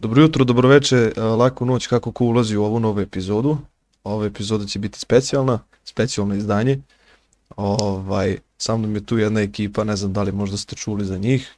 [0.00, 3.58] Dobro jutro, dobro veče, laku noć kako ko ulazi u ovu novu epizodu.
[4.04, 6.78] Ova epizoda će biti specijalna, specijalno izdanje.
[7.56, 11.18] Ovaj, sa mnom je tu jedna ekipa, ne znam da li možda ste čuli za
[11.18, 11.54] njih.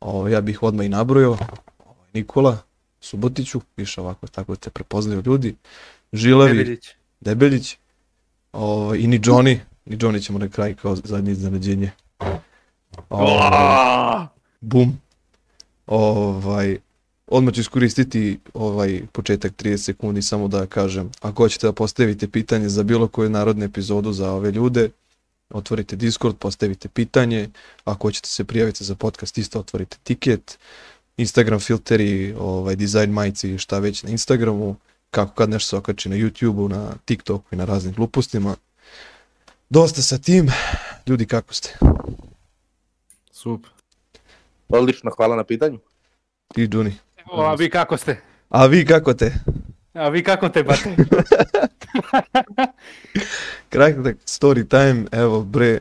[0.00, 1.30] Ovaj, ja bih odmah i nabrojao.
[1.30, 2.58] Ovaj, Nikola
[3.00, 5.56] Subotiću, piše ovako, tako te prepoznaju ljudi.
[6.12, 6.88] Žilavi, Debeljić.
[7.20, 7.78] Debeljić
[8.52, 9.58] ovaj, i ni Johnny.
[9.84, 11.90] Ni Johnny ćemo na kraj kao zadnje iznenađenje.
[13.10, 14.26] Ovaj,
[14.60, 15.00] bum.
[15.86, 16.78] Ovaj,
[17.26, 22.68] odmah ću iskoristiti ovaj početak 30 sekundi samo da kažem, ako hoćete da postavite pitanje
[22.68, 24.90] za bilo koju narodnu epizodu za ove ljude,
[25.50, 27.48] otvorite Discord, postavite pitanje,
[27.84, 30.58] ako hoćete se prijaviti za podcast, isto otvorite tiket,
[31.16, 34.76] Instagram filteri, ovaj, dizajn majici, šta već na Instagramu,
[35.10, 38.56] kako kad nešto se okači na YouTubeu, na TikToku i na raznim glupostima.
[39.70, 40.50] Dosta sa tim,
[41.06, 41.78] ljudi kako ste?
[43.30, 43.70] Super.
[44.68, 45.78] Odlično, hvala na pitanju.
[46.54, 47.05] Ti Džuni.
[47.30, 48.20] O, a vi kako ste?
[48.48, 49.34] A vi kako te?
[49.94, 50.96] A vi kako te bate?
[53.68, 55.80] Kratak story time, evo bre,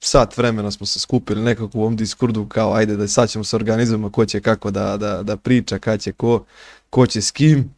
[0.00, 3.56] sat vremena smo se skupili nekako u ovom Discordu kao ajde da sad ćemo se
[3.56, 6.44] organizujemo ko će kako da, da, da priča, kad će ko,
[6.90, 7.74] ko će s kim.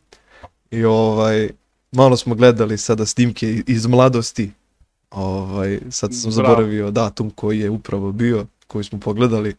[0.70, 1.50] I ovaj,
[1.92, 4.50] malo smo gledali sada snimke iz mladosti.
[5.10, 6.32] Ovaj, sad sam Bravo.
[6.32, 9.54] zaboravio datum koji je upravo bio, koji smo pogledali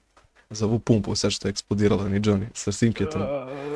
[0.49, 3.21] za ovu pumpu, sve što je eksplodiralo ni Johnny sa snimketom.
[3.21, 3.27] Uh,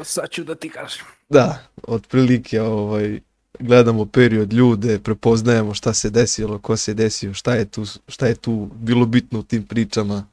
[0.04, 1.06] sad ću da ti kažem.
[1.30, 3.20] Da, otprilike ovaj,
[3.60, 8.36] gledamo period ljude, prepoznajemo šta se desilo, ko se desio, šta je tu, šta je
[8.36, 10.26] tu bilo bitno u tim pričama,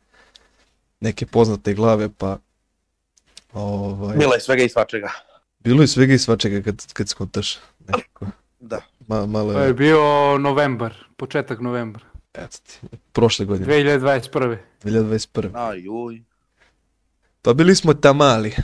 [1.00, 2.38] neke poznate glave, pa
[3.52, 5.10] ovaj, Mila je svega i svačega.
[5.58, 8.26] bilo je svega i svačega kad, kad skontaš nekako.
[8.60, 8.80] Da.
[9.08, 10.00] Ma, malo To je je, bio
[10.38, 12.04] novembar, početak novembra.
[12.34, 12.78] eto ti,
[13.12, 14.56] prošle godine, 2021.
[14.84, 15.50] 2021.
[15.54, 16.22] Aj, uj.
[17.42, 18.54] Pa bili smo tamali.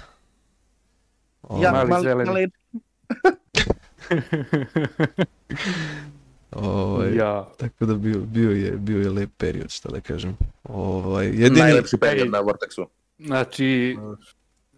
[1.60, 2.30] Ja, mali mali, zeleni.
[2.30, 2.50] mali,
[6.52, 7.48] Ovaj, ja.
[7.56, 10.36] Tako da bio, bio, je, bio je lep period, šta da kažem.
[10.64, 12.86] Ovaj, jedini, najlepši period na Vortexu.
[13.18, 13.96] Znači,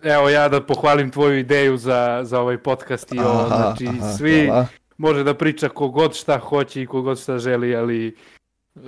[0.03, 4.13] evo ja da pohvalim tvoju ideju za, za ovaj podcast i ovo, Aha, znači aha,
[4.13, 4.67] svi hvala.
[4.99, 8.17] može da priča kogod šta hoće i kogod šta želi, ali
[8.75, 8.83] uh,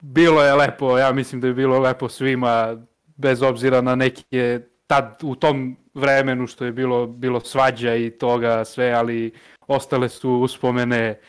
[0.00, 2.76] bilo je lepo, ja mislim da je bilo lepo svima,
[3.16, 8.64] bez obzira na neke tad u tom vremenu što je bilo bilo svađa i toga
[8.64, 9.32] sve, ali
[9.66, 11.20] ostale su uspomene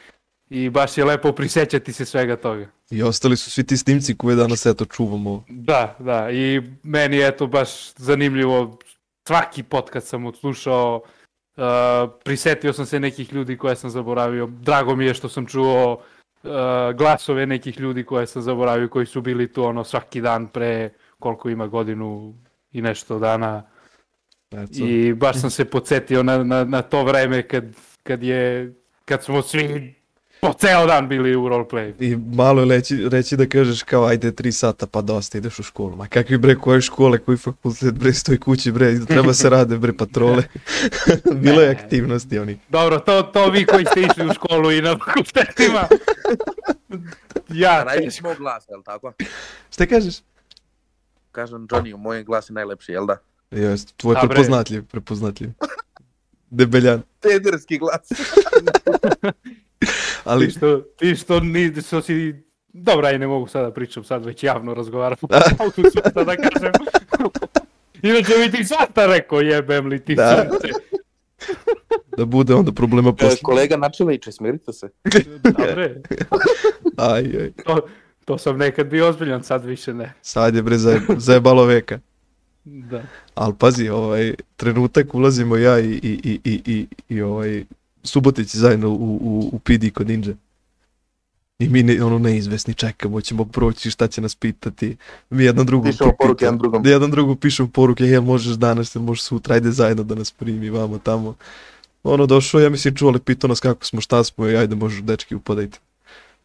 [0.49, 2.67] i baš je lepo prisećati se svega toga.
[2.89, 5.43] I ostali su svi ti snimci koje danas eto čuvamo.
[5.49, 8.77] Da, da, i meni je to baš zanimljivo,
[9.27, 11.01] svaki podcast sam odslušao,
[11.57, 11.63] uh,
[12.23, 16.51] prisetio sam se nekih ljudi koje sam zaboravio, drago mi je što sam čuo uh,
[16.95, 20.89] glasove nekih ljudi koje sam zaboravio, koji su bili tu ono svaki dan pre
[21.19, 22.35] koliko ima godinu
[22.71, 23.63] i nešto dana
[24.51, 24.73] Eto.
[24.73, 27.63] i baš sam se podsjetio na, na, na to vreme kad,
[28.03, 28.73] kad je,
[29.05, 29.95] kad smo svi
[30.41, 31.93] po ceo dan bili u roleplay.
[31.99, 35.63] I malo je reći, reći da kažeš kao ajde tri sata pa dosta ideš u
[35.63, 35.95] školu.
[35.95, 39.93] Ma kakvi bre koje škole, koji fakultet bre stoj kući bre, treba se rade bre
[39.93, 40.43] patrole.
[41.43, 42.59] Bilo je aktivnosti oni.
[42.69, 45.87] Dobro, to, to vi koji ste išli u školu i na fakultetima.
[47.49, 48.27] Ja, teško.
[48.27, 49.13] moj glas, jel tako?
[49.71, 50.15] Šta kažeš?
[51.35, 53.17] Kažem, Johnny, u mojem glas je najlepši, jel da?
[53.51, 54.29] Jeste, tvoj Da, bre.
[54.29, 55.49] prepoznatljiv, prepoznatljiv.
[56.49, 57.01] Debeljan.
[57.21, 58.09] Pederski glas.
[60.23, 62.43] Ali, Ti što, ti što, ni, što si...
[62.69, 65.17] Dobra, i ne mogu sada pričam, sad već javno razgovaram.
[65.59, 66.71] Auto sutra da kažem.
[68.03, 70.43] Inače bi ti svašta rekao, jebem li ti Da.
[70.43, 70.67] sunce.
[72.17, 73.37] da bude onda problema E, posle.
[73.43, 74.89] kolega Načeliće, smirite se.
[75.43, 76.01] Dobre,
[76.97, 77.51] Aj, aj.
[77.65, 77.87] to,
[78.25, 80.13] to sam nekad bio ozbiljan, sad više ne.
[80.21, 81.99] Sad je bre za, zajebalo veka.
[82.65, 83.03] Da.
[83.35, 87.65] Ali pazi, ovaj, trenutak ulazimo ja i, i, i, i, i, i ovaj,
[88.03, 90.33] Subotić zajedno u, u, u PD kod Ninja.
[91.59, 94.97] I mi ne, ono neizvesni čekamo, ćemo proći šta će nas pitati.
[95.29, 96.47] Mi jedno drugo Pišemo poruke propitamo.
[96.47, 96.83] jedan drugom.
[96.83, 100.31] Da jedan drugo pišemo poruke, jel možeš danas, jel možeš sutra, ajde zajedno da nas
[100.31, 101.35] primi vamo tamo.
[102.03, 105.35] Ono došao, ja mislim čuo, ali pitao nas kako smo, šta smo ajde možeš dečki
[105.35, 105.79] upadajte.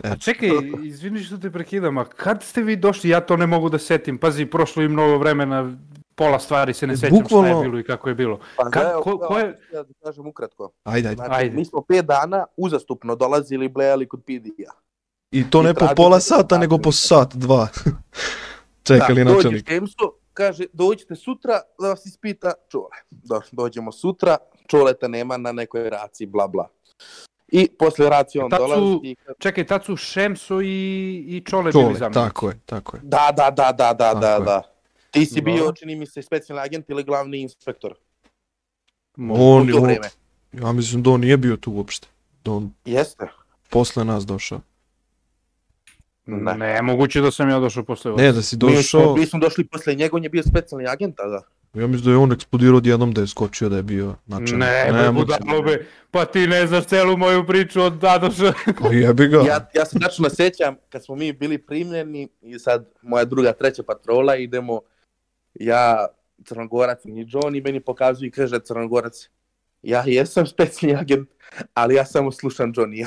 [0.05, 0.49] A čekaj,
[0.83, 4.19] izvini što te prekidam, a kad ste vi došli, ja to ne mogu da setim,
[4.19, 5.77] pazi, prošlo i mnogo vremena,
[6.15, 8.41] pola stvari se ne sećam šta bukvalno- je bilo i kako je bilo.
[8.57, 10.71] Pa Kad- da, ko- ko je- Ja da kažem ukratko.
[10.85, 11.17] Ajde, ajde.
[11.17, 11.57] Znači, Ajde.
[11.57, 14.73] mi smo pet dana uzastupno dolazili i blejali kod PD-a.
[15.33, 17.69] I to I ne po pola sata, nego po sat, dva.
[18.83, 19.65] Čekali da, načelnik.
[19.65, 22.97] Dođeš Jamesu, kaže, dođite sutra da vas ispita Čole.
[23.11, 24.37] Do, dođemo sutra,
[24.67, 26.69] Čoleta nema na nekoj raciji, bla bla.
[27.53, 31.99] I posle racije on dolazi i Čekaj, tad su Šemso i, i Čole, Čole, bili
[31.99, 32.21] zamjenici.
[32.21, 33.01] tako je, tako je.
[33.05, 34.63] da, da, da, da, da, da, da.
[35.11, 37.95] Ti si bio, čini mi se, specijalni agent ili glavni inspektor.
[39.17, 39.97] On, u to on,
[40.53, 42.09] ja mislim da on nije bio tu uopšte.
[42.45, 43.29] Da on Jeste.
[43.71, 44.61] posle nas došao.
[46.27, 46.55] Ne.
[46.55, 48.21] Ne, moguće da sam ja došao posle vas.
[48.21, 51.17] Ne, da si Mi došao, mi smo došli posle njega, on je bio specijalni agent
[51.17, 51.43] tada.
[51.75, 54.69] Ja mislim da je on eksplodirao odjednom da je skočio da je bio načelnik.
[54.69, 58.53] Ne, ne budalo be, pa ti ne znaš celu moju priču od Dadoša.
[58.83, 59.37] Pa jebi ga.
[59.37, 63.83] Ja, ja se tačno sećam kad smo mi bili primljeni i sad moja druga, treća
[63.83, 64.81] patrola idemo,
[65.55, 66.07] ja,
[66.45, 69.29] Crnogorac i John i meni pokazuju i kaže Crnogorac,
[69.83, 71.29] ja jesam specijalni agent,
[71.75, 73.07] ali ja samo slušam Johnny.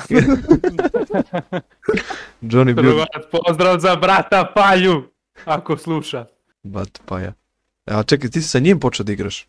[2.42, 5.02] Johnny bio pozdrav za brata Palju,
[5.44, 6.26] ako sluša.
[6.62, 7.32] bat pa ja.
[7.84, 9.46] A čekaj, ti si sa njim počeo da igraš?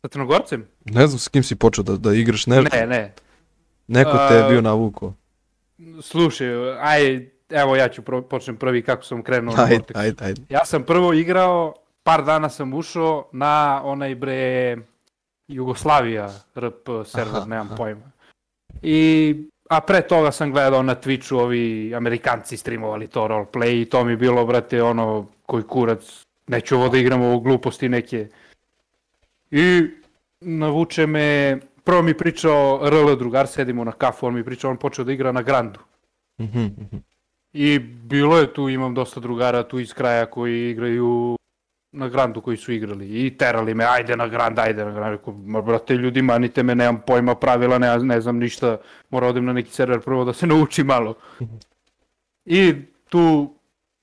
[0.00, 0.66] Sa Crnogorcem?
[0.84, 3.14] Ne znam s kim si počeo da, da igraš, ne, Ne, ne.
[3.88, 5.14] neko te je bio navukao.
[6.02, 6.48] Slušaj,
[6.80, 10.42] aj, evo ja ću pro, počnem prvi kako sam krenuo Ajde, ajde, ajde.
[10.48, 14.76] Ja sam prvo igrao, par dana sam ušao na onaj bre
[15.48, 17.76] Jugoslavija RP server, Aha, nemam aha.
[17.76, 18.10] pojma.
[18.82, 19.36] I,
[19.70, 24.16] a pre toga sam gledao na Twitchu ovi Amerikanci streamovali to roleplay i to mi
[24.16, 28.28] bilo, brate, ono, koji kurac, neću ovo da igram ovo gluposti neke.
[29.50, 29.82] I
[30.40, 35.04] navuče me, prvo mi pričao RL drugar, sedimo na kafu, on mi pričao, on počeo
[35.04, 35.80] da igra na Grandu.
[36.40, 36.96] Mhm, mhm.
[37.52, 41.36] I bilo je tu, imam dosta drugara tu iz kraja koji igraju
[41.92, 45.12] na Grandu koji su igrali i terali me, ajde na Grand, ajde na Grand.
[45.12, 48.76] Rekao, ma brate, ljudi, manite me, nemam pojma pravila, ne, ne znam ništa,
[49.10, 51.14] mora odem na neki server prvo da se nauči malo.
[52.44, 52.74] I
[53.08, 53.54] tu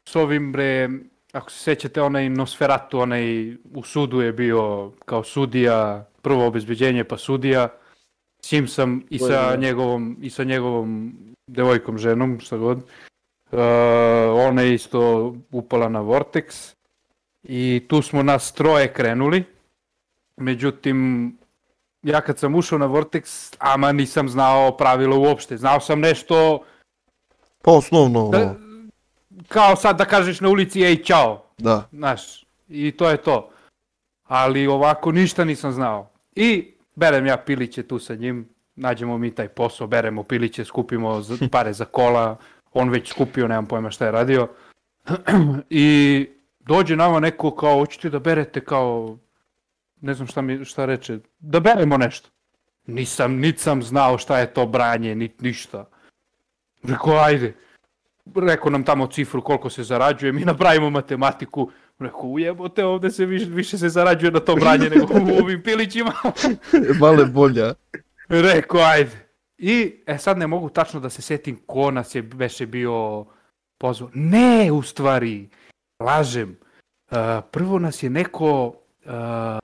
[0.07, 0.89] s ovim bre,
[1.31, 7.17] ako se sećate, onaj Nosferatu, onaj u sudu je bio kao sudija, prvo obezbeđenje pa
[7.17, 7.69] sudija.
[8.41, 11.13] S njim sam i sa njegovom, i sa njegovom
[11.47, 12.77] devojkom, ženom, šta god.
[12.77, 13.59] Uh,
[14.49, 16.75] ona je isto upala na Vortex
[17.43, 19.43] i tu smo nas troje krenuli.
[20.37, 21.37] Međutim,
[22.03, 25.57] ja kad sam ušao na Vortex, ama nisam znao pravila uopšte.
[25.57, 26.63] Znao sam nešto
[27.61, 28.55] Pa osnovno, da,
[29.47, 31.87] kao sad da kažeš na ulici ej čao, da.
[31.91, 33.49] znaš, i to je to.
[34.27, 36.09] Ali ovako ništa nisam znao.
[36.35, 41.21] I berem ja piliće tu sa njim, nađemo mi taj posao, beremo piliće, skupimo
[41.51, 42.37] pare za kola,
[42.73, 44.47] on već skupio, nemam pojma šta je radio.
[45.69, 46.27] I
[46.59, 49.17] dođe nama neko kao, hoćete da berete kao,
[50.01, 52.29] ne znam šta, mi, šta reče, da beremo nešto.
[52.87, 55.85] Nisam, nit sam znao šta je to branje, nit ništa.
[56.83, 57.55] Rekao, ajde
[58.35, 63.45] rekao nam tamo cifru koliko se zarađuje, mi napravimo matematiku, rekao ujebote ovde se više,
[63.45, 66.11] više se zarađuje na to branje nego u ovim pilićima,
[67.01, 67.73] Male bolja.
[68.29, 69.29] rekao ajde.
[69.57, 73.25] I e, sad ne mogu tačno da se setim ko nas je veše bio
[73.77, 74.09] pozvao.
[74.13, 75.49] Ne, u stvari,
[75.99, 76.57] lažem.
[77.11, 77.17] Uh,
[77.51, 78.67] prvo nas je neko,
[79.05, 79.59] uh,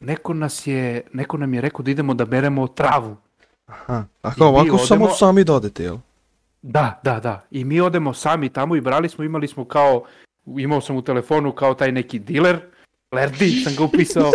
[0.00, 3.16] neko nas je, neko nam je rekao da idemo da beremo travu.
[3.66, 4.04] Aha.
[4.22, 5.96] A kao ovako samo odemo- sami da odete, jel?
[6.66, 7.46] Da, da, da.
[7.50, 10.04] I mi odemo sami tamo i brali smo, imali smo kao,
[10.46, 12.60] imao sam u telefonu kao taj neki diler,
[13.12, 14.30] Lerdi sam ga upisao.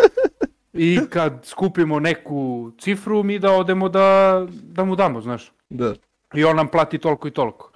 [0.73, 5.51] I kad skupimo neku cifru, mi da odemo da, da mu damo, znaš.
[5.69, 5.93] Da.
[6.33, 7.71] I on nam plati toliko i toliko.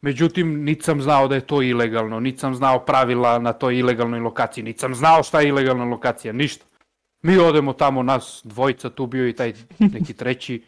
[0.00, 4.20] Međutim, nit sam znao da je to ilegalno, nit sam znao pravila na toj ilegalnoj
[4.20, 6.64] lokaciji, nit sam znao šta je ilegalna lokacija, ništa.
[7.22, 10.64] Mi odemo tamo, nas dvojica, tu bio i taj neki treći.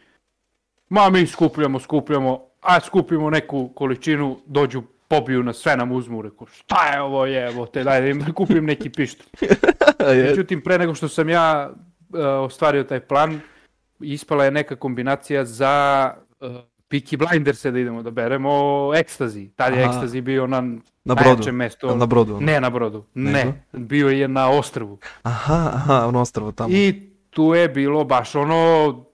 [0.88, 6.46] Ma mi skupljamo, skupljamo, a skupimo neku količinu, dođu, pobiju nas, sve nam uzmu, rekao,
[6.46, 9.26] šta je ovo jevo te, daj da im kupim neki pištolj.
[10.28, 13.40] Međutim, pre nego što sam ja uh, ostvario taj plan,
[14.00, 16.48] ispala je neka kombinacija za uh,
[16.90, 18.50] Peaky Blinders da idemo da beremo
[18.94, 19.48] ekstazi.
[19.56, 21.28] Tad je ekstazi bio na, Na brodu.
[21.30, 21.96] najjačem mestu.
[21.96, 22.36] Na brodu.
[22.36, 22.46] ono.
[22.46, 23.38] Ne na brodu, Nego?
[23.38, 23.64] ne.
[23.72, 24.98] Bio je na ostrvu.
[25.22, 26.68] Aha, aha, ono ostrvo tamo.
[26.72, 29.04] I tu je bilo baš ono,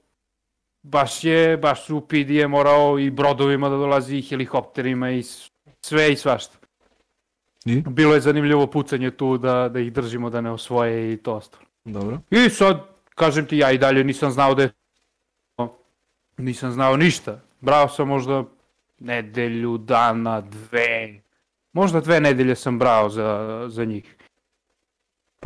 [0.86, 5.22] baš je, baš su PD morao i brodovima da dolazi i helikopterima i
[5.80, 6.58] sve i svašta.
[7.64, 7.82] I?
[7.86, 11.64] Bilo je zanimljivo pucanje tu da, da ih držimo da ne osvoje i to ostalo.
[11.84, 12.18] Dobro.
[12.30, 12.80] I sad,
[13.14, 14.70] kažem ti, ja i dalje nisam znao da je
[16.36, 17.40] nisam znao ništa.
[17.60, 18.44] Brao sam možda
[18.98, 21.20] nedelju, dana, dve.
[21.72, 24.15] Možda dve nedelje sam brao za, za njih.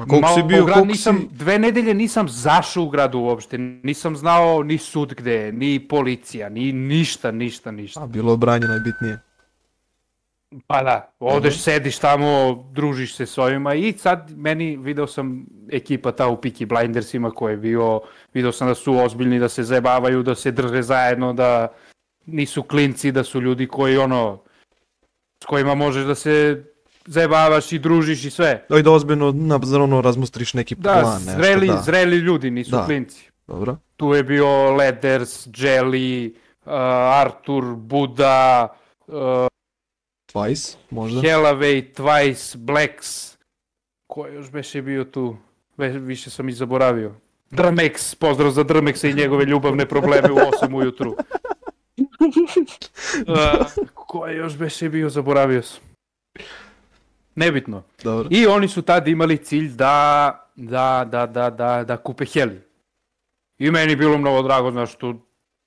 [0.01, 1.37] Pa koliko si Malo bio, u grad koliko nisam, si...
[1.37, 3.59] Dve nedelje nisam zašao u gradu uopšte.
[3.59, 8.03] Nisam znao ni sud gde ni policija, ni ništa, ništa, ništa.
[8.03, 9.19] A, bilo je branje najbitnije.
[10.67, 11.61] Pa da, odeš, Mhm.
[11.61, 16.67] sediš tamo, družiš se s ovima i sad meni video sam ekipa ta u Peaky
[16.67, 18.01] Blindersima koji je bio,
[18.35, 21.69] video sam da su ozbiljni, da se zajebavaju, da se drže zajedno, da
[22.27, 24.43] nisu klinci, da su ljudi koji ono,
[25.43, 26.65] s kojima možeš da se
[27.07, 28.65] zajebavaš i družiš i sve.
[28.69, 31.83] Da, i da ozbiljno na, ono razmustriš neki Da, plan, nešto, zreli, da.
[31.85, 32.85] zreli ljudi, nisu Da.
[32.85, 33.31] klinci.
[33.47, 33.77] Dobro.
[33.97, 36.73] Tu je bio Leders, Jelly, uh,
[37.21, 38.69] Artur, Buda,
[39.07, 39.15] uh,
[40.33, 41.21] Twice, možda.
[41.21, 43.37] Hellavey, Twice, Blacks.
[44.07, 45.37] Ko je još beše bio tu?
[45.77, 47.15] Ve, više sam i zaboravio.
[47.51, 51.17] Drmex, pozdrav za Drmexa i njegove ljubavne probleme u 8 ujutru.
[53.21, 55.81] Uh, ko je još beše bio, zaboravio sam.
[57.35, 57.83] Nebitno.
[58.05, 58.29] Dobro.
[58.31, 62.61] I oni su tad imali cilj da, da, da, da, da, da kupe heli.
[63.59, 65.15] I meni je bilo mnogo drago, znaš, što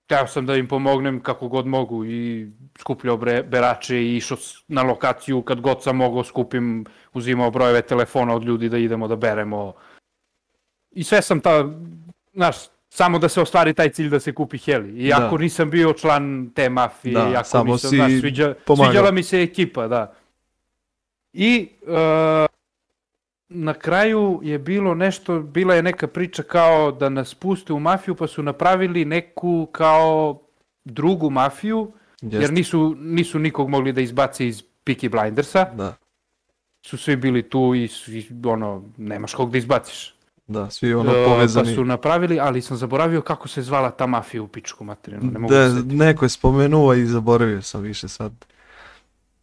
[0.08, 2.48] teo sam da im pomognem kako god mogu i
[2.79, 8.36] skupljao bre, berače i išao na lokaciju kad god sam mogao skupim, uzimao brojeve telefona
[8.36, 9.74] od ljudi da idemo da beremo.
[10.91, 11.70] I sve sam ta,
[12.34, 12.55] znaš,
[12.89, 15.05] samo da se ostvari taj cilj da se kupi heli.
[15.05, 15.43] Iako Da.
[15.43, 18.91] nisam bio član te mafije, Da, iako si znaš, sviđa, pomagao.
[18.91, 20.13] sviđala mi se ekipa, da.
[21.33, 22.45] I uh,
[23.49, 28.15] na kraju je bilo nešto, bila je neka priča kao da nas puste u mafiju,
[28.15, 30.39] pa su napravili neku kao
[30.85, 32.53] drugu mafiju, jer Jeste.
[32.53, 35.95] nisu, nisu nikog mogli da izbace iz Peaky Blindersa, Da,
[36.85, 40.15] su svi bili tu i, i ono, nemaš kog da izbaciš.
[40.47, 41.69] da, svi ono E, povezani.
[41.69, 45.39] Pa su napravili, ali sam zaboravio kako se zvala ta mafija u pičku materinu, ne
[45.39, 48.45] mogu Da, da, neko je spomenuo i zaboravio sam više sad.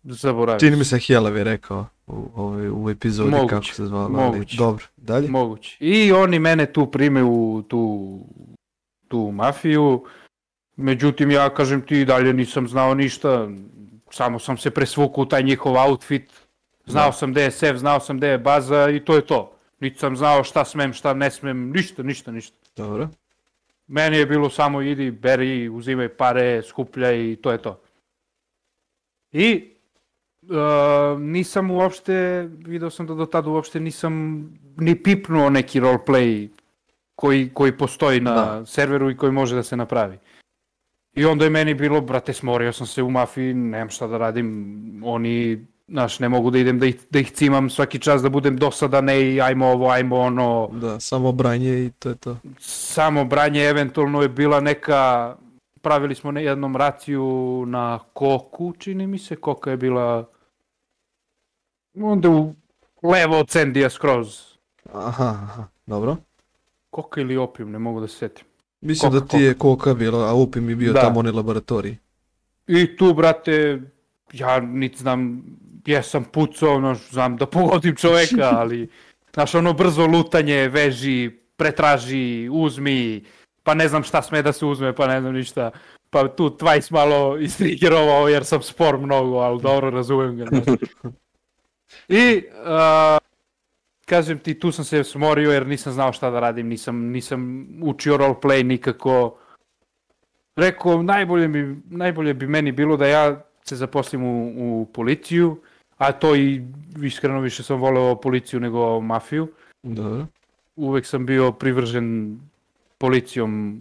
[0.03, 0.61] Zaboravio.
[0.61, 4.13] Čini mi se Helev je rekao u, ovaj, u epizodi Moguće, kako se zvala, ali
[4.13, 4.57] moguće.
[4.57, 4.85] dobro.
[4.97, 5.29] Dalje?
[5.29, 5.77] Moguće.
[5.81, 8.19] I oni mene tu prime u tu,
[9.09, 10.05] tu mafiju.
[10.77, 13.49] Međutim, ja kažem ti dalje nisam znao ništa.
[14.11, 16.33] Samo sam se presvukao u taj njihov outfit.
[16.87, 17.13] Znao Da.
[17.13, 19.53] sam gde je sef, znao sam gde je baza i to je to.
[19.81, 22.57] Niti sam znao šta smem, šta ne smem, ništa, ništa, ništa.
[22.77, 23.09] Dobro.
[23.87, 27.81] Meni je bilo samo idi, beri, uzimaj pare, skupljaj i to je to.
[29.33, 29.71] I
[30.51, 30.57] uh,
[31.21, 32.13] nisam uopšte,
[32.59, 34.13] video sam da do tada uopšte nisam
[34.77, 36.49] ni pipnuo neki roleplay
[37.15, 38.67] koji, koji postoji na Da.
[38.67, 40.19] serveru i koji može da se napravi.
[41.15, 44.51] I onda je meni bilo, brate, smorio sam se u mafiji, nemam šta da radim,
[45.05, 48.57] oni, znaš, ne mogu da idem da ih, da ih cimam svaki čas, da budem
[48.57, 52.37] dosadan, ej, ajmo ovo, ajmo ono, Da, samo branje i to je to.
[52.59, 55.35] samo branje eventualno je bila neka
[55.83, 57.25] pravili smo jednom raciju
[57.67, 60.25] na koku, čini mi se, koka je bila
[62.03, 62.55] onda u
[63.03, 64.41] levo od Sendija skroz.
[64.93, 66.17] Aha, aha, dobro.
[66.91, 68.45] Koka ili opijum, ne mogu da se setim.
[68.81, 71.01] Mislim Koka, da ti je koka bila, a upim je bio Da.
[71.01, 71.97] tamo onaj laboratorij.
[72.67, 73.81] I tu, brate,
[74.33, 75.43] ja niti znam,
[75.87, 78.89] jesam pucao, znaš, znam da pogodim čoveka, ali,
[79.35, 83.25] znaš, ono brzo lutanje, veži, pretraži, uzmi,
[83.63, 85.71] pa ne znam šta sme da se uzme, pa ne znam ništa.
[86.11, 90.45] Pa tu Twice malo istrigerovao jer sam spor mnogo, ali dobro razumem ga.
[92.09, 93.19] I, a,
[94.07, 98.17] kažem ti, tu sam se smorio jer nisam znao šta da radim, nisam, nisam učio
[98.17, 99.39] roleplay nikako.
[100.57, 105.61] Rekao, najbolje bi, najbolje bi meni bilo da ja se zaposlim u, u policiju,
[105.99, 106.63] a to i
[107.03, 109.49] iskreno više sam voleo policiju nego mafiju.
[109.83, 110.27] Dobro.
[110.77, 112.39] Uvek sam bio privržen
[112.99, 113.81] policijom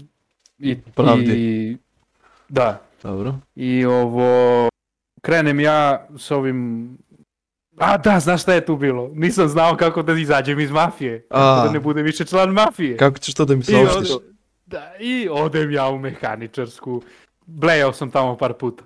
[0.60, 1.34] i, Pravdi.
[1.36, 1.78] i
[2.50, 3.36] da, Dobro.
[3.56, 4.70] i ovo
[5.22, 6.90] krenem ja s ovim
[7.80, 9.10] A da, znaš šta je tu bilo?
[9.14, 11.22] Nisam znao kako da izađem iz mafije.
[11.22, 11.64] Kako A.
[11.66, 12.98] da ne budem više član mafije.
[12.98, 14.10] Kako ćeš to da mi I, saopštiš?
[14.12, 14.26] ode-
[14.66, 17.02] da, I odem ja u mehaničarsku.
[17.46, 18.84] Blejao sam tamo par puta.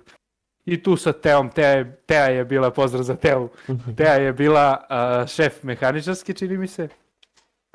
[0.64, 3.48] I tu sa Teom, Teja je, Teja je bila, pozdrav za Teu,
[3.96, 6.88] Teja je bila a, šef mehaničarske, čini mi se.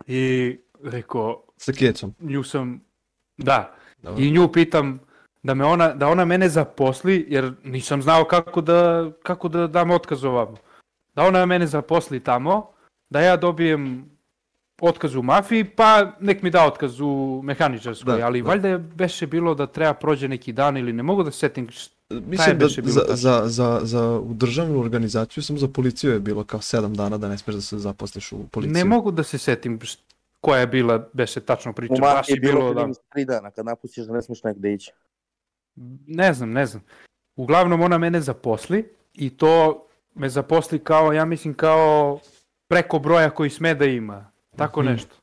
[0.08, 2.14] I rekao, Sa kjecom.
[2.20, 2.82] nju sam,
[3.38, 4.24] da, Dobro.
[4.24, 5.00] i nju pitam
[5.44, 9.92] da me ona, da ona mene zaposli, jer nisam znao kako da, kako da dam
[9.92, 10.58] otkaz ovamo.
[11.16, 12.72] Da ona mene zaposli tamo,
[13.10, 14.10] da ja dobijem
[14.82, 18.48] otkaz u mafiji, pa nek mi da otkaz u mehaničarskoj, Da, ali da.
[18.48, 21.68] valjda je beše bilo da treba prođe neki dan ili ne mogu da se setim
[22.10, 26.62] Mislim da za, za, za, za u državnu organizaciju sam za policiju je bilo kao
[26.62, 28.74] sedam dana da ne smiješ da se zaposliš u policiju.
[28.74, 29.80] ne mogu da se setim
[30.42, 31.94] koja je bila beše tačno priča.
[31.94, 32.94] U Baš mafiji je je bilo, bilo da, da...
[33.14, 34.92] tri dana, kad napustiš da ne smiješ negde ići.
[36.08, 36.84] Ne znam, ne znam.
[37.36, 39.86] Uglavnom ona mene zaposli i to
[40.16, 42.20] me zaposli kao, ja mislim kao
[42.68, 44.32] preko broja koji sme da ima.
[44.56, 44.92] Tako Mhm.
[44.92, 45.16] nešto.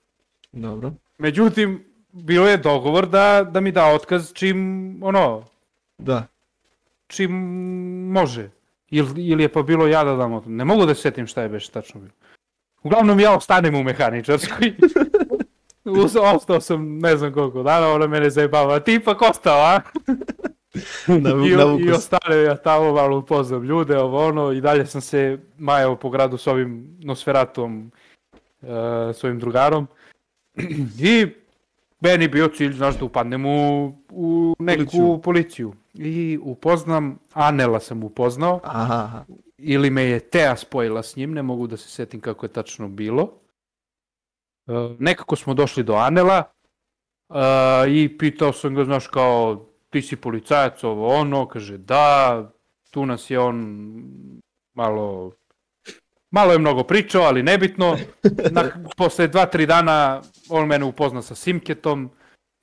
[0.53, 0.93] Dobro.
[1.19, 4.59] Međutim, bilo je dogovor da, da mi da otkaz čim,
[5.03, 5.45] ono,
[5.99, 6.27] Da.
[7.07, 7.31] čim
[8.09, 8.51] može.
[8.91, 10.51] Ili, ili je pa bilo ja da dam otkaz.
[10.51, 12.13] Ne mogu da se setim šta je već tačno bilo.
[12.83, 14.75] Uglavnom ja ostanem u mehaničarskoj.
[16.35, 18.81] Ostao sam ne znam koliko dana, ona mene zajebava.
[18.81, 19.81] Ti ipak ostao, a?
[21.23, 25.01] Na, I, navuku I ostavio ja tamo malo upoznam ljude, ovo ono, i dalje sam
[25.01, 27.91] se majao po gradu s ovim Nosferatom,
[28.63, 28.69] uh,
[29.15, 29.87] s ovim drugarom.
[31.01, 31.27] I
[32.01, 35.21] meni bio cilj, znaš, da upadnem u, u neku Policiju.
[35.25, 35.73] policiju.
[35.95, 39.25] I upoznam, Anela sam upoznao, Aha,
[39.59, 42.89] ili me je Tea spojila s njim, ne mogu da se setim kako je tačno
[42.89, 43.33] bilo.
[44.67, 46.43] E, nekako smo došli do Anela
[47.31, 47.35] e,
[47.89, 52.43] i pitao sam ga, znaš, kao, ti si policajac, ovo ono, kaže, da,
[52.91, 53.57] tu nas je on
[54.75, 55.33] malo,
[56.31, 57.97] malo je mnogo pričao, ali nebitno.
[58.51, 58.65] Na,
[58.97, 62.11] posle dva, tri dana on mene upozna sa Simketom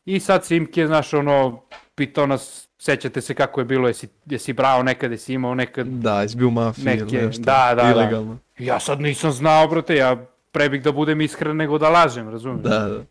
[0.06, 1.62] i sad Simke, znaš, ono,
[1.96, 6.22] pitao nas, sećate se kako je bilo, jesi, jesi brao nekad, jesi imao nekad Da,
[6.22, 7.42] jesi bio u mafiji ili Neke- nešto.
[7.44, 7.92] da, da, da.
[7.92, 8.38] Ilegalno.
[8.60, 12.64] Ja sad nisam znao, brate, ja pre bih da budem iskren nego da lažem, razumiješ?
[12.64, 13.04] Da, da.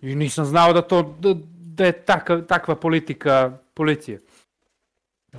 [0.00, 1.34] I nisam znao da to, da,
[1.76, 4.20] da je takav, takva politika policije.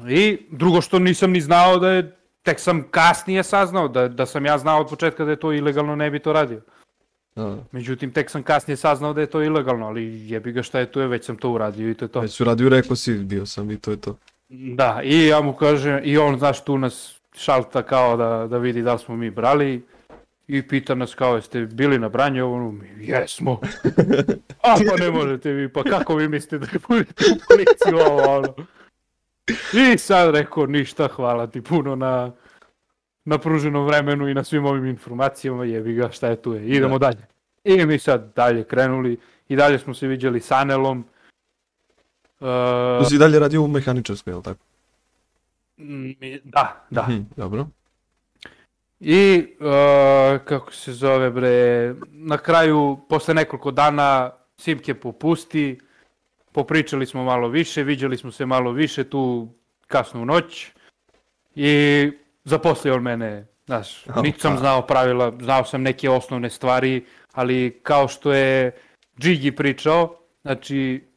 [0.10, 4.46] I drugo što nisam ni znao da je, tek sam kasnije saznao, da, da sam
[4.46, 6.62] ja znao od početka da je to ilegalno, ne bi to radio.
[7.36, 7.58] da.
[7.72, 11.08] Međutim, tek sam kasnije saznao da je to ilegalno, ali jebi ga šta je tu
[11.08, 12.20] već sam to uradio i to je to.
[12.20, 14.18] Već su radio, rekao si, bio sam i to je to.
[14.50, 18.82] Da, i ja mu kažem, i on, znaš, tu nas šalta kao da, da vidi
[18.82, 19.84] da li smo mi brali
[20.48, 23.60] i pita nas kao, jeste bili na branje, ono, mi, jesmo.
[24.64, 28.54] A pa ne možete vi, pa kako vi mislite da budete u policiju, ovo, ono.
[29.74, 32.32] I sad rekao, ništa, hvala ti puno na,
[33.26, 37.00] na pruženom vremenu i na svim ovim informacijama, jebi ga, šta je tu je, idemo
[37.00, 37.28] dalje.
[37.64, 39.18] I mi sad dalje krenuli,
[39.50, 41.06] i dalje smo se viđali s Anelom.
[42.40, 44.60] Uh, Tu si dalje radio u mehaničarskoj, je li tako?
[45.78, 46.12] Mm,
[46.44, 47.02] Da, da.
[47.02, 47.68] Mhm, dobro.
[49.00, 49.66] I, uh,
[50.46, 55.80] kako se zove bre, na kraju, posle nekoliko dana, Simke popusti,
[56.52, 59.50] popričali smo malo više, viđali smo se malo više tu
[59.88, 60.72] kasno u noć
[61.56, 62.12] i
[62.44, 64.22] zaposlio on mene, znaš, Opa.
[64.22, 68.72] niti sam znao pravila, znao sam neke osnovne stvari, ali kao što je
[69.20, 71.08] Džigi pričao, znači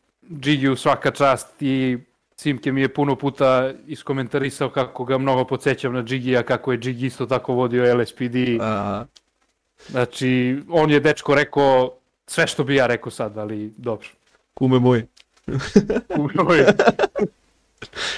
[0.40, 1.98] Džigi u svaka čast i
[2.40, 7.06] Simke mi je puno puta iskomentarisao kako ga mnogo podsjećam na Džigija, kako je Džigi
[7.06, 8.36] isto tako vodio LSPD.
[8.60, 9.04] A,
[9.86, 11.92] Znači, on je dečko rekao
[12.26, 14.08] sve što bi ja rekao sad, ali dobro.
[14.54, 15.06] kume moj.
[16.18, 16.66] Ujoj.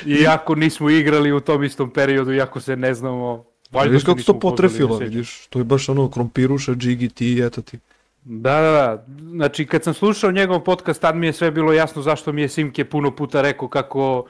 [0.07, 4.25] Iako nismo igrali u tom istom periodu, iako se ne znamo, valjda Vidiš kako se
[4.25, 7.79] to upoznali, potrefilo, vidiš, to je baš ono krompiruša, džigi, ti eto ti.
[8.25, 9.07] Da, da, da.
[9.31, 12.49] Znači, kad sam slušao njegov podcast, tad mi je sve bilo jasno zašto mi je
[12.49, 14.27] Simke puno puta rekao kako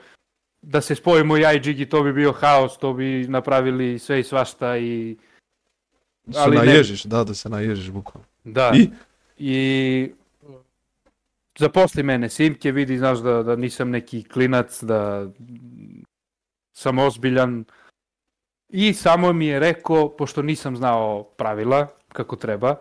[0.63, 4.25] da se spojimo ja i Džigi, to bi bio haos, to bi napravili sve i
[4.25, 5.17] svašta i...
[6.25, 6.65] Da se Ali ne.
[6.65, 8.27] naježiš, da, da se naježiš bukvalno.
[8.45, 8.73] Da.
[8.75, 8.91] I?
[9.39, 10.13] I
[11.59, 15.29] zaposli mene Simke, vidi, znaš da, da nisam neki klinac, da
[16.73, 17.65] sam ozbiljan.
[18.69, 22.77] I samo mi je rekao, pošto nisam znao pravila kako treba,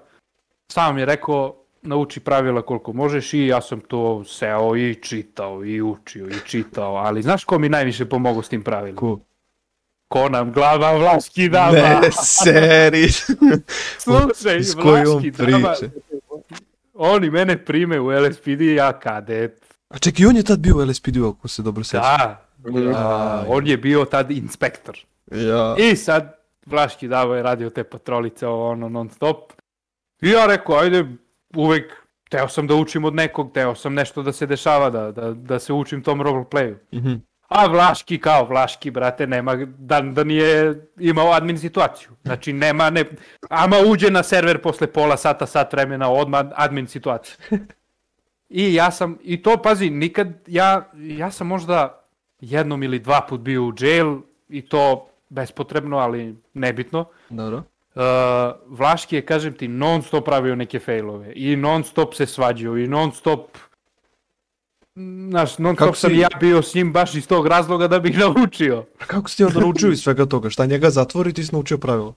[0.71, 5.65] samo mi je rekao nauči pravila koliko možeš i ja sam to seo i čitao
[5.65, 8.99] i učio i čitao, ali znaš ko mi najviše pomogao s tim pravilima?
[8.99, 9.19] Ko?
[10.08, 11.71] Ko nam glava Vlaški dama.
[11.71, 13.08] Ne, seri.
[14.05, 15.73] Slušaj, S kojom Vlaški dama.
[15.77, 15.91] priče?
[16.93, 19.65] Oni mene prime u LSPD, ja kadet.
[19.89, 22.01] A čekaj, on je tad bio u LSPD-u, ako se dobro sjećam.
[22.01, 22.49] Da,
[22.95, 24.97] A, on je bio tad inspektor.
[25.32, 25.75] Ja.
[25.77, 29.53] I sad Vlaški Davo je radio te patrolice ono non stop.
[30.21, 31.05] I ja rekao, ajde,
[31.55, 31.93] uvek
[32.29, 35.60] teo sam da učim od nekog, teo sam nešto da se dešava, da, da, da
[35.60, 36.75] se učim tom roleplayu.
[36.93, 37.13] Mhm.
[37.47, 42.10] A Vlaški kao Vlaški, brate, nema, da, da nije imao admin situaciju.
[42.23, 43.05] Znači, nema, ne,
[43.49, 47.36] ama uđe na server posle pola sata, sat vremena, odmah admin situacija.
[48.49, 52.05] I ja sam, i to, pazi, nikad, ja, ja sam možda
[52.41, 54.17] jednom ili dva put bio u jail,
[54.49, 57.05] i to bespotrebno, ali nebitno.
[57.29, 57.63] Dobro.
[57.99, 58.05] Uh,
[58.69, 62.88] Vlaški je, kažem ti, non stop pravio neke failove i non stop se svađao i
[62.88, 63.57] non stop
[65.29, 68.17] Znaš, non stop sam si- ja bio s njim baš iz tog razloga da bih
[68.25, 68.85] naučio.
[68.99, 70.49] A kako si ti onda naučio iz svega toga?
[70.49, 72.15] Šta njega zatvori, ti si naučio pravilo?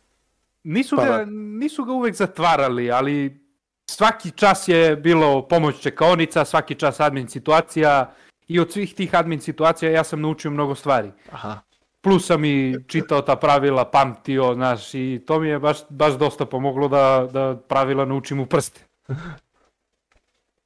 [0.64, 1.24] Nisu, Pa ga, da.
[1.24, 3.40] nisu ga uvek zatvarali, ali
[3.86, 8.14] svaki čas je bilo pomoć čekaonica, svaki čas admin situacija
[8.48, 11.10] i od svih tih admin situacija ja sam naučio mnogo stvari.
[11.32, 11.60] Aha.
[12.02, 16.46] Plus sam i čitao ta pravila, pamtio, znaš, i to mi je baš, baš dosta
[16.46, 18.80] pomoglo da, da pravila naučim u prste.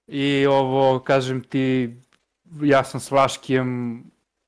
[0.06, 1.96] I ovo, kažem ti,
[2.62, 4.02] ja sam s Vlaškijem,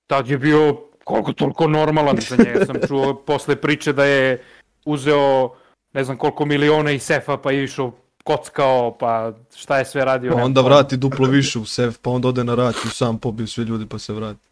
[0.06, 2.66] tad je bio koliko toliko normalan za njega.
[2.66, 4.42] Sam čuo posle priče da je
[4.84, 5.50] uzeo
[5.92, 7.92] ne znam koliko miliona iz sefa pa je išao
[8.24, 10.32] kockao, pa šta je sve radio.
[10.32, 13.46] Pa onda vrati duplo više u sef, pa onda ode na rat i sam pobio
[13.46, 14.47] sve ljudi pa se vrati.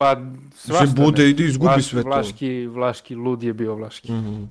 [0.00, 0.16] Pa
[0.54, 1.30] svašta Mislim, bude, ne.
[1.30, 2.08] idi, izgubi Vlaš- sve to.
[2.08, 4.12] Vlaški, Vlaški, lud je bio Vlaški.
[4.12, 4.44] Mhm.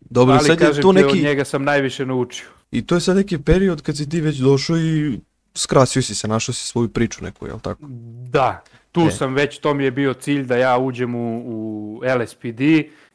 [0.00, 2.46] Dobro, Ali sad je to ti, od neki, njega sam najviše naučio.
[2.70, 5.18] i to je sad neki period kad si ti već došao i
[5.54, 7.82] skrasio si se, našao si svoju priču neku, jel tako?
[8.28, 9.10] Da, tu E.
[9.10, 12.60] sam već, to mi je bio cilj da ja uđem u, u LSPD,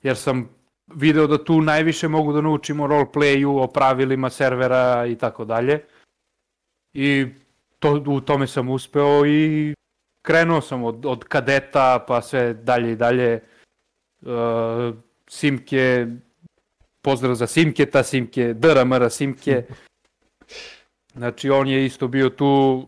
[0.03, 0.49] jer sam
[0.87, 5.79] video da tu najviše mogu da naučim o roleplayu, o pravilima servera i tako dalje.
[6.93, 7.25] I
[7.79, 9.73] to, u tome sam uspeo i
[10.25, 13.43] krenuo sam od, od kadeta pa sve dalje i dalje.
[14.21, 14.95] Uh,
[15.29, 16.07] Simke,
[17.01, 19.63] pozdrav za Simketa, Simke, DRMR Simke.
[21.13, 22.85] Znači on je isto bio tu,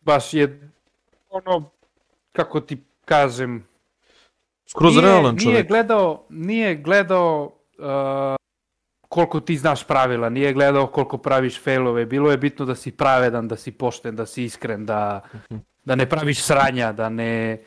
[0.00, 0.70] baš je
[1.30, 1.70] ono,
[2.32, 3.66] kako ti kažem,
[4.66, 5.68] Skroz nije, realan Nije čovjek.
[5.68, 8.36] gledao, nije gledao uh,
[9.08, 13.48] koliko ti znaš pravila, nije gledao koliko praviš failove, bilo je bitno da si pravedan,
[13.48, 15.60] da si pošten, da si iskren, da, Mhm.
[15.84, 17.62] Da ne praviš sranja, da ne...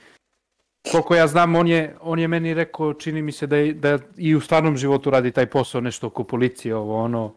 [0.91, 3.99] Koliko ja znam, on je, on je meni rekao, čini mi se da, je, da
[4.17, 7.34] i u stvarnom životu radi taj posao, nešto oko policije, ovo ono.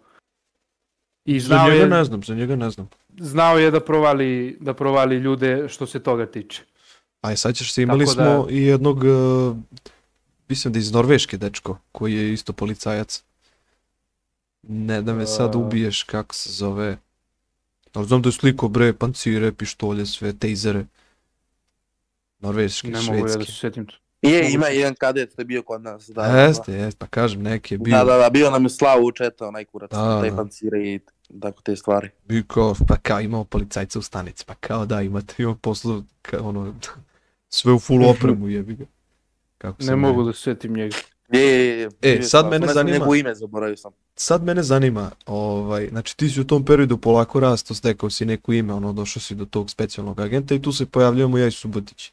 [1.25, 2.89] I Za znao njega je, ne znam, za njega ne znam.
[3.19, 6.63] znao je da provali, da provali ljude što se toga tiče.
[7.21, 9.57] A sad ćeš se, imali Tako da- smo i jednog, uh,
[10.49, 13.23] mislim da iz Norveške dečko, koji je isto policajac.
[14.63, 15.59] Ne da me sad A.
[15.59, 16.99] ubiješ, kako se zove.
[17.93, 20.85] Ali znam da je sliko bre, pancire, pištolje, sve, tejzere.
[22.39, 23.53] Norveški, Ne mogu ja da švedski.
[23.53, 23.87] se setim.
[24.23, 26.09] Je, ima jedan kadet što je bio kod nas.
[26.09, 29.07] Da, Jeste, jeste, pa kažem, neki je bio, Da, da, da, bio nam je slavu
[29.07, 30.37] u četa, onaj kurac, Da, taj da.
[30.37, 31.01] pancire i
[31.41, 32.11] tako te stvari.
[32.25, 36.39] bio kao, pa kao imao policajca u stanici, pa kao da imate, imao poslu, ka,
[36.43, 36.75] ono,
[37.49, 38.85] sve u full opremu jebi ga.
[39.59, 40.97] Kako se Ne mogu da se setim njega.
[41.33, 41.89] Je, je, je.
[42.03, 43.93] E, sad sam, mene ne znam zanima- Njegovo ime zaboravio sam.
[44.15, 48.53] sad mene zanima, ovaj, znači ti si u tom periodu polako rasto, stekao si neko
[48.53, 52.13] ime, ono, došao si do tog specijalnog agenta i tu se pojavljujemo ja i Subotić.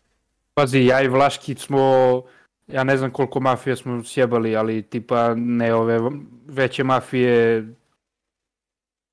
[0.53, 2.21] Pazi, ja i Vlaški smo,
[2.67, 5.99] ja ne znam koliko mafija smo sjebali, ali tipa ne ove
[6.45, 7.67] veće mafije,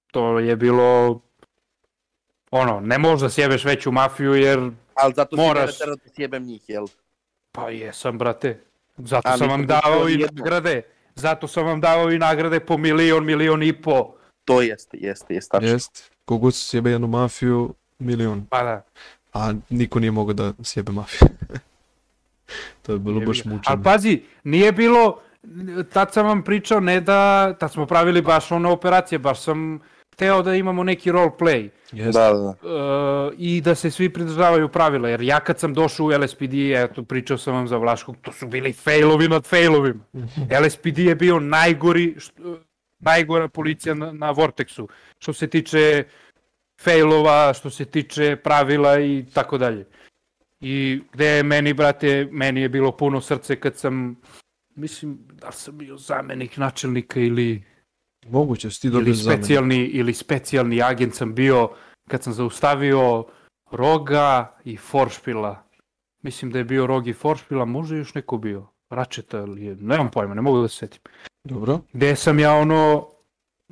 [0.07, 1.21] to je bilo,
[2.51, 5.61] ono, ne možeš da sjebeš veću mafiju jer, Ali zato si Moraš.
[5.62, 6.87] mene terao da sjebem njih, jel?
[7.53, 8.61] pa jesam, brate,
[8.96, 10.83] zato Ali sam vam davao i nagrade,
[11.14, 15.50] zato sam vam davao i nagrade po milion, milion i po, To jeste, jeste, jeste,
[15.50, 15.68] tačno.
[15.68, 18.83] Jest, kogod se sjebe jednu mafiju, milion, pa da.
[19.33, 21.28] a niko nije mogao da sjebe mafiju.
[22.83, 23.50] to je bilo Jebi baš ga.
[23.50, 23.74] mučenje.
[23.74, 25.20] Ali pazi, nije bilo,
[25.92, 29.80] tad sam vam pričao, ne da, tad smo pravili baš ono operacije, baš sam
[30.14, 31.68] hteo da imamo neki roleplay.
[31.92, 32.20] Jeste.
[32.20, 32.55] Da, da, da.
[33.29, 37.03] Uh, i da se svi pridržavaju pravila, jer ja kad sam došao u LSPD, eto
[37.03, 40.05] pričao sam vam za Vlaškog, to su bili failovi nad failovima.
[40.62, 42.59] LSPD je bio najgori, što,
[42.98, 44.87] najgora policija na, na Vortexu,
[45.18, 46.05] što se tiče
[46.81, 49.87] failova, što se tiče pravila i tako dalje.
[50.61, 54.16] I gde je meni, brate, meni je bilo puno srce kad sam,
[54.74, 57.74] mislim, da sam bio zamenik načelnika ili
[58.31, 59.43] Moguće si ti dobio ili zamenu.
[59.43, 61.69] specijalni, ili specijalni agent sam bio
[62.09, 63.25] kad sam zaustavio
[63.71, 65.63] Roga i Foršpila.
[66.23, 68.67] Mislim da je bio Rog i Foršpila, može još neko bio.
[68.91, 71.01] Račeta ili je, nemam pojma, ne mogu da se setim.
[71.45, 71.81] Dobro.
[71.93, 73.09] Gde sam ja ono,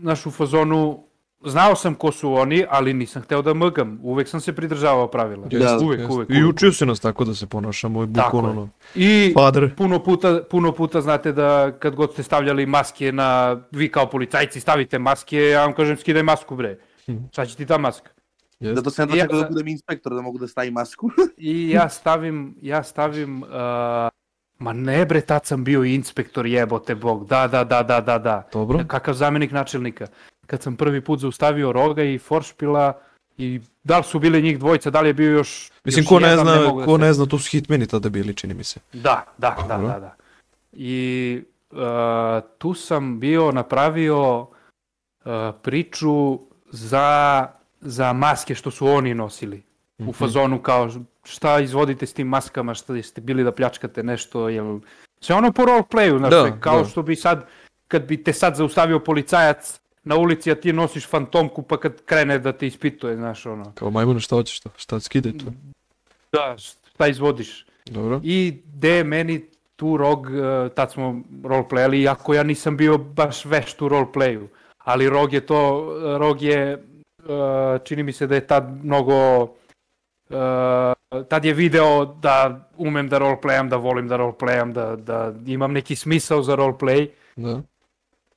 [0.00, 1.04] znaš u fazonu,
[1.46, 3.98] znao sam ko su oni, ali nisam hteo da mgam.
[4.02, 5.46] Uvek sam se pridržavao pravila.
[5.50, 6.14] Jeste, uvek, jeste.
[6.14, 6.54] uvek, I uvek.
[6.54, 9.74] učio si nas tako da se ponašamo, Tako ono, I Father.
[9.76, 14.60] puno puta, puno puta znate da kad god ste stavljali maske na, vi kao policajci
[14.60, 16.78] stavite maske, ja vam kažem skidaj masku bre.
[17.08, 17.18] Mhm.
[17.32, 18.10] Šta će ti ta maska?
[18.60, 18.74] Jeste.
[18.74, 21.10] Zato sam ja da budem inspektor, da mogu da stavim masku.
[21.36, 23.48] I ja stavim, ja stavim, uh,
[24.58, 28.48] ma ne bre, tad sam bio inspektor jebote bog, da, da, da, da, da, da.
[28.52, 28.84] Dobro.
[28.86, 30.06] Kakav zamenik načelnika.
[30.52, 32.92] Kad sam prvi put zaustavio Roga i Foršpila
[33.38, 36.20] i da li su bili njih dvojica, da li je bio još Mislim, još ko
[36.20, 38.54] ne jedan, zna, mogu da ko se- ne zna, to su hitmeni tada bili, čini
[38.54, 38.80] mi se.
[38.92, 40.14] Da, da, da, da, da.
[40.72, 41.78] I uh,
[42.58, 44.46] tu sam bio napravio uh,
[45.62, 46.38] priču
[46.70, 47.46] za,
[47.80, 49.62] za maske što su oni nosili.
[50.00, 50.08] Mhm.
[50.08, 50.90] U fazonu kao
[51.24, 54.80] šta izvodite s tim maskama, šta jeste bili da pljačkate nešto, jel...
[55.20, 56.88] Sve ono po roleplayu, znaš, Da, kao da.
[56.88, 57.46] što bi sad,
[57.88, 62.38] kad bi te sad zaustavio policajac na ulici, a ti nosiš fantomku, pa kad krene
[62.38, 63.72] da te ispituje, znaš, ono.
[63.74, 64.70] Kao majmune, šta hoćeš to?
[64.76, 65.44] Šta skidaj to?
[66.32, 67.66] Da, šta izvodiš?
[67.86, 68.20] Dobro.
[68.24, 69.44] I gde je meni
[69.76, 74.46] tu rog, eh, tad smo roleplayali, iako ja nisam bio baš vešt u roleplayu,
[74.78, 75.60] ali rog je to,
[76.18, 79.42] rog je, eh, čini mi se da je tad mnogo,
[80.30, 80.92] eh,
[81.28, 85.96] tad je video da umem da roleplayam, da volim da roleplayam, da, da imam neki
[85.96, 87.60] smisao za roleplay Da.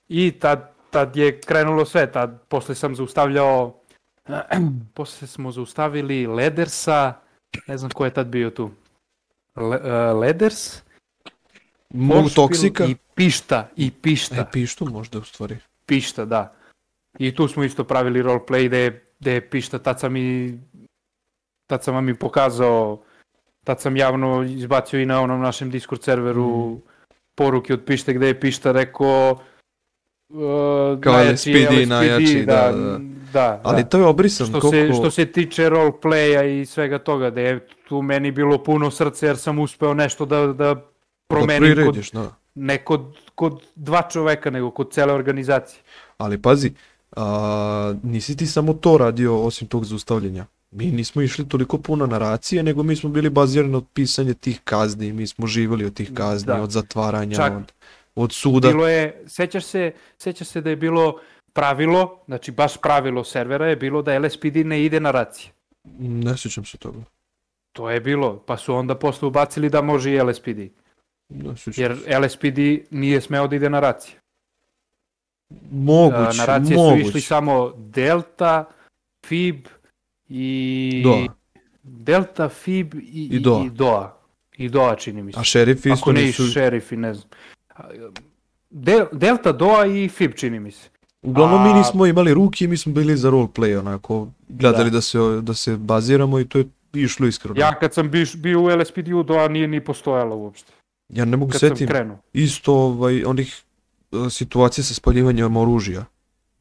[0.08, 3.75] i tad, tad je krenulo sve, tad posle sam zaustavljao,
[4.95, 7.13] posle smo zaustavili Ledersa,
[7.67, 8.71] ne znam ko je tad bio tu.
[9.55, 10.81] Le, uh, Leders,
[11.89, 12.86] Mogu toksika.
[12.86, 14.36] i Pišta, i Pišta.
[14.36, 15.58] E, pištu možda u stvari.
[15.86, 16.53] Pišta, da.
[17.19, 20.60] I tu smo isto pravili roleplay gde, je- gde je Pišta, tad sam i
[21.67, 23.03] tad sam vam i pokazao,
[23.63, 26.81] tad sam javno izbacio i na onom našem Discord serveru Mm.
[27.36, 29.39] poruke od Pište gde je Pišta rekao
[30.29, 32.99] uh, Kao najjači LSPD, najjači, da, da, da.
[33.33, 33.89] da, Ali da.
[33.89, 34.47] to je obrisan.
[34.47, 34.93] Što, koliko...
[34.93, 39.27] se, što se tiče roleplaya i svega toga, da je tu meni bilo puno srce
[39.27, 40.75] jer sam uspeo nešto da, da da
[41.27, 42.35] promenim kod, prirediš, da.
[42.55, 43.01] ne kod,
[43.35, 45.81] kod dva čoveka, nego kod cele organizacije.
[46.17, 46.71] Ali pazi,
[47.15, 50.45] a, nisi ti samo to radio osim tog zaustavljanja.
[50.71, 55.13] Mi nismo išli toliko puno naracije, nego mi smo bili bazirani od pisanja tih kazni,
[55.13, 56.61] mi smo živjeli od tih kazni, Da.
[56.61, 57.71] od zatvaranja, Čak- od,
[58.15, 58.67] od suda.
[58.67, 61.19] Bilo je, sećaš se, sećaš se da je bilo
[61.54, 65.51] pravilo, znači baš pravilo servera je bilo da LSPD ne ide na racije.
[65.99, 66.99] Ne sjećam se toga.
[67.71, 70.60] To je bilo, pa su onda posle ubacili da može i LSPD.
[71.30, 72.21] Ne sjećam Jer.
[72.23, 72.60] LSPD
[72.91, 74.19] nije smeo da ide na racije.
[75.71, 77.04] Moguće, na racije moguće.
[77.04, 78.65] su išli samo Delta,
[79.25, 79.65] FIB
[80.30, 81.01] i...
[81.04, 81.25] Doa.
[81.84, 83.65] Delta, FIB i, I i, Doa.
[83.65, 84.17] i Doa.
[84.58, 85.39] I Doa čini mi se.
[85.39, 86.47] A šerifi isto Ako ne nisu...
[86.47, 87.30] šerifi, ne znam.
[88.69, 90.89] Del, Delta, Doa i FIB čini mi se.
[91.21, 95.01] Uglavnom mi A- nismo imali ruke, mi smo bili za roleplay, onako, gledali da, Da.
[95.01, 97.59] se, da se baziramo i to je išlo iskreno.
[97.59, 100.71] Ja kad sam biš, bio u LSPD-u, Doa nije ni postojala uopšte.
[101.09, 101.89] ja ne mogu Kad setim
[102.33, 103.61] isto ovaj, onih
[104.11, 106.05] e, situacija sa spaljivanjem oružja,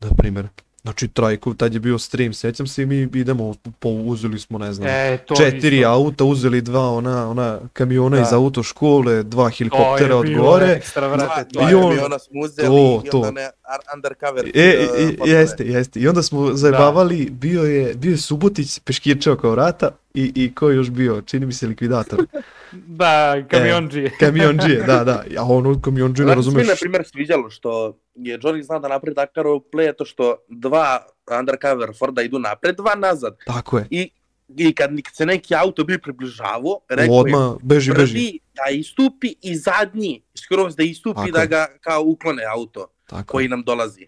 [0.00, 0.48] na primjer.
[0.85, 4.73] Znači Trajkov, tad je bio stream, sećam se i mi idemo, po, uzeli smo, ne
[4.73, 5.88] znam, E, četiri isto.
[5.88, 8.23] auta, uzeli dva ona, ona kamiona Da.
[8.23, 10.66] iz autoškole, dva helikoptera od gore.
[10.68, 13.18] Ekstra, vrate, to Dva, I on- aviona smo uzeli to, i to.
[13.18, 13.51] onda ne
[13.94, 14.50] undercover.
[14.55, 14.88] E,
[15.20, 16.00] uh, jeste, jeste.
[16.00, 20.70] I onda smo zajebavali, bio je, bio je Subotić peškirčao kao vrata i, i ko
[20.70, 22.27] je još bio, čini mi se likvidator.
[22.87, 24.12] Da, kamionđije.
[24.20, 25.24] Kamionđije, da, da.
[25.38, 26.68] A ono kamionđije ne Znate se mi, razumeš.
[26.68, 31.07] na primjer, sviđalo što je Johnny znao da napravi takav roleplay, to što dva
[31.38, 33.37] undercover Forda idu napred, dva nazad.
[33.46, 33.87] Tako je.
[33.90, 34.11] I,
[34.57, 38.12] i kad, se neki auto bi približavao, rekao je Odmah, beži, beži.
[38.12, 43.33] prvi da istupi i zadnji skroz da istupi Tako da ga kao uklone auto Tako
[43.33, 43.48] koji je.
[43.48, 44.07] nam dolazi.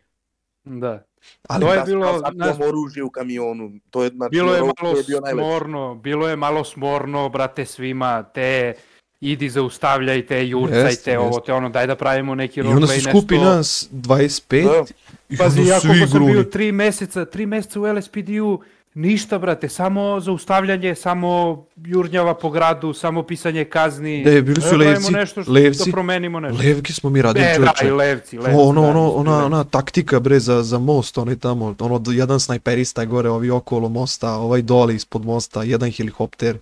[0.64, 1.04] Da.
[1.48, 3.72] Ali To je Da, bilo, sakupamo oružje u kamionu.
[3.90, 4.74] To je, znači, Bilo je malo
[5.06, 5.36] bio najveći.
[5.36, 8.74] smorno, bilo je malo smorno, brate, svima, te
[9.20, 11.42] idi zaustavljajte, jurcajte, Jeste, ovo, jeste.
[11.42, 13.44] te ono, daj da pravimo neki I roleplay, onda se skupi nešto...
[13.46, 14.84] nas 25 Da.
[15.28, 16.50] i Pazi, onda ja koliko sam bio gruni.
[16.50, 18.60] tri meseca, tri meseca u LSPD-u,
[18.96, 21.30] ništa, brate, samo zaustavljanje, samo
[21.76, 24.24] jurnjava po gradu, samo pisanje kazni.
[24.24, 25.82] Ne, bili su Da pravimo levci, nešto što, levci.
[25.86, 26.58] Da promenimo nešto.
[26.60, 27.86] Levke smo mi radili E, da, čoveče.
[27.86, 28.56] i levci, levci.
[28.58, 33.00] ono, da, ono, ona, ona taktika bre za, za most, onaj tamo, ono, jedan snajperista
[33.00, 36.58] je gore, ovi okolo mosta, ovaj dole ispod mosta, jedan helikopter,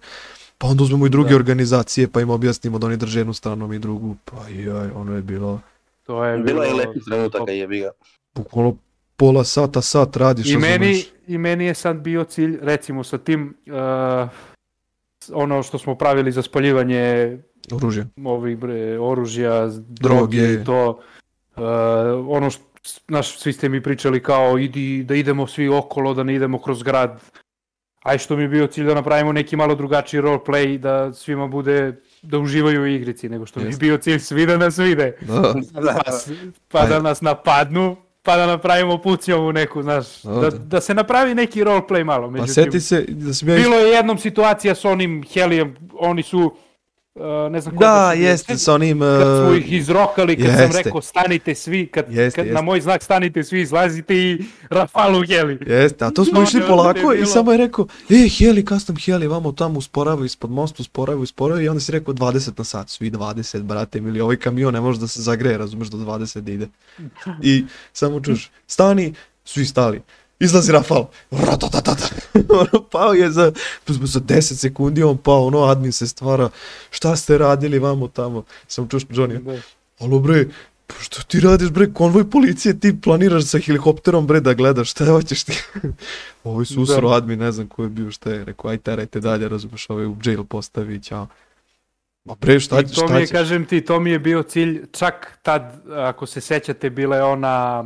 [0.59, 1.37] pa onda uzmemo i druge Da.
[1.37, 5.23] organizacije, pa im objasnimo da oni drže jednu stranu, mi drugu, pa jaj, ono je
[5.23, 5.61] bilo,
[6.03, 7.91] To je Bilo je bilo- lepi trenutaka jebi ga.
[8.35, 8.77] bukvalno
[9.17, 11.07] pola sata, sat radiš, I meni, razumeš?
[11.27, 14.29] I meni je sad bio cilj, recimo sa tim, uh,
[15.33, 17.39] ono što smo pravili za spaljivanje
[17.73, 18.07] Oružje.
[18.19, 20.37] ovih bre, oružja, Droge.
[20.39, 21.01] droge to,
[21.57, 21.63] uh,
[22.29, 22.65] ono što,
[23.09, 26.83] znaš, svi ste mi pričali kao idi, da idemo svi okolo, da ne idemo kroz
[26.83, 27.21] grad.
[28.03, 31.93] Aj što mi je bio cilj da napravimo neki malo drugačiji roleplay, da svima bude,
[32.23, 33.81] da uživaju u igrici, nego što mi je Jeste.
[33.81, 35.17] bio cilj svi da nas vide.
[35.23, 35.55] Da,
[35.97, 36.29] Pa, s-
[36.73, 40.81] pa da nas napadnu, pa da napravimo pucnjovu neku, znaš, Da, da, da.
[40.81, 42.27] se napravi neki roleplay malo.
[42.27, 46.23] pa Međutim, seti se da sam ja bilo je jednom situacija s onim Helijem, oni
[46.23, 46.57] su,
[47.15, 49.01] uh, ne znam Da, su bili, jeste, sa onim...
[49.01, 50.83] Kad smo uh, ih izrokali, kad sam jeste.
[50.83, 52.55] rekao stanite svi, kad, Jeste, kad jeste.
[52.55, 55.59] na moj znak stanite svi, izlazite i Rafalu Heli.
[55.67, 57.27] Jeste, a to smo To išli polako i bilo.
[57.27, 61.69] samo je rekao, e, Heli, custom Heli, vamo tamo usporava ispod mosta, usporava, usporava i
[61.69, 65.07] onda si rekao 20 na sat, svi 20, brate, ili ovaj kamion ne može da
[65.09, 66.69] se zagreje, razumeš, do 20 da ide.
[67.43, 70.03] I samo čuš, stani, svi stali.
[70.45, 71.07] Izlazi Rafal,
[72.63, 73.53] ono pao je za,
[73.87, 76.49] za 10 sekundi, on pao, ono admin se stvara,
[76.91, 79.61] šta ste radili vamo tamo, sam čuš Johnny, Da.
[80.01, 80.47] Alo bre,
[80.87, 85.05] pa što ti radiš bre, konvoj policije, ti planiraš sa helikopterom bre da gledaš, šta
[85.07, 85.63] hoćeš ti?
[86.45, 87.17] Ovo su usro Da.
[87.17, 90.17] admin, ne znam ko je bio, šta je, rekao, aj terajte dalje, razumeš, ovaj u
[90.25, 91.27] jail postavi, ćao.
[92.25, 93.33] Ma bre, šta, I to šta mi je, ćeš?
[93.33, 97.85] kažem ti, to mi je bio cilj, čak tad, ako se sećate, bila je ona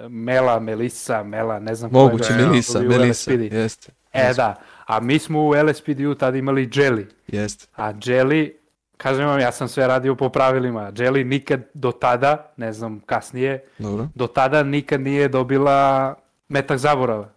[0.00, 3.52] Mela, Melissa, Mela, ne znam ko je Moguće, Melisa, Melisa, LSPD.
[3.52, 3.92] jeste.
[4.12, 4.54] E da,
[4.86, 7.66] a mi smo u LSPD-u tad imali Jelly, Jeste.
[7.76, 8.52] a Jelly,
[8.96, 13.64] kažem vam, ja sam sve radio po pravilima, Jelly nikad do tada, ne znam kasnije,
[13.78, 14.08] Dobro.
[14.14, 16.14] do tada nikad nije dobila
[16.48, 17.28] metak zaborava.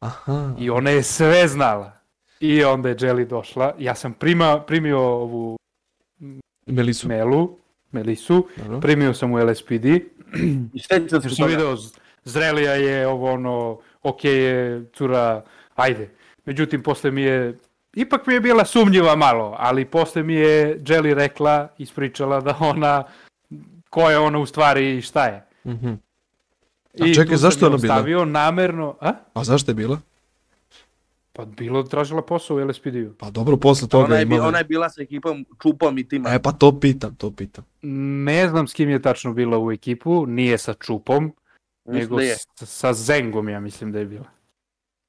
[0.00, 0.54] Aha.
[0.58, 1.92] I ona je sve znala.
[2.40, 3.74] I onda je Jelly došla.
[3.78, 5.56] Ja sam prima, primio ovu
[6.66, 7.08] Melisu.
[7.08, 7.56] Melu,
[7.92, 8.80] Melisu, Dobro.
[8.80, 9.84] primio sam u LSPD,
[10.72, 11.46] I sveća jer se toga.
[11.48, 11.76] video
[12.24, 13.54] Zrelija je ovo ono,
[14.02, 15.42] ok je, cura,
[15.74, 16.10] ajde.
[16.44, 17.58] Međutim, posle mi je,
[17.94, 23.04] ipak mi je bila sumnjiva malo, ali posle mi je Jelly rekla, ispričala da ona,
[23.90, 25.44] ko je ona u stvari i šta je.
[25.66, 25.92] Mhm.
[26.94, 27.94] I A čekaj, tu sam zašto je ona bila?
[27.94, 29.12] ostavio namerno, a?
[29.34, 29.98] A zašto je bila?
[31.32, 33.12] Pa bilo tražila posao u LSPD-u.
[33.12, 36.30] Pa dobro, posle toga Ona je, imala- ona je bila sa ekipom Čupom i tima.
[36.30, 37.64] E pa to pitam, to pitam.
[38.24, 41.32] Ne znam s kim je tačno bila u ekipu, nije sa Čupom,
[41.84, 44.26] nego da sa Zengom, ja mislim da je bila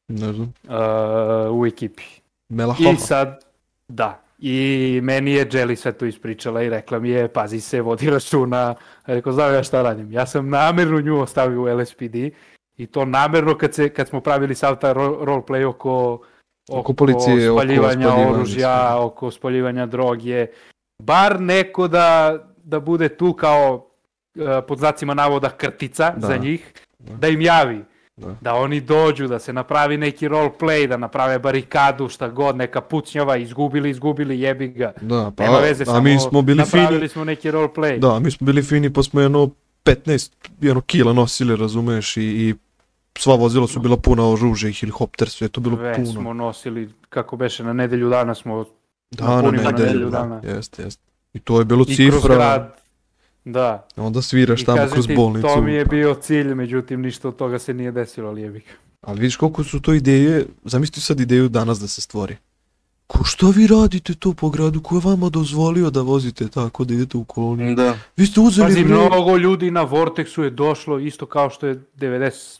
[0.07, 0.53] Ne znam.
[0.63, 2.03] uh, u ekipi.
[2.49, 3.45] Mela I sad,
[3.87, 8.09] da, i meni je Jelly sve to ispričala i rekla mi je, pazi se, vodi
[8.09, 8.75] računa.
[9.05, 10.11] Rekao, znam ja šta radim.
[10.11, 12.15] Ja sam namerno nju ostavio u LSPD
[12.77, 16.21] i to namerno kad, se, kad smo pravili sav taj ro- roleplay oko,
[16.69, 20.47] Oko policije, oko spaljivanja oružja, oko spaljivanja droge.
[20.99, 23.89] Bar neko da, da bude tu kao
[24.61, 26.27] pod znacima navoda krtica Da.
[26.27, 27.15] za njih, Da.
[27.15, 27.83] da im javi.
[28.17, 28.35] Da.
[28.41, 33.37] Da oni dođu, da se napravi neki roleplay, da naprave barikadu, šta god, neka pucnjava,
[33.37, 34.93] izgubili, izgubili, jebi ga.
[35.01, 37.09] Da, pa, Nema veze, a samo mi smo bili napravili fini.
[37.09, 37.99] smo neki roleplay.
[37.99, 39.49] Da, mi smo bili fini pa smo jedno
[39.85, 42.55] 15 jedno kila nosili, razumeš, i, i
[43.15, 46.05] sva vozila su bila puna oružja i helikopter, sve je to bilo Sve puno.
[46.07, 48.65] smo nosili, kako beše, na nedelju dana smo
[49.11, 50.17] Da, na na nedelju, nedelju da.
[50.19, 50.41] dana.
[50.45, 51.03] Jeste, jeste.
[51.33, 52.75] I to je bilo i kroz cifra, grad.
[53.45, 55.47] Da, onda sviraš i tamo kroz ti, bolnicu.
[55.47, 58.71] to mi je bio cilj, međutim ništa od toga se nije desilo, ali jebi ga.
[59.01, 62.37] Ali vidiš koliko su to ideje, zamisli sad ideju danas da se stvori.
[63.07, 66.93] Ko šta vi radite to po gradu, ko je vama dozvolio da vozite tako, da
[66.93, 67.75] idete u koloniju?
[67.75, 67.97] Da.
[68.17, 68.67] Vi ste uzeli...
[68.67, 72.59] Pazi, bre- mnogo ljudi na Vortexu je došlo, isto kao što je 90,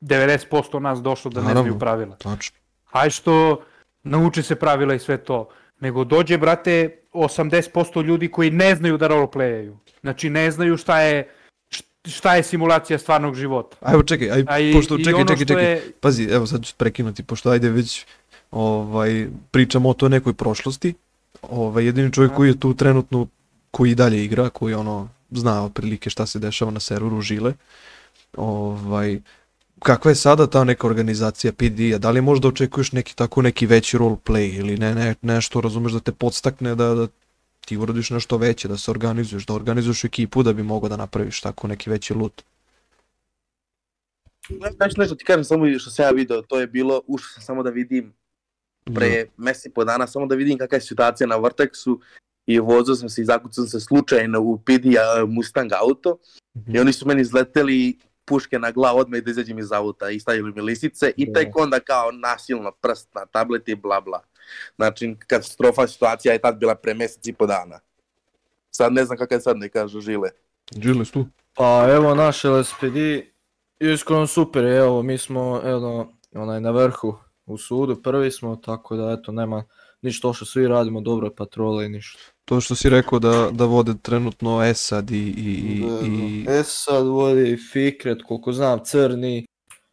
[0.00, 1.62] 90% nas došlo da ne Naravno.
[1.62, 2.16] znaju pravila.
[2.16, 2.56] Tačno.
[2.90, 3.60] Aj što
[4.02, 5.48] nauči se pravila i sve to.
[5.80, 9.76] Nego dođe, brate, 80% ljudi koji ne znaju da roleplayaju.
[10.08, 11.28] Znači ne znaju šta je,
[12.04, 13.76] šta je simulacija stvarnog života.
[13.80, 15.64] A evo čekaj, aj, A i, pošto, i čekaj, čekaj, čekaj.
[15.64, 18.06] je, Pazi, evo sad ću prekinuti, pošto ajde već
[18.50, 20.94] ovaj, pričamo o toj nekoj prošlosti.
[21.42, 23.26] Ovaj, jedini čovjek koji je tu trenutno,
[23.70, 27.52] koji dalje igra, koji ono, zna otprilike šta se dešava na serveru Žile.
[28.36, 29.20] Ovaj,
[29.78, 31.98] kakva je sada ta neka organizacija PD-a?
[31.98, 36.00] Da li možda očekuješ neki tako neki veći roleplay ili ne, ne, nešto, razumeš, da
[36.00, 37.06] te podstakne da, da
[37.68, 41.40] ti uradiš nešto veće, da se organizuješ, da organizuješ ekipu da bi mogao da napraviš
[41.40, 42.42] tako neki veći loot.
[44.76, 47.62] Znaš nešto ti kažem, samo što sam ja video, to je bilo, ušao sam samo
[47.62, 48.12] da vidim
[48.94, 51.98] pre mesec i po dana, samo da vidim kakva je situacija na Vortexu
[52.46, 56.18] i vozio sam se i zakucao sam se slučajno u PD-a Mustang auto
[56.56, 56.76] Mhm.
[56.76, 60.52] i oni su meni izleteli puške na glavu odmah da izađem iz auta i stavili
[60.52, 61.32] mi lisice i Da.
[61.32, 64.22] tek onda kao nasilno prst na tablet i bla bla.
[64.76, 67.80] Znači, katastrofa situacija je tad bila pre mesec i po dana.
[68.70, 70.30] Sad ne znam kakva je sad ne kažu žile.
[70.82, 71.26] Žile su tu.
[71.54, 72.96] Pa evo naš LSPD
[73.80, 79.16] iskreno super, evo mi smo evo, onaj na vrhu u sudu, prvi smo, tako da
[79.20, 79.64] eto nema
[80.02, 82.20] ništa što svi radimo dobro patrole i ništa.
[82.44, 86.52] To što si rekao da, da vode trenutno Esad i, i, i, Da, i da.
[86.52, 89.46] Esad vodi Fikret, koliko znam, Crni,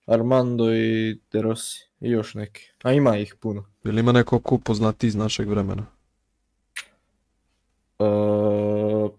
[0.06, 2.72] Armando i De Rossi i još neki.
[2.84, 3.65] A ima ih puno.
[3.84, 5.86] ili ima neko ko poznati iz našeg vremena?
[8.00, 8.06] E,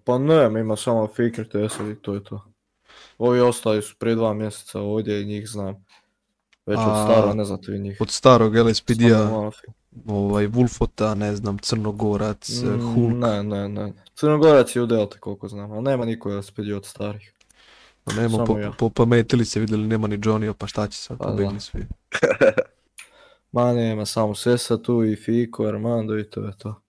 [0.05, 2.45] pa ne, ima samo Fikret, Esad i to je to.
[3.19, 5.85] Ovi ostali su prije dva mjeseca ovdje i njih znam.
[6.67, 7.97] Već od A, stara, ne znate vi njih.
[8.01, 9.51] Od starog LSPD-a,
[10.07, 13.93] ovaj, Wolfota, ne znam, Crnogorac, Mm, Hulk, Ne, ne, ne.
[14.15, 17.33] Crnogorac je u Delta koliko znam, ali nema niko spedi od starih.
[18.07, 18.73] Pa nema, samo po, ja.
[18.79, 21.61] po pametili se vidjeli, nema ni Johnny, pa šta će sad, Pa pobegli da.
[21.61, 21.87] svi.
[23.53, 26.81] Ma nema, samo Sesa tu i Fiko, Armando i to je to.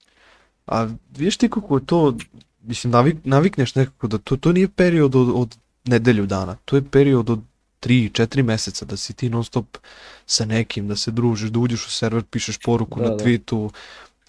[0.65, 2.15] A vidiš ti kako je to,
[2.62, 6.84] mislim, navik, navikneš nekako da to, to nije period od, od nedelju dana, to je
[6.91, 7.39] period od
[7.82, 9.77] 3-4 meseca, da si ti non stop
[10.25, 13.23] sa nekim, da se družiš, da uđeš u server, pišeš poruku Da, na da.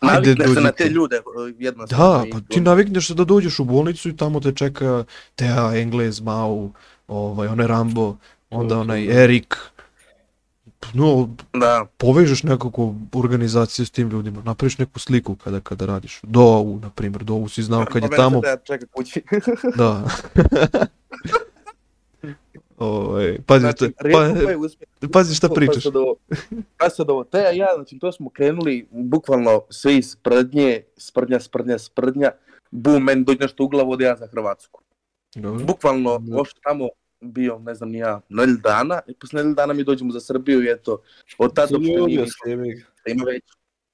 [0.01, 1.21] Ajde Navikneš se na te ljude
[1.59, 2.05] jednostavno.
[2.05, 5.05] Da, pa ti navikneš se da dođeš u bolnicu i tamo te čeka
[5.35, 6.73] Tea, Englez, Mau,
[7.09, 8.17] ovaj, onaj Rambo,
[8.51, 9.23] onda onaj da.
[9.23, 9.57] Erik.
[10.95, 16.21] No, Da, povežeš nekako organizaciju s tim ljudima, napraviš neku sliku kada kada radiš.
[16.23, 19.23] Dovu, na primjer, Dovu si znao kad je Pa tamo, se da čeka kući.
[19.77, 20.05] da.
[22.79, 25.75] ovaj, pazi, Znači, šta, pa, pazi šta pričaš.
[25.75, 26.17] Pa sad ovo,
[26.77, 31.79] pa sad ovo, te ja, znači to smo krenuli bukvalno svi iz sprdnje, sprdnja, sprdnja,
[31.79, 32.31] sprdnja,
[32.71, 34.81] bum, meni dođe nešto u glavu, ode ja za Hrvatsku.
[35.35, 35.65] Dobro.
[35.65, 36.41] Bukvalno, Da.
[36.41, 36.89] ošto tamo
[37.21, 40.63] bio, ne znam ni ja, nelj dana, i posle nelj dana mi dođemo za Srbiju
[40.65, 41.03] i eto,
[41.39, 43.13] od tada uopšte nije ga.
[43.13, 43.43] ima već,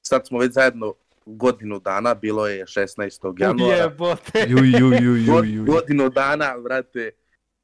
[0.03, 0.95] sad smo već zajedno
[1.26, 3.41] godinu dana, bilo je 16.
[3.41, 3.76] januara.
[3.76, 4.47] Jebote.
[4.49, 5.64] Juj, juj, God- juj, juj.
[5.66, 7.11] Godinu dana, brate,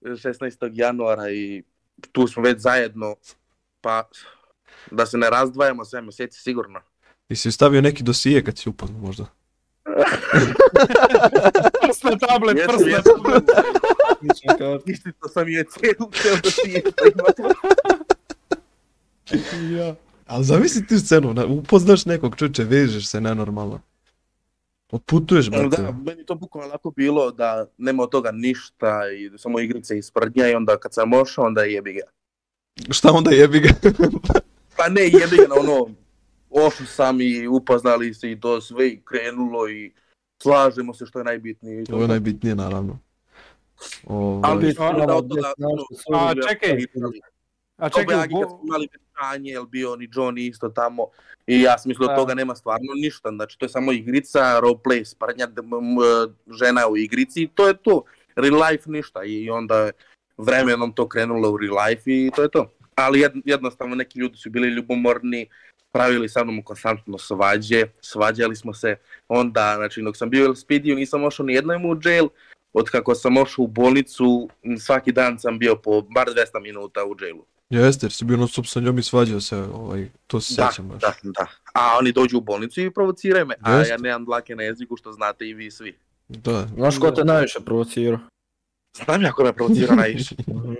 [0.03, 0.71] 16.
[0.73, 1.63] januara i
[2.13, 3.17] tu smo već zajedno,
[3.81, 4.09] pa
[4.91, 6.81] da se ne razdvajamo sve mjeseci sigurno.
[7.29, 9.25] I si stavio neki dosije kad si upoznao možda.
[11.83, 13.03] Prst na tablet, Jesam, prst na
[14.57, 14.89] tablet.
[14.89, 16.83] Isto sam je cijelu, cijelu si
[19.77, 19.95] Ja.
[20.27, 23.81] Ali zamisli ti scenu, na- upoznaš nekog čuče, vežeš se nenormalno.
[24.93, 25.83] Otputuješ, brate.
[25.83, 30.07] Da, meni to bukvalno onako bilo da nema od toga ništa i samo igrice iz
[30.07, 32.01] sprdnja i onda kad sam ošao onda jebi ga.
[32.91, 33.69] Šta onda jebi ga?
[34.77, 35.87] Pa ne jebi ga na ono,
[36.51, 39.93] ošao sam i upoznali se i to sve i krenulo i
[40.43, 41.83] slažemo se što je najbitnije.
[41.83, 42.01] i to.
[42.01, 42.99] Je najbitnije, naravno.
[44.07, 46.87] Ovaj, Ali onda tamo od toga, da A, čekaj.
[47.81, 51.07] A Čekaj, čekaj, kad smo imali venčanje, jel bio ni Johnny isto tamo
[51.47, 52.13] i ja sam mislio Da.
[52.13, 55.05] od toga nema stvarno ništa, znači to je samo igrica, roleplay,
[55.59, 58.03] m- žena u igrici i to je to,
[58.37, 59.91] real life ništa i onda
[60.37, 62.71] vremenom to krenulo u real life i to je to.
[62.95, 65.47] Ali jed, jednostavno neki ljudi su bili ljubomorni,
[65.93, 68.97] pravili sa mnom konstantno svađe, svađali smo se,
[69.29, 72.29] onda, znači dok sam bio u Speediju nisam ošao ni jednom u jail,
[72.73, 77.17] od kako sam ošao u bolnicu, svaki dan sam bio po bar 200 minuta u
[77.21, 77.45] jailu.
[77.71, 80.69] Jeste, jer si bio non stop sa njom i svađao se, ovaj, to se Da,
[80.69, 81.01] sjećam baš.
[81.01, 81.47] da, da.
[81.75, 83.93] A oni dođu u bolnicu i provociraju me, a Jeste.
[83.93, 85.97] ja nemam dlake na jeziku što znate i vi svi.
[86.29, 86.67] Da.
[86.75, 88.19] Znaš ko te najviše provocirao?
[89.05, 90.35] Znam ja ko me provocira najviše.
[90.49, 90.75] Mhm.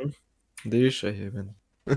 [0.65, 1.55] Diše jeben.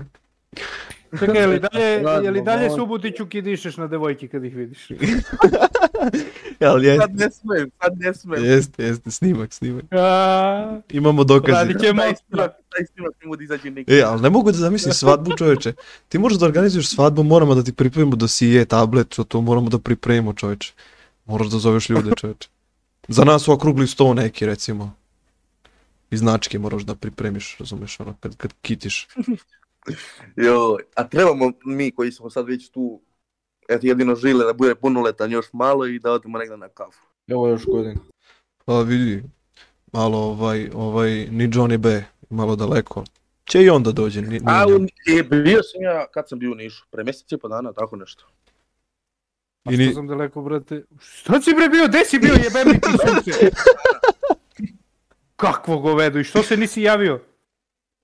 [1.18, 1.84] Čekaj, je li dalje,
[2.24, 2.78] je li dalje malo.
[2.78, 4.88] Subutiću kidišeš na devojke kad ih vidiš?
[6.60, 8.44] Ali jeste, Sad ne smem, sad ne smem.
[8.44, 9.84] jeste, jeste, snimak, snimak.
[9.90, 11.52] A, Imamo dokaze.
[11.58, 12.02] Radit ćemo.
[12.02, 13.94] Taj snimak, taj snimak ne mogu da izađe nikad.
[13.94, 15.72] E, ali ne mogu da zamislim svadbu čovječe.
[16.08, 19.78] Ti možeš da organizuješ svadbu, moramo da ti pripremimo dosije, tablet, što to moramo da
[19.78, 20.72] pripremimo čovječe.
[21.26, 22.48] Moraš da zoveš ljude čovječe.
[23.08, 24.94] Za nas u okrugli sto neki recimo.
[26.10, 29.08] I značke moraš da pripremiš, razumeš, ono, kad, kad kitiš.
[30.36, 33.00] Joj, a trebamo mi koji smo sad već tu,
[33.68, 37.02] eto jedino žile da bude punoletan još malo i da odemo negdje na kafu.
[37.28, 38.00] Evo još godina.
[38.64, 39.22] Pa vidi,
[39.92, 43.04] malo ovaj, ovaj, ni Johnny B, malo daleko.
[43.44, 44.86] Će i onda dođe, ni, nije A u,
[45.18, 47.96] e, bio sam ja, kad sam bio u Nišu, pre mjesec i po dana, tako
[47.96, 48.24] nešto.
[49.64, 50.84] a I što ni- sam daleko, brate?
[51.00, 51.88] Što si bre bio?
[51.88, 53.50] Gde si bio jebem mi ti sunce?
[55.36, 57.20] Kakvo govedo i što se nisi javio?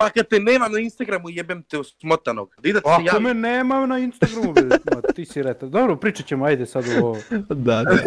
[0.01, 3.20] Pa kad te nemam na Instagramu jebem te smotanog, da ide ti se Ako javi.
[3.20, 5.66] me nema na Instagramu, bre, ma, ti si reta.
[5.66, 7.18] Dobro, pričat ćemo, ajde sad ovo.
[7.48, 7.98] Da, da.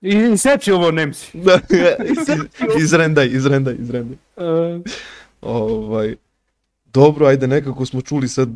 [0.00, 1.38] I, i seči ovo Nemci.
[1.38, 1.60] da.
[2.78, 4.16] izrendaj, izrendaj, izrendaj.
[4.36, 4.82] Uh,
[5.42, 6.16] Ovaj,
[6.84, 8.48] dobro, ajde, nekako smo čuli sad,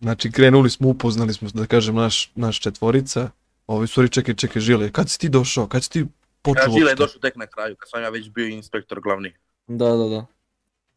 [0.00, 3.30] znači krenuli smo, upoznali smo, da kažem, naš, naš četvorica.
[3.66, 6.06] Ovi, sorry, čekaj, čekaj, Žile, kad si ti došao, kad si ti
[6.42, 6.96] počeo Ja, Žile je uopšte?
[6.96, 9.32] došao tek na kraju, kad sam ja već bio inspektor glavni.
[9.66, 10.26] Da, da, da.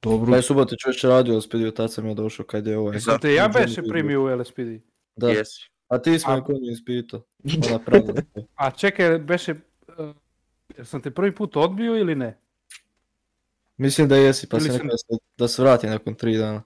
[0.09, 2.99] Dobro, Taj subot je čovječe radio u speediju, tad sam ja došao kad je ovaj.
[2.99, 4.67] Zato te ja beše primio u LSPD.
[5.15, 5.69] Da, Jesi.
[5.87, 7.21] a ti smo A- je ko nije ispitao.
[8.55, 9.55] A čekaj, beše...
[9.89, 10.15] Uh,
[10.83, 12.37] sam te prvi put odbio ili ne?
[13.77, 15.05] Mislim da jesi, pa sam- nekada da se,
[15.37, 16.63] da se vrati nakon tri dana.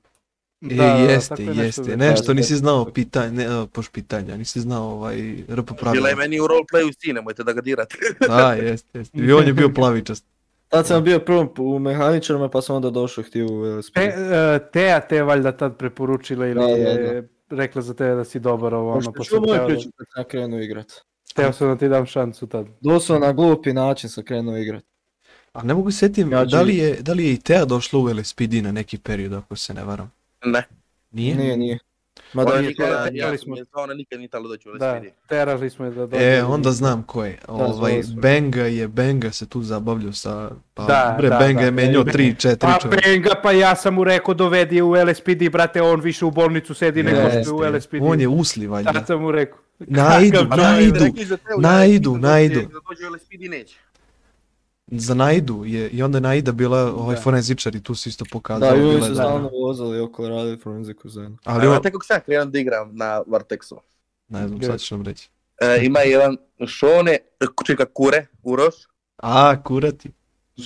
[0.61, 1.97] E, Da, da, jeste, nešto jeste, bilo.
[1.97, 2.57] nešto Da, nisi da.
[2.57, 5.17] znao pitanje, ne, poš pitanja, nisi znao ovaj
[5.49, 5.93] RP pravila.
[5.95, 7.95] Žile je meni u roleplayu si, nemojte da ga dirate.
[8.27, 9.17] Da, jeste, jeste.
[9.17, 10.25] I on je bio plavičast.
[10.71, 13.93] Tad sam bio prvo u mehaničarima pa sam onda došao htio u LSP.
[13.93, 18.15] Te, uh, Teja te je valjda tad preporučila ili Da, da, je rekla za tebe
[18.15, 20.91] da si dobar ovo, ono, Pošto pa moju teo, priču kad sam krenuo igrat.
[21.35, 22.67] teo sam da ti dam šansu tad.
[22.81, 24.83] Doslovno na glupi način sam krenuo igrat.
[25.53, 28.03] A ne mogu setim, Ja da li, je, da li je i Teja došla u
[28.03, 30.11] LSPD na neki period, ako se ne varam.
[30.45, 30.63] Ne.
[31.11, 31.35] Nije?
[31.35, 31.79] Nije, nije.
[32.33, 32.51] Ma da
[33.11, 33.55] ja, smo.
[33.55, 33.65] smo...
[33.73, 36.37] ona nikad nije talo doći u Da, terali smo je da dođe.
[36.37, 37.37] E, onda znam ko je.
[37.47, 38.13] Ovaj, zvali su.
[38.15, 40.49] Benga je, Benga se tu zabavljao sa...
[40.73, 41.65] Pa, Da, bre, da, Benga da.
[41.65, 43.09] je menjao 3-4 Pa čovjeka.
[43.09, 47.03] Benga, pa ja sam mu rekao dovedi u LSPD, brate, on više u bolnicu sedi
[47.03, 47.99] nego što je u LSPD.
[48.01, 48.93] On je usli, valjda.
[48.93, 49.57] Tad sam mu rekao.
[49.79, 51.05] Naidu, da, naidu.
[51.05, 51.11] ja
[51.57, 52.61] naidu, da naidu.
[52.61, 53.75] Da dođe u LSPD neće.
[54.91, 57.21] Za Naidu je, i onda je Naida bila ovaj Da.
[57.21, 58.69] forenzičar i tu se isto Da, pokazao.
[58.69, 59.57] i oni bila su je stalno dobra.
[59.57, 61.37] vozali oko radili forenziku zajedno.
[61.43, 63.75] Ali on, Znate kako sam krenuo da igram na Vartexu?
[64.27, 65.29] ne znam, sad ćeš nam reći.
[65.61, 66.37] E, ima jedan
[66.67, 67.17] Šone,
[67.65, 68.75] čeka Kure, Uroš.
[69.17, 70.11] A, kurati.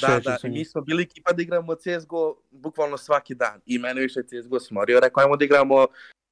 [0.02, 3.62] Da, da, i mi smo bili ekipa da igramo CSGO bukvalno svaki dan.
[3.66, 5.88] I mene više CSGO smorio, rekao ajmo da igramo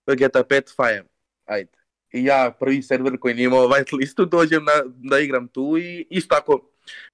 [0.08, 1.06] GTA 5 Fajem.
[1.46, 1.72] Ajde.
[2.14, 4.72] I ja prvi server koji nije imao white listu dođem na,
[5.10, 6.70] da igram tu i isto tako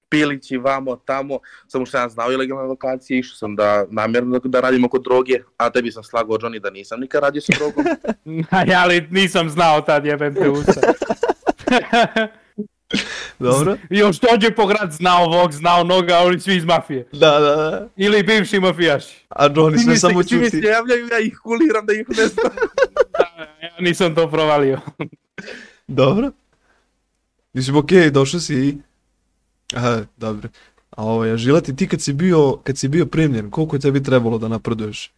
[0.08, 4.60] pilići vamo tamo, samo što sam znao ilegalne lokacije, išao sam da namjerno da, da
[4.60, 7.84] radim oko droge, a tebi sam slagao Johnny da nisam nikad radio sa drogom.
[8.50, 10.80] A ja li nisam znao tad jebem te usta.
[13.38, 13.76] Dobro?
[13.90, 17.08] I još dođe po grad, znao ovog, znao onoga, a oni svi iz mafije.
[17.12, 17.88] Da, da, da.
[17.96, 19.24] Ili bivši mafijaši.
[19.28, 20.66] A Johnny sve samo svi mi se čuti.
[20.66, 22.52] javljaju, ja ih kuliram da ih ne znam.
[23.62, 24.80] Ja nisam to provalio.
[25.86, 26.30] Dobro.
[27.52, 28.78] Mislim, okej, došao si i...
[29.74, 30.48] Aha, dobro.
[30.90, 34.02] A ovo, ja žilati ti kad si bio, kad si bio primljen, koliko je tebi
[34.02, 35.12] trebalo da napreduješ?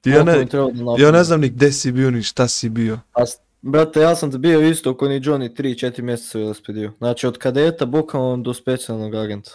[0.00, 2.68] Ti ja Koliko ne, da ja ne znam ni gde si bio, ni šta si
[2.68, 2.98] bio.
[3.14, 3.24] A
[3.62, 6.90] Brate, ja sam bio isto ko ni Johnny 3-4 mjeseca u LSPD-u.
[6.98, 9.50] Znači od kadeta bukvalno do specijalnog agenta.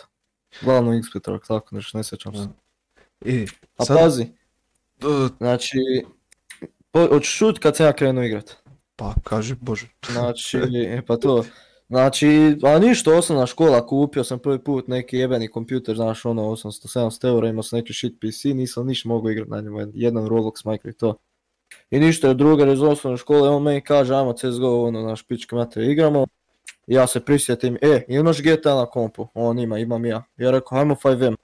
[0.62, 2.48] Glavnog inspektora, tako nešto, ne sjećam se.
[3.26, 3.46] E,
[3.78, 4.26] A sad, pazi,
[5.04, 5.78] uh, znači,
[6.92, 8.56] po, hoćeš šut kad sam ja krenuo igrat.
[8.96, 9.88] pa kaži, bože.
[10.12, 10.58] Znači,
[10.98, 11.46] e pa to.
[11.92, 17.28] Znači, a ništa, osnovna škola, kupio sam prvi put neki jebeni kompjuter, znaš, ono, 800-700
[17.28, 20.90] eura, imao sam neki shit PC, nisam ništa mogao igrat na njemu, jedan Roblox micro
[20.90, 21.16] i to.
[21.90, 25.56] I ništa, je drugar iz osnovne škole, on meni kaže, ajmo CSGO, ono, naš pičke
[25.56, 26.26] mater igramo.
[26.88, 29.28] I ja se prisjetim, e, imaš GTA na kompu?
[29.34, 30.24] On ima, imam ja.
[30.38, 31.36] Ja rekao, ajmo 5M.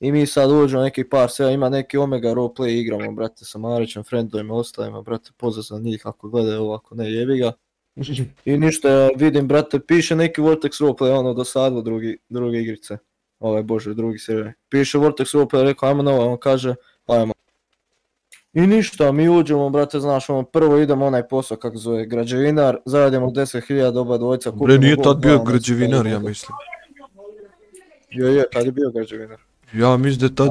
[0.00, 4.04] I mi sad uđemo neki par sela, ima neki Omega roleplay igramo, brate, sa Marićem,
[4.04, 7.52] friendovima, ostalima, brate, pozdrav za njih, ako gledaju ovo, ako ne, jebi ga.
[8.44, 12.98] I ništa, ja vidim, brate, piše neki Vortex roleplay, ono, dosadilo drugi, druge igrice.
[13.38, 14.52] Ovaj, bože, drugi server.
[14.68, 16.74] Piše Vortex roleplay, rekao, ajmo na ovaj, on kaže,
[17.06, 17.34] ajmo.
[18.52, 23.26] I ništa, mi uđemo, brate, znaš, ono, prvo idemo onaj posao, kako zove, građevinar, zaradimo
[23.26, 24.50] 10.000 oba dvojca.
[24.50, 26.56] Bre, kupimo nije Gold tad bio građevinar, ja mislim.
[28.10, 29.38] Jo, je, tad je bio građevinar.
[29.72, 30.48] Ja mislim da je tad,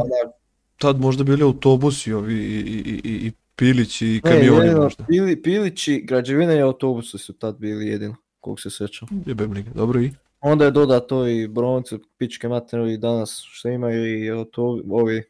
[0.77, 5.05] tad možda bili autobusi ovi i, i, i, i pilići i Ne, kamioni jedino, možda.
[5.05, 9.07] Pili, pilići, građevine i autobusi su tad bili jedino, koliko se sjećam.
[9.25, 10.11] Jebem li dobro i?
[10.41, 15.23] Onda je dodato i bronce, pičke materije i danas što imaju i auto, ovi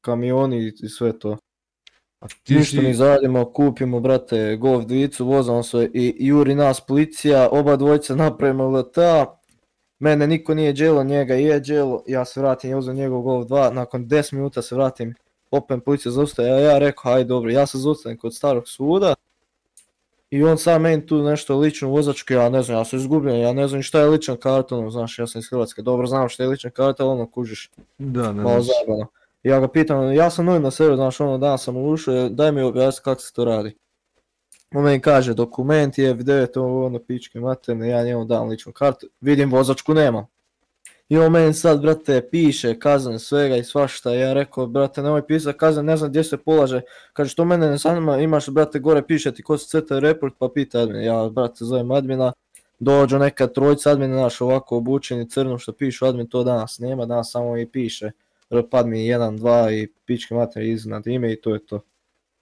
[0.00, 1.36] kamioni i sve to.
[2.20, 6.80] A ti Ništa mi si, zaradimo, kupimo, brate, Golf dvicu, vozamo se i juri nas
[6.80, 9.40] policija, oba dvojica napravimo LTA.
[9.98, 13.72] Mene niko nije dželo, njega je dželo, ja se vratim, ja uzem njegov Golf 2,
[13.72, 15.14] nakon 10 minuta se vratim,
[15.56, 19.14] opet policija zaustaje, a ja rekao, hajde dobro, ja se zaustavim kod starog suda.
[20.30, 23.52] I on sam meni tu nešto lično vozačku, ja ne znam, ja sam izgubljen, ja
[23.52, 26.42] ne znam šta je ličan karton, ono, znaš, ja sam iz Hrvatske, dobro znam šta
[26.42, 29.06] je ličan karton, ono, kužiš da, ne malo.
[29.42, 32.52] I ja ga pitam, ja sam novi na seru, znaš, ono danas sam ušao, daj
[32.52, 33.76] mi objasni kako se to radi.
[34.74, 39.06] On meni kaže, dokument je, F9, ovo ono, pičke materne, ja njemu dam ličnu kartu,
[39.20, 40.26] vidim vozačku nema.
[41.08, 45.58] I on meni sad, brate, piše kazne svega i svašta, ja rekao, brate, nemoj pisati
[45.58, 46.80] kazne, ne znam gdje se polaže.
[47.12, 50.48] Kaže, što mene ne zanima, imaš, brate, gore piše ti ko se crta report, pa
[50.54, 51.02] pita admin.
[51.02, 52.32] Ja, brate, zovem admina,
[52.78, 57.32] dođu neka trojica admina, naš ovako obučeni crno što pišu admin, to danas nema, danas
[57.32, 58.10] samo i piše
[58.70, 61.80] pad mi 1, 2 i pičke materije iznad ime i to je to.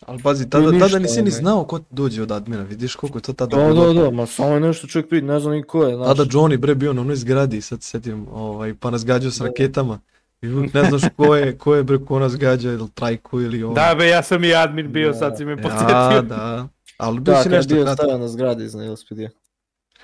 [0.06, 1.30] Ali pazi, tada, ništa, tada nisi ni ovaj.
[1.30, 3.92] znao ko dođe od admina, vidiš koliko je to tada Da, bilo.
[3.92, 6.06] da, da, ma samo je nešto čovjek priti, ne znam ni ko je, znaš.
[6.08, 9.38] Tada Johnny bre bio na onoj zgradi, sad se sjetim, ovaj, pa nas gađao s
[9.38, 9.44] Da.
[9.46, 10.00] raketama.
[10.42, 13.74] I ne znaš ko je, ko je bre ko nas gađa, ili trajku ili ovo.
[13.74, 15.14] Da be, ja sam i admin bio, Da.
[15.14, 16.22] sad si me ja, podsjetio.
[16.22, 16.68] da.
[16.98, 19.28] Ali bio Da, si kad je nešto bio stavio na zgradi iznad LSPD-a.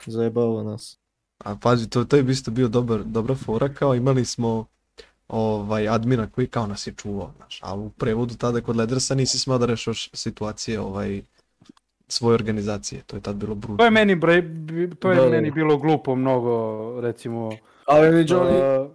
[0.06, 0.98] Zajebava nas.
[1.38, 4.66] A pazi, to, to je isto bio dobar, dobra fora, kao imali smo
[5.30, 9.38] ovaj, admina koji kao nas je čuvao, znaš, a u prevodu tada kod Ledersa nisi
[9.38, 11.22] smao da rešaš situacije ovaj,
[12.08, 13.90] svoje organizacije, to je tad bilo To je brutalno.
[13.90, 14.42] meni, bre,
[14.98, 15.30] to je Da, da.
[15.30, 17.50] meni bilo glupo mnogo, recimo.
[17.86, 18.90] Ali mi Johnny, Uh,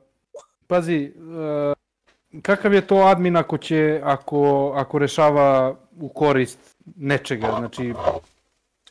[0.68, 7.92] pazi, uh, kakav je to admin ako će, ako, ako rešava u korist nečega, znači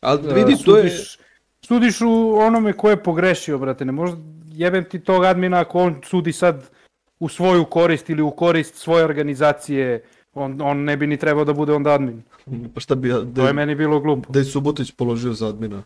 [0.02, 1.18] uh, vidi, to je, sudiš,
[1.62, 4.16] sudiš u onome ko je pogrešio, brate, ne možda
[4.52, 6.70] jebem ti tog admina ako on sudi sad
[7.20, 10.02] u svoju korist ili u korist svoje organizacije,
[10.34, 12.22] on, on ne bi ni trebao da bude onda admin.
[12.74, 14.32] pa šta bi, ja- To da, je meni bilo glupo.
[14.32, 15.82] da je Subotić položio za admina.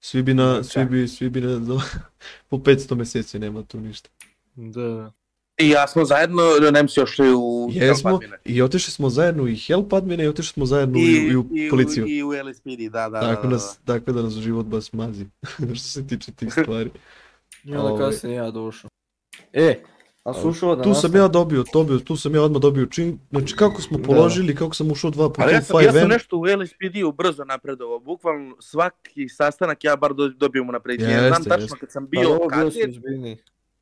[0.00, 1.60] Svi bi na, svi bi, svi bi na,
[2.48, 4.08] po 500 mjeseci nema tu ništa.
[4.56, 5.12] da, da.
[5.58, 6.42] I ja smo zajedno,
[6.72, 8.38] nem si još u Jesmo, Helpadmine.
[8.44, 11.46] i otišli smo zajedno i help admine i otišli smo zajedno i, I, i u
[11.52, 12.04] i, policiju.
[12.04, 14.92] u, i u LSPD, da, da, Tako, da, da, nas, tako da nas život baš
[14.92, 15.26] mazi,
[15.74, 16.90] što se tiče tih stvari.
[17.64, 18.04] I onda Ovaj.
[18.04, 18.90] kasnije ja došao.
[19.52, 19.82] E,
[20.24, 23.56] a slušao da Tu sam ja dobio, dobio, tu sam ja odmah dobio čin, znači
[23.56, 24.04] kako smo Da.
[24.04, 26.08] položili, kako sam ušao dva puta u ja sam, ja sam 5M.
[26.08, 31.12] nešto u LSPD-u brzo napredovao, bukvalno svaki sastanak ja bar do, dobijem unapređenje.
[31.12, 31.78] Znam Jeste, tačno jeste.
[31.80, 32.94] kad sam bio, sam kadet,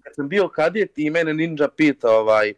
[0.03, 2.55] kad sam bio kadet i mene Ninja pita ovaj,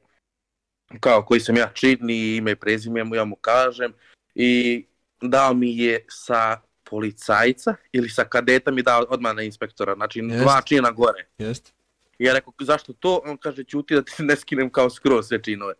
[1.01, 3.93] kao koji sam ja čin i ime i prezime mu, ja mu kažem
[4.34, 4.84] i
[5.20, 10.43] dao mi je sa policajca ili sa kadeta mi dao odmah na inspektora, znači Jest.
[10.43, 11.26] dva čina gore.
[11.38, 11.72] Jeste.
[12.19, 13.21] I ja rekao, zašto to?
[13.25, 15.75] On kaže, ćuti da ti ne skinem kao skroz sve činove.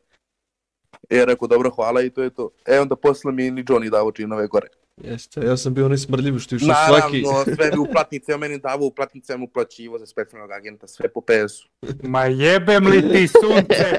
[1.11, 2.51] I ja rekao, dobro, hvala i to je to.
[2.67, 4.69] E onda posle mi ni Johnny dao činove gore.
[4.97, 7.23] Jeste, ja sam bio onaj smrdljiv što je išao svaki...
[7.23, 11.21] Naravno, sve bi uplatnice, on meni davao uplatnice, mu uplaćivo za specijalnog agenta, sve po
[11.21, 11.69] PS-u.
[12.03, 13.99] Ma jebem li ti sunce?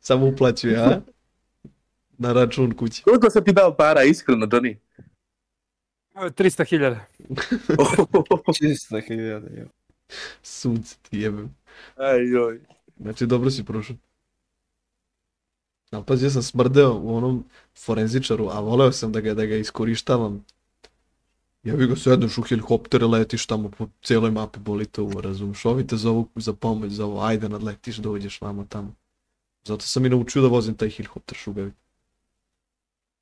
[0.00, 1.00] Samo uplaćuje, a?
[2.18, 3.02] Na račun kući.
[3.02, 4.76] Koliko sam ti dao para, iskreno, Johnny?
[6.14, 6.98] 300.000.
[8.58, 9.66] Čista hiljada, jo.
[10.42, 11.54] Sunce ti jebem.
[11.96, 12.60] Aj, joj.
[13.00, 13.96] Znači, dobro si prošao.
[15.90, 17.44] Ali pazi, ja sam smrdeo u onom
[17.84, 20.44] forenzičaru, a voleo sam da ga, da ga iskorištavam.
[21.62, 25.64] Ja bi ga sedneš u helikoptere, letiš tamo po cijeloj mapi, boli to uvo, razumiješ.
[25.64, 28.94] Ovi te zovu za pomoć, za ovo, ajde nadletiš, dođeš vamo tamo.
[29.64, 31.72] Zato sam i naučio da vozim taj helikopter šugavi.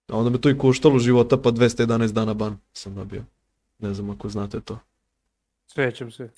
[0.08, 3.24] A onda me to i koštalo života, pa 211 dana ban sam dobio.
[3.78, 4.78] Ne znam ako znate to.
[5.66, 6.30] Svećam se.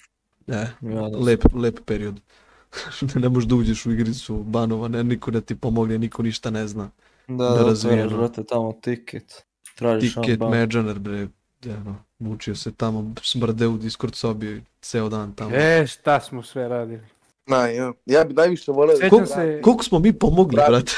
[0.46, 2.20] Ne, Ja da lep, lep period.
[3.22, 6.68] ne možeš da uđeš u igricu banova, ne, niko da ti pomogne, niko ništa ne
[6.68, 6.90] zna.
[7.28, 9.44] Da, da, otvaraš, brate, tamo tiket.
[9.74, 10.50] Tražiš Ticket ban.
[10.50, 11.28] Majoner, bre,
[11.66, 15.50] ono, mučio se tamo, smrde u Discord sobi ceo dan tamo.
[15.54, 17.02] E, šta smo sve radili.
[17.46, 17.92] Na, ja.
[18.06, 20.92] ja bi najviše voleo Sjećam se, Koliko smo mi pomogli, brate?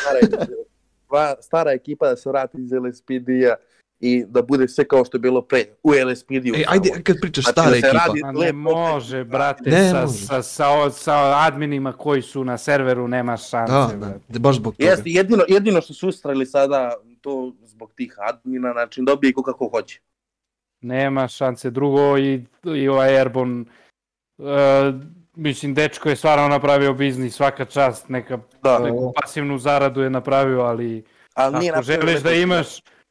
[1.12, 3.54] Stara, va- stara ekipa da se vrati iz LSPD-a
[4.00, 6.54] i da bude sve kao što je bilo pre u LSPD-u.
[6.54, 8.04] Ej, ajde, kad pričaš Znači, da stara se ekipa.
[8.04, 10.12] radi- ne lepo- može, brate, Ne sa, može.
[10.18, 13.72] Sa, sa, sa, adminima koji su na serveru nema šanse.
[13.72, 14.84] Da, da, da, baš zbog toga.
[14.84, 19.68] Jeste, jedino, jedino što su ustrali sada to zbog tih admina, znači dobije ko kako
[19.68, 20.00] hoće.
[20.80, 21.70] Nema šanse.
[21.70, 22.44] Drugo i,
[22.76, 23.64] i ovaj Airborne,
[24.38, 24.46] uh,
[25.34, 30.60] mislim, dečko je stvarno napravio biznis, svaka čast, neka Da, neku pasivnu zaradu je napravio,
[30.60, 31.04] ali
[31.34, 32.66] ali nije ako napravio želiš da imaš,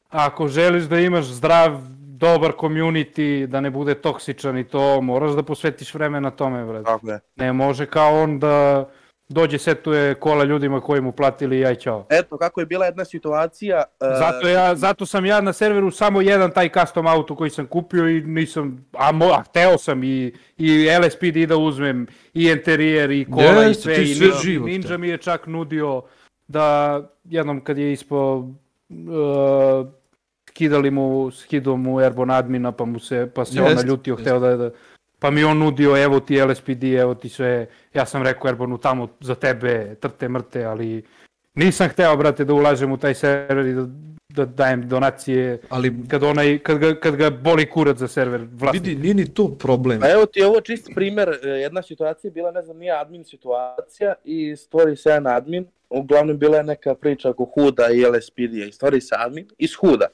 [0.09, 1.81] ako želiš da imaš zdrav,
[2.21, 6.85] dobar community, da ne bude toksičan i to, moraš da posvetiš vremena tome, brate.
[6.85, 7.19] Tako je.
[7.35, 8.89] Ne može kao on da
[9.31, 12.05] dođe setuje kola ljudima koji mu platili i aj čao.
[12.09, 13.83] Eto, kako je bila jedna situacija...
[14.01, 17.67] e, Zato, ja, zato sam ja na serveru samo jedan taj custom auto koji sam
[17.67, 23.11] kupio i nisam, a, mo, a hteo sam i, i LSPD da uzmem, i interijer,
[23.11, 26.01] i kola, i Jeste, sve, ti i sve Ninja, život, Ninja mi je čak nudio
[26.47, 29.87] da jednom kad je ispo uh,
[30.51, 34.23] skidali mu, skido mu Airborne admina, pa mu se, pa se on Jeste, naljutio, jeste.
[34.23, 34.69] hteo da, da,
[35.21, 39.07] pa mi on nudio, evo ti LSPD, evo ti sve, ja sam rekao Airborne tamo
[39.19, 41.03] za tebe, trte mrte, ali
[41.55, 43.85] nisam hteo, brate, da ulažem u taj server i da,
[44.29, 48.83] da dajem donacije Ali kad, onaj, kad, ga, kad ga boli kurac za server vlasnik.
[48.83, 49.99] vidi, nije ni to problem.
[49.99, 53.23] Pa evo ti ovo čist primer, e, jedna situacija je bila, ne znam, nije admin
[53.23, 58.65] situacija i stvori se jedan admin, uglavnom bila je neka priča oko Huda i LSPD-a
[58.67, 60.07] i stvori se admin iz Huda.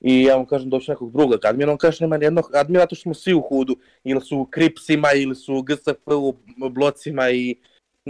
[0.00, 3.02] I ja mu kažem doći nekog drugog admina, on kaže nema nijednog admina, zato što
[3.02, 6.34] smo svi u Hudu, ili su u Kripsima, ili su u GSP u
[6.70, 7.56] blocima i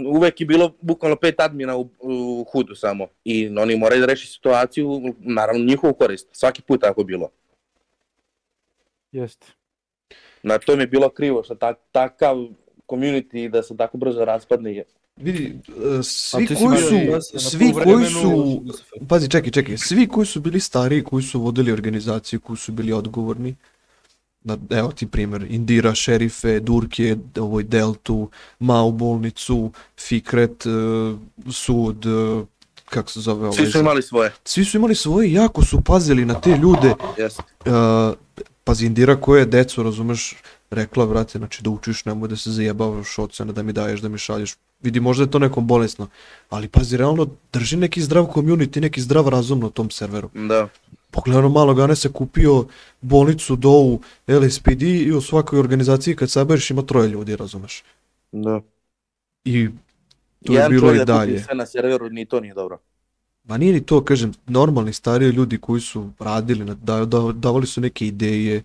[0.05, 3.07] uvek je bilo bukvalno pet admina u, u Hudu samo.
[3.23, 7.29] I oni moraju da reši situaciju, naravno njihovu korist, svaki put tako bilo.
[9.11, 9.47] Jeste.
[10.43, 12.37] Na to mi je bilo krivo što tak, takav
[12.87, 14.83] community da se tako brzo raspadne.
[15.17, 15.59] Vidi,
[15.99, 16.95] e, svi koji su,
[17.35, 18.63] i svi koji su,
[19.07, 22.93] pazi, čekaj, čekaj, svi koji su bili stariji, koji su vodili organizaciju, koji su bili
[22.93, 23.55] odgovorni,
[24.43, 30.69] na, evo ti primjer, Indira, Šerife, Durke, ovoj Deltu, Mao bolnicu, Fikret, e,
[31.51, 32.45] sud, e,
[32.89, 34.33] kako se zove ovaj, Svi su imali svoje.
[34.43, 37.43] svi su imali svoje, jako su pazili na te ljude, Jeste.
[37.65, 37.73] Uh,
[38.63, 40.35] pazi, Indira koja je decu, razumeš,
[40.69, 44.17] rekla, brate, znači da učiš, nemoj da se zajebavaš ocene, da mi daješ, da mi
[44.17, 44.55] šalješ.
[44.81, 46.07] Vidi, možda je to nekom bolesno,
[46.49, 50.29] ali pazi, realno drži neki zdrav community, neki zdrav razum na tom serveru.
[50.33, 50.67] Da.
[51.11, 52.65] Pogledaj ono malo, Ganes je kupio
[53.01, 57.83] bolnicu, DOU, LSPD i u svakoj organizaciji kad saberiš ima troje ljudi, razumeš.
[58.31, 58.61] Da.
[59.45, 59.69] I
[60.45, 61.43] to je Jedan bilo čovjek i da dalje.
[61.43, 62.77] sve na serveru, ni to nije dobro.
[63.43, 67.81] Ma nije ni to, kažem, normalni stariji ljudi koji su radili, da, da, davali su
[67.81, 68.63] neke ideje,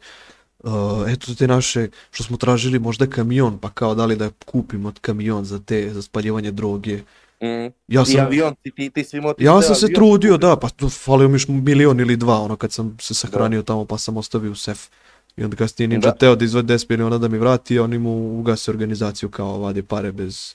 [0.63, 0.73] uh,
[1.13, 5.59] eto te naše, što smo tražili možda kamion, pa kao dali da kupimo kamion za
[5.59, 6.97] te, za spaljivanje droge.
[7.43, 7.73] Mm.
[7.89, 9.95] Ja I sam, avion, ti, ti, ti si imao ti ja sam se avion.
[9.95, 13.63] trudio, da, pa tu falio mi još milion ili dva, ono kad sam se sahranio
[13.63, 14.89] tamo pa sam ostavio u sef.
[15.37, 16.13] I onda kasnije Ninja Da.
[16.13, 19.83] teo da izvede 10 miliona da mi vrati, a oni mu ugase organizaciju kao vade
[19.83, 20.55] pare bez,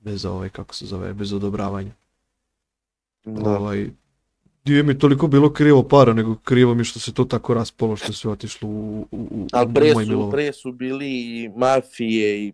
[0.00, 1.90] bez ovaj, kako se zove, bez odobravanja.
[3.24, 3.50] Da.
[3.50, 3.90] Ovaj,
[4.64, 8.12] nije mi toliko bilo krivo para, nego krivo mi što se to tako raspalo, što
[8.12, 12.52] sve otišlo u, u, u, Ali u pre su, pre su bili i mafije i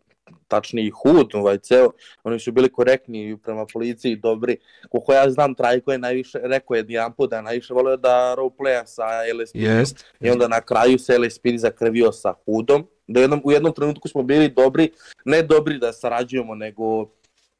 [0.48, 1.90] tačnije i hud, ovaj ceo,
[2.24, 4.56] oni su bili korektni prema policiji, dobri.
[4.90, 8.34] Koliko ja znam, Trajko je najviše, rekao je jedan put da je najviše volio da
[8.38, 9.04] roleplaya sa
[9.34, 9.54] LSP.
[9.54, 10.04] Jest.
[10.20, 12.86] I onda na kraju se LSP zakrvio sa hudom.
[13.06, 14.90] Da jednom, u jednom trenutku smo bili dobri,
[15.24, 17.06] ne dobri da sarađujemo, nego...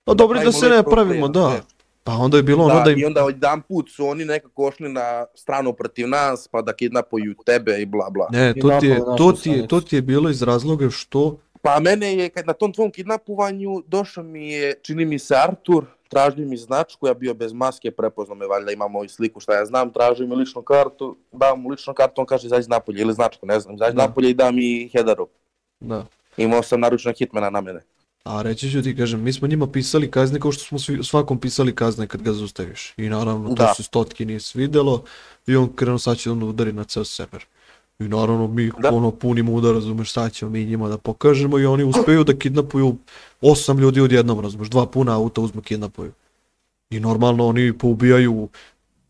[0.05, 1.51] Pa dobro da se ne pravimo, da.
[1.51, 1.61] ne.
[2.05, 2.99] Pa onda je bilo ono Da, da im...
[2.99, 7.35] I onda jedan put su oni nekako ošli na stranu protiv nas, pa da kidnapuju
[7.47, 8.29] tebe i bla bla.
[8.31, 11.39] Ne, to ti, je, to, ti je, to ti je bilo iz razloga što...
[11.63, 15.85] Pa mene je, kad na tom tvom kidnapovanju, došao mi je, čini mi se Artur,
[16.09, 19.65] tražio mi značku, ja bio bez maske, prepoznao me, valjda imamo i sliku šta ja
[19.65, 23.47] znam, tražio mi ličnu kartu, dam mu ličnu kartu, on kaže izađi napolje, ili značku,
[23.47, 24.07] ne znam, izađi Da.
[24.07, 25.29] napolje i da mi hedaru.
[25.81, 26.07] Da.
[26.37, 27.81] Imao sam naručnog hitmana na mene.
[28.25, 31.39] A reći ću ti, kažem, mi smo njima pisali kazne kao što smo svi, svakom
[31.39, 32.95] pisali kazne kad ga zaustaviš.
[32.97, 33.75] I naravno, to Da.
[33.75, 35.05] se stotki nije svidelo
[35.47, 37.45] i on krenuo sad će on udari na ceo sever.
[37.99, 38.91] I naravno mi Da.
[38.93, 42.97] ono punimo udar, razumeš, sad ćemo mi njima da pokažemo i oni uspeju da kidnapuju
[43.41, 46.13] osam ljudi odjednom, razumeš, dva puna auta uzmu kidnapuju.
[46.91, 48.49] I normalno oni poubijaju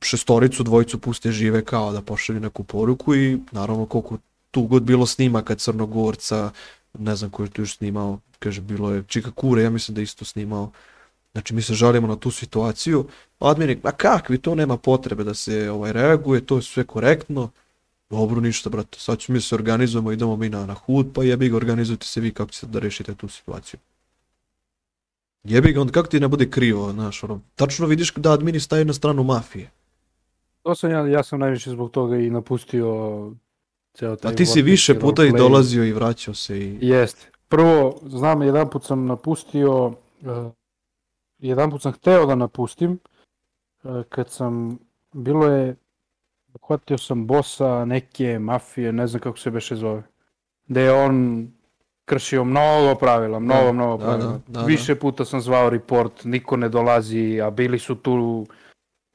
[0.03, 4.19] šestoricu, dvojicu puste žive kao da pošalju neku poruku i naravno koliko
[4.51, 6.51] tu god bilo snimaka Crnogorca,
[6.99, 10.01] ne znam ko je tu još snimao, kaže bilo je Čika Kure, ja mislim da
[10.01, 10.71] isto snimao.
[11.33, 13.07] Znači mi se žalimo na tu situaciju,
[13.39, 17.51] admin ma kakvi, to nema potrebe da se ovaj reaguje, to je sve korektno.
[18.11, 21.49] Dobro, ništa, brate, sad ćemo mi se organizujemo, idemo mi na, na hud, pa jebi
[21.49, 23.81] ga, organizujte se vi kako ćete da rešite tu situaciju.
[25.45, 28.85] Jebi ga, onda kako ti ne bude krivo, znaš, ono, tačno vidiš da admini staju
[28.85, 29.71] na stranu mafije.
[30.63, 32.87] To sam ja, ja sam najviše zbog toga i napustio
[33.95, 36.79] ceo taj A ti si više puta i dolazio i vraćao se i...
[36.81, 37.31] Jeste.
[37.51, 39.95] Prvo, znam, jedan put sam napustio, uh,
[41.39, 42.99] jedan put sam hteo da napustim,
[43.83, 44.79] uh, kad sam,
[45.13, 45.77] bilo je,
[46.63, 50.03] uhvatio sam bosa neke mafije, ne znam kako se beše zove,
[50.69, 51.49] da je on
[52.05, 54.31] kršio mnogo pravila, mnogo, mnogo da, pravila.
[54.31, 54.67] da, da, da.
[54.67, 58.47] Više puta sam zvao report, niko ne dolazi, a bili su tu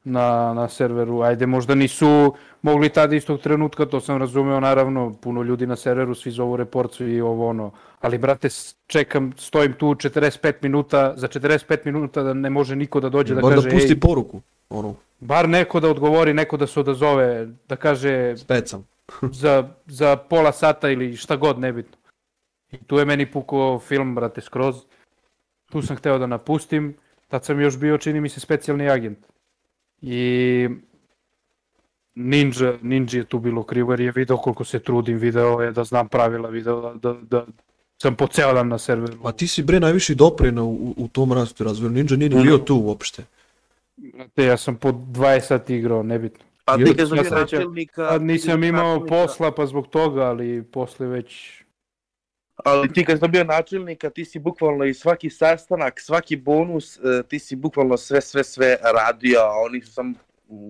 [0.05, 5.43] na, na serveru, ajde možda nisu mogli tada istog trenutka, to sam razumeo naravno, puno
[5.43, 8.49] ljudi na serveru, svi zovu report, svi ovo ono, ali brate,
[8.87, 13.41] čekam, stojim tu 45 minuta, za 45 minuta da ne može niko da dođe da
[13.41, 17.47] Bar kaže, da pusti ej, poruku, ono, bar neko da odgovori, neko da se odazove,
[17.69, 18.87] da kaže specam.
[19.41, 21.97] za, za pola sata ili šta god, nebitno.
[22.71, 24.75] I tu je meni pukao film, brate, skroz.
[25.71, 26.95] Tu sam hteo da napustim,
[27.27, 29.17] tad sam još bio, čini mi se, specijalni agent.
[30.01, 30.69] I
[32.15, 35.83] Ninja, Ninja je tu bilo krivo jer je video koliko se trudim, video je da
[35.83, 37.45] znam pravila, video da, da, da
[38.01, 39.17] sam po ceo dan na serveru.
[39.23, 41.91] Pa ti si bre najviše doprinao u, u tom rastu razvoju.
[41.91, 43.23] Ninja nije ni bio tu uopšte.
[43.97, 46.45] Brate, ja sam po 20 sati igrao, nebitno.
[46.65, 48.17] Pa ti sam reći, načelnika...
[48.17, 51.61] Nisam imao načelnika- posla pa zbog toga, ali posle već
[52.55, 57.23] Ali ti kad sam bio načelnika, ti si bukvalno i svaki sastanak, svaki bonus, e,
[57.27, 60.13] ti si bukvalno sve, sve, sve radio, a oni su sam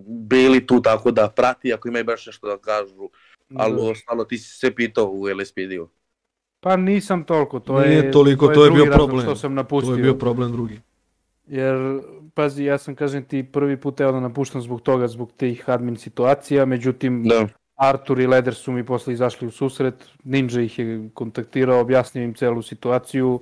[0.08, 3.10] bili tu tako da prati ako imaju baš nešto da kažu,
[3.56, 5.88] ali ostalo ti si sve pitao u LSPD-u.
[6.60, 9.26] Pa nisam toliko, to Nije je toliko, to je drugi bio razlog problem.
[9.26, 9.96] Što sam To napustio.
[9.96, 10.80] je bio problem drugi.
[11.48, 12.00] Jer,
[12.34, 15.98] pazi, ja sam, kažem ti, prvi put evo da napuštam zbog toga, zbog tih admin
[15.98, 17.48] situacija, međutim, Da.
[17.76, 22.34] Artur i Leder su mi posle izašli u susret, Ninja ih je kontaktirao, objasnio im
[22.34, 23.42] celu situaciju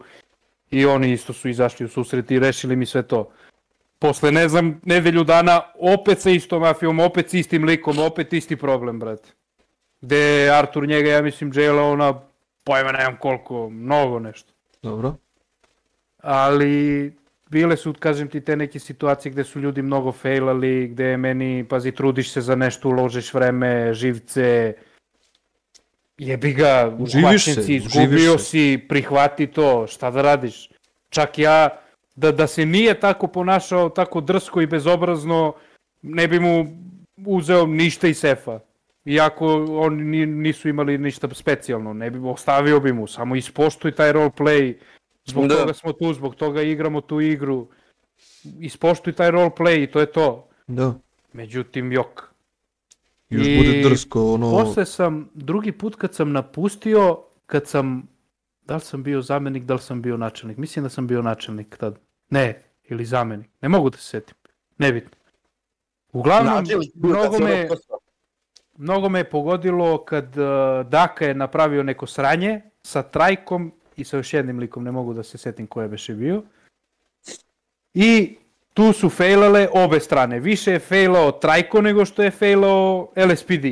[0.72, 3.30] i oni isto su izašli u susret i rešili mi sve to.
[4.00, 8.56] Posle, ne znam, nedelju dana, opet sa istom mafijom, opet s istim likom, opet isti
[8.56, 9.30] problem, brate.
[10.02, 12.22] Gde je Artur njega, ja mislim, jailao na
[12.64, 14.54] pojma nemam koliko, mnogo nešto.
[14.82, 15.16] Dobro.
[16.18, 17.14] Ali
[17.54, 21.52] bile su, kažem ti, te neke situacije gde su ljudi mnogo failali, gde je meni,
[21.64, 24.74] pazi, trudiš se za nešto, uložiš vreme, živce,
[26.18, 28.46] jebi ga, Uživiš se, izgubio se.
[28.46, 30.70] si, prihvati to, šta da radiš?
[31.10, 31.70] Čak ja,
[32.16, 35.54] da, da se nije tako ponašao, tako drsko i bezobrazno,
[36.02, 36.68] ne bi mu
[37.26, 38.60] uzeo ništa iz sefa.
[39.06, 39.48] Iako
[39.84, 44.74] oni ni- nisu imali ništa specijalno, ne bi ostavio bi mu, samo ispoštuj taj roleplay,
[45.26, 45.56] zbog Da.
[45.56, 47.68] toga smo tu, zbog toga igramo tu igru,
[48.60, 50.48] ispoštuj taj roleplay i to je to.
[50.68, 50.94] Da.
[51.34, 52.34] Međutim, jok.
[53.30, 54.52] Još I bude drsko, ono...
[54.52, 58.08] Posle sam, drugi put kad sam napustio, kad sam,
[58.66, 61.78] da li sam bio zamenik, da li sam bio načelnik, mislim da sam bio načelnik
[61.78, 62.00] tad.
[62.30, 64.36] Ne, ili zamenik, ne mogu da se setim,
[64.78, 65.18] nebitno.
[66.12, 67.70] Uglavnom, kad mnogo me,
[68.78, 70.46] mnogo me je pogodilo kad uh,
[70.90, 75.24] Daka je napravio neko sranje sa Trajkom i sa još jednim likom, ne mogu da
[75.24, 76.44] se setim ko je beše bio.
[77.94, 78.38] I
[78.74, 80.40] tu su failale obe strane.
[80.40, 83.66] Više je failao Trajko nego što je failao LSPD.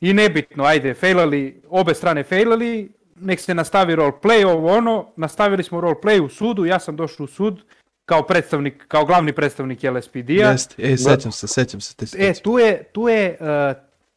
[0.00, 5.80] I nebitno, ajde, failali, obe strane failali, nek se nastavi roleplay, ovo ono, nastavili smo
[5.80, 7.62] roleplay u sudu, ja sam došao u sud
[8.04, 10.50] kao predstavnik, kao glavni predstavnik LSPD-a.
[10.50, 12.42] Jeste, e, sećam se, sećam se te E, situacije.
[12.42, 13.76] tu je, tu je, uh,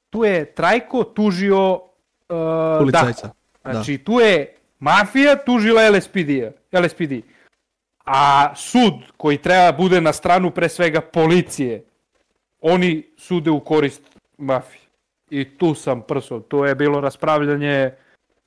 [0.10, 1.80] tu je Trajko tužio uh,
[2.80, 3.28] Policajca.
[3.28, 3.38] Daku.
[3.72, 6.30] Znači, tu je mafija tužila LSPD,
[6.72, 7.14] LSPD.
[8.06, 11.84] A sud koji treba bude na stranu pre svega policije,
[12.60, 14.02] oni sude u korist
[14.38, 14.84] mafije.
[15.30, 17.92] I tu sam prso, tu je bilo raspravljanje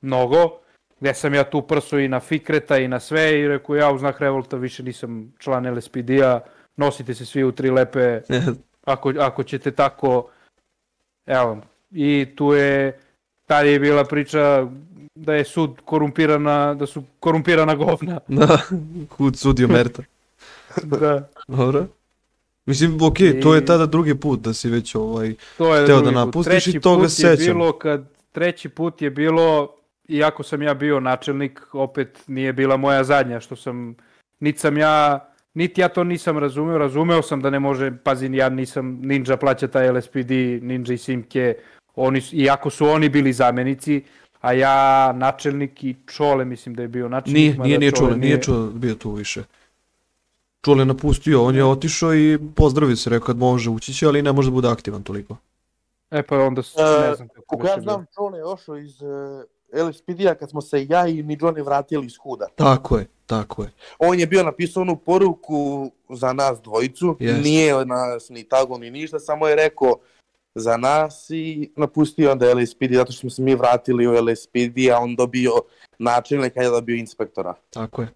[0.01, 0.59] mnogo,
[1.01, 3.99] gde sam ja tu prso i na Fikreta i na sve i rekao ja u
[3.99, 6.41] znak revolta više nisam član LSPD-a,
[6.77, 8.21] nosite se svi u tri lepe
[8.95, 10.31] ako, ako ćete tako,
[11.27, 11.61] evo,
[11.91, 12.99] i tu je,
[13.47, 14.67] tad je bila priča
[15.17, 18.21] da je sud korumpirana, da su korumpirana govna.
[18.29, 18.59] Da,
[19.09, 20.03] kud sudio Merta.
[20.85, 21.87] da, Dobro.
[22.67, 25.35] Mislim, okej, to je I- tada drugi put da si već ovaj...
[25.59, 27.55] to je Hteo da napustiš i Treći toga put se je sećam.
[27.55, 29.75] bilo kad, treći put je bilo,
[30.09, 33.95] iako sam ja bio načelnik, opet nije bila moja zadnja, što sam,
[34.41, 38.49] niti sam ja, niti ja to nisam razumeo, razumeo sam da ne može, pazi, ja
[38.49, 40.31] nisam Ninja plaća taj LSPD,
[40.63, 41.55] Ninja i Simke,
[41.95, 44.03] oni, iako su oni bili zamenici,
[44.41, 44.77] a ja
[45.13, 47.37] načelnik i Čole mislim da je bio načelnik.
[47.37, 49.43] Nije, nije, nije Čole nije čuo bio tu više.
[50.63, 54.23] Čule je napustio, on je otišao i pozdravio se, rekao kad može ući će, ali
[54.23, 55.37] ne može da bude aktivan toliko.
[56.11, 59.03] E pa onda s- E, ne znam kako Koliko ja znam, John je ošao iz
[59.03, 59.09] uh,
[59.81, 62.47] LSPD-a kad smo se ja i ni Johnny vratili iz huda.
[62.57, 63.71] Tako je, tako je.
[63.99, 67.45] On je bio napisao onu poruku za nas dvojicu, Jest.
[67.45, 69.97] nije nas ni tago ni ništa, samo je rekao
[70.57, 74.99] za nas i napustio onda LSPD zato što smo se mi vratili u LSPD, a
[74.99, 75.53] on dobio
[75.99, 77.55] načelnika, ja dobio inspektora.
[77.71, 78.09] Tako je.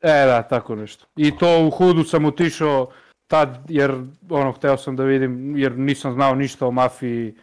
[0.00, 1.06] E da, tako nešto.
[1.16, 2.90] I to u hudu sam otišao
[3.26, 3.94] tad, jer
[4.30, 7.34] ono, hteo sam da vidim, jer nisam znao ništa o mafiji,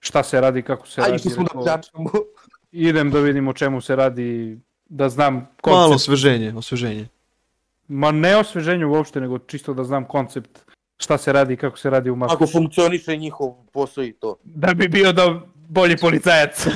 [0.00, 1.16] šta se radi, kako se A radi.
[1.16, 2.10] išli smo da rekao, pljačkamo.
[2.72, 4.58] idem da vidim o čemu se radi,
[4.88, 5.80] da znam koncept.
[5.80, 7.08] Malo osveženje, osveženje.
[7.88, 10.64] Ma ne osveženje uopšte, nego čisto da znam koncept
[10.98, 12.34] šta se radi i kako se radi u mafiji.
[12.34, 14.36] Ako funkcioniše njihov posao i to.
[14.44, 16.66] Da bi bio da bolji policajac.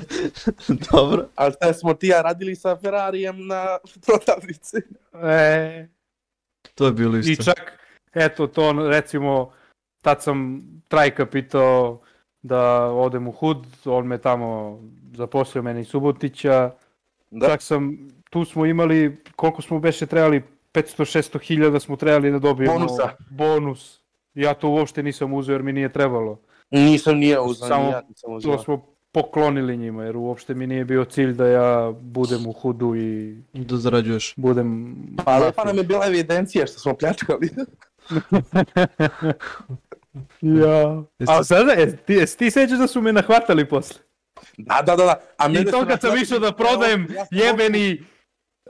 [0.92, 1.26] Dobro.
[1.34, 4.76] Ali šta smo ti ja radili sa Ferrarijem na prodavnici?
[5.22, 5.88] e,
[6.74, 7.44] To je bilo I isto.
[7.44, 7.78] čak,
[8.14, 9.52] eto to recimo,
[10.02, 12.00] tad sam Trajka pitao
[12.42, 14.80] da odem u Hud, on me tamo
[15.12, 16.70] zaposlio meni iz Subotića.
[17.30, 17.46] Da.
[17.46, 17.98] Čak sam,
[18.30, 20.42] tu smo imali, koliko smo beše trebali,
[20.76, 23.10] 500-600 hiljada smo trebali da dobijemo Bonusa.
[23.30, 24.00] bonus.
[24.34, 26.40] Ja to uopšte nisam uzeo jer mi nije trebalo.
[26.70, 28.56] Nisam nije uzao, Samo ja nisam uzao.
[28.56, 32.96] To smo poklonili njima jer uopšte mi nije bio cilj da ja budem u Hudu
[32.96, 34.34] i Da zarađuješ.
[34.36, 34.96] budem...
[35.24, 37.48] Pa lepa nam je bila evidencija što smo pljačkali.
[40.40, 41.02] Ja.
[41.28, 43.96] A sada, jes ti, jes ti sećaš da su me nahvatali posle?
[44.58, 45.20] da, da, da, da.
[45.36, 48.02] A I to kad sam išao da prodajem ja sam jebeni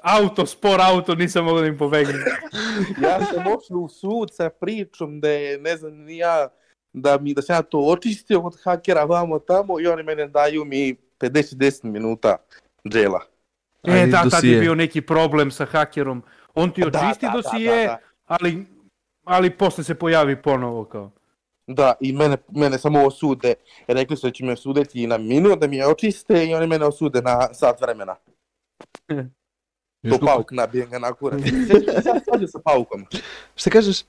[0.03, 2.17] auto, spor auto, nisam mogao da im pobegnem.
[3.03, 6.49] Ja sam ošao u sud sa pričom da je, ne znam, ni ja,
[6.93, 10.65] da mi da sam ja to očistio od hakera vamo tamo i oni mene daju
[10.65, 12.37] mi 50-10 minuta
[12.89, 13.21] džela.
[13.83, 16.23] E, Ajde, da, tad je bio neki problem sa hakerom.
[16.55, 18.67] On ti očisti dosije, Da, ali,
[19.25, 21.11] ali posle se pojavi ponovo kao.
[21.67, 23.55] da, i mene, mene samo osude.
[23.89, 26.85] Rekli su da će me osuditi na minut, da mi je očiste i oni mene
[26.85, 28.17] osude na sat vremena.
[30.21, 31.41] Pauk nabijem ga na kurac.
[31.43, 33.07] Sjećaš se ja svađao sa paukom.
[33.57, 34.03] Šta kažeš?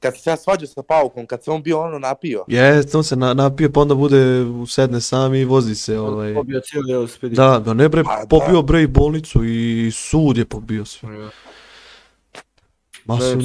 [0.00, 2.44] Kad se ja svađao sa paukom, kad se on bio ono napio.
[2.48, 5.98] Jest, on se na, napije pa onda bude, sedne sam i vozi se.
[5.98, 6.34] Ovaj.
[6.34, 7.32] Pobio cijeli LSPD.
[7.32, 8.26] Da, da ne bre, Pa da.
[8.26, 11.18] pobio bre i bolnicu i sud je pobio sve.
[11.18, 11.30] Ja.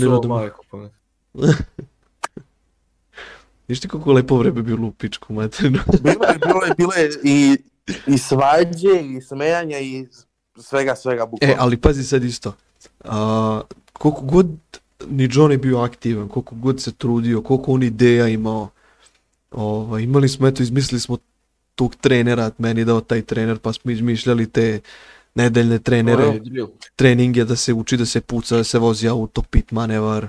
[0.06, 0.30] Rodom.
[0.30, 0.90] majko, pa ne.
[3.68, 5.80] Viš ti kako lepo vreme bilo u pičku materinu.
[6.02, 7.58] Bilo je, bilo je, bilo je i,
[8.08, 10.08] i svađe, i smejanja, i
[10.58, 11.56] svega, svega, E, bukvalno.
[11.60, 12.54] ali pazi sad isto.
[13.04, 13.62] A,
[13.94, 14.48] koliko god
[15.10, 18.70] ni Johnny bio aktivan, koliko god se trudio, koliko on ideja imao,
[19.52, 21.18] ovaj, imali smo, eto, izmislili smo
[21.76, 24.80] tog trenera, meni dao taj trener, pa smo izmišljali te
[25.36, 29.72] nedeljne trenere, je treninge da se uči, da se puca, da se vozi auto, pit
[29.72, 30.28] manevar,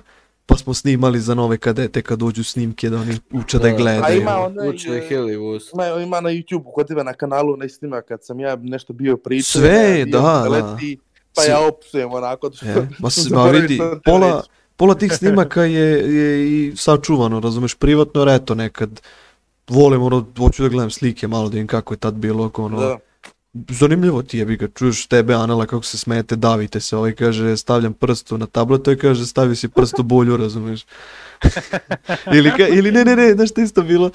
[0.48, 3.76] pa smo snimali za nove kadete kad dođu snimke da oni uče da Da.
[3.76, 4.04] gledaju.
[4.04, 4.88] A ima onaj, Uče.
[5.74, 9.16] Ima, ima na YouTube kod tebe na kanalu onaj snimak kad sam ja nešto bio
[9.16, 9.60] pričao.
[9.60, 10.42] Sve, da, da.
[10.44, 10.98] Leti,
[11.34, 11.50] pa Sve.
[11.50, 12.50] ja opsujem onako.
[12.52, 14.42] što- E, ma, ma vidi, pola,
[14.76, 19.00] pola tih snimaka je, je i sačuvano, razumeš, privatno, jer eto nekad
[19.68, 22.80] volim, ono, hoću da gledam slike malo da vidim kako je tad bilo, ako ono,
[22.80, 22.98] Da.
[23.68, 27.56] Zanimljivo ti je, bi ga, čuješ tebe, Anela, kako se smete, davite se, ovaj kaže,
[27.56, 30.86] stavljam prstu na tablet, ovaj kaže, stavi si prst u bulju, razumeš.
[32.36, 34.10] ili, ka, ili ne, ne, ne, znaš što isto bilo?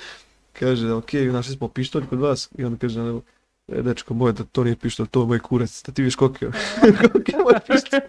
[0.54, 3.22] Kaže, ok, našli smo pištolj kod vas, i on kaže, Anela,
[3.68, 6.46] E, dečko moj, da to nije pištolj, to je moj kurac, da ti vidiš koliko
[6.46, 6.52] je,
[7.12, 8.02] koliko je moj pištolj.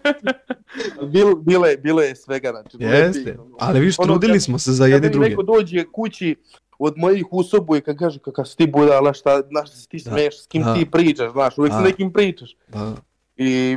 [1.13, 2.77] Bil, bilo, je, bilo je svega, znači.
[2.81, 5.29] Jeste, ali viš, trudili smo se za jedni mi druge.
[5.29, 6.37] neko dođe kući
[6.85, 9.89] od mojih u sobu i kad kaže kakav si ti budala, šta, znaš, da se
[9.89, 10.75] ti Da, smeješ, s kim da.
[10.75, 11.81] ti pričaš, znaš, uvijek Da.
[11.81, 12.57] s nekim pričaš.
[12.69, 12.93] Da,
[13.37, 13.77] I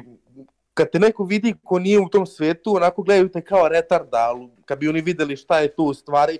[0.74, 4.47] kad te neko vidi ko nije u tom svetu, onako gledaju te kao retarda, ali
[4.66, 6.38] kad bi oni videli šta je tu u stvari,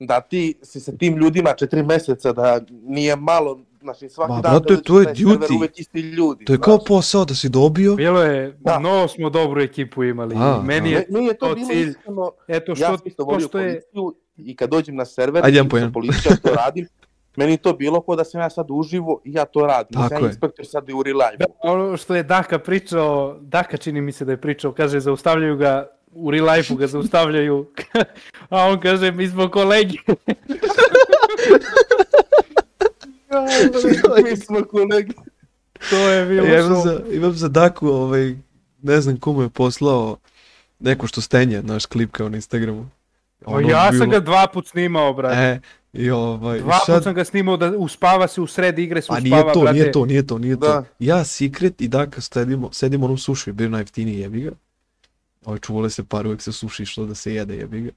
[0.00, 4.52] da ti si sa tim ljudima četiri meseca, da nije malo, znači svaki Ma, dan
[4.52, 5.56] brate, dođeš to je duty.
[5.56, 6.44] uvek isti ljudi.
[6.44, 6.86] To je kao znaš.
[6.86, 7.94] posao da si dobio.
[7.94, 8.78] Bilo je, Da.
[8.78, 10.34] mnogo smo dobru ekipu imali.
[10.36, 10.92] A, Meni a.
[10.92, 11.88] je, Me- Meni je to to bilo cilj.
[11.88, 15.54] iskreno, eto ja što, isto to što je, policiju i kad dođem na server Ajde,
[15.54, 15.92] i jedan po sa jedan.
[15.92, 16.86] policijom to radim,
[17.36, 19.90] meni to bilo kao da sam ja sad uživo i ja to radim.
[19.90, 20.30] Da Tako sam ja je.
[20.30, 21.44] inspektor sad i u real life.
[21.62, 25.86] ono što je Daka pričao, Daka čini mi se da je pričao, kaže zaustavljaju ga,
[26.12, 27.66] u real life-u ga zaustavljaju,
[28.50, 29.98] a on kaže mi smo kolegi.
[34.24, 35.12] Mi smo kolegi.
[35.90, 38.34] to je bilo Ja imam za, imam za Daku, ovaj,
[38.82, 40.16] ne znam komu je poslao
[40.78, 42.86] neko što stenje, naš klip kao na Instagramu.
[43.44, 45.36] O, Ono ja sam bilo- ga dva put snimao, brate.
[45.36, 45.60] E,
[45.92, 49.06] i ovaj, Dva sad, put sam ga snimao da uspava se u sred igre, se
[49.12, 49.72] a uspava, nije to, brate.
[49.78, 50.66] nije to, nije to, nije to.
[50.66, 50.84] Da.
[50.98, 54.50] Ja, Secret i Daka sedimo, sedimo ono suši, bio najjeftiniji jebi ga.
[55.44, 57.90] Ovaj čuvale se par, uvek se suši što da se jede jebi ga.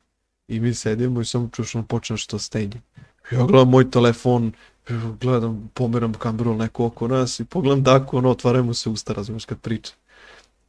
[0.48, 2.82] I mi sedimo i samo čuš ono počne što stenje.
[3.32, 4.52] Ja gledam moj telefon,
[5.22, 9.46] gledam, pomeram kameru neko oko nas i pogledam Daku, ono, otvaraju mu se usta, razumiješ,
[9.46, 9.94] kad priča.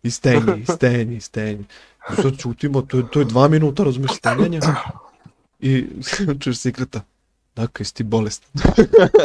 [0.02, 1.64] I stenje, i stenje, i stenje.
[2.10, 4.60] I sad čutimo, to je, to je dva minuta, razumiješ, stenjanja.
[5.60, 5.86] I
[6.40, 7.00] čuješ Secreta.
[7.56, 8.62] Daka, jesi ti bolestan?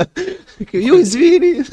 [0.87, 1.63] Ju, izvini!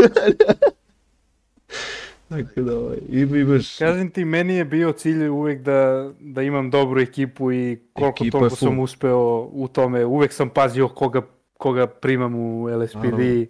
[2.28, 3.78] Tako da, ovaj, imaš...
[3.78, 8.38] Kažem ti, meni je bio cilj uvek da, da imam dobru ekipu i koliko Ekipa
[8.38, 10.04] toliko sam uspeo u tome.
[10.04, 11.22] Uvek sam pazio koga,
[11.58, 13.46] koga primam u LSPD Naravno.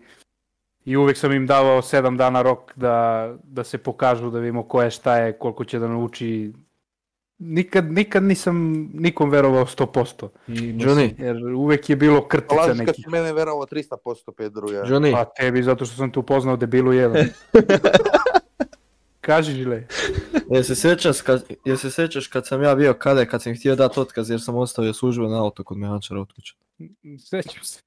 [0.85, 4.83] i uvek sam im davao sedam dana rok da, da se pokažu, da vidimo ko
[4.83, 6.53] je, šta je, koliko će da nauči.
[7.47, 13.05] Nikad, nikad nisam nikom verovao 100%, Johnny, jer uvek je bilo krtica Lažiš kad nekih.
[13.05, 14.71] si mene verovao 300% Pedro.
[14.71, 14.85] Ja.
[14.85, 17.27] Johnny, Pa tebi, zato što sam te upoznao debilu jedan.
[19.21, 19.87] Kaži, Žile.
[20.51, 23.77] jel se sjećaš kad, jel se sjećaš kad sam ja bio kada kad sam htio
[23.77, 26.55] dati otkaz jer sam ostavio službeno auto kod mehančara od kuće.
[27.19, 27.81] Sećam se.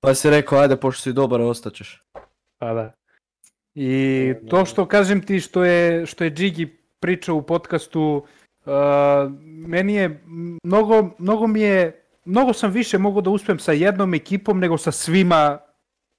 [0.00, 2.02] Pa si rekao, ajde, pošto si dobar, ostaćeš.
[2.58, 2.92] Pa da.
[3.74, 8.41] I to što kažem ti što je što je Džigi pričao u podcastu uh,
[9.66, 10.22] meni je
[10.64, 14.92] mnogo mnogo mi je mnogo sam više mogao da uspem sa jednom ekipom nego sa
[14.92, 15.58] svima.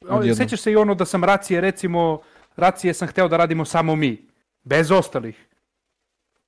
[0.09, 0.35] Odjednom.
[0.35, 2.21] Sećaš se i ono da sam racije recimo
[2.55, 4.27] racije sam hteo da radimo samo mi
[4.63, 5.47] bez ostalih.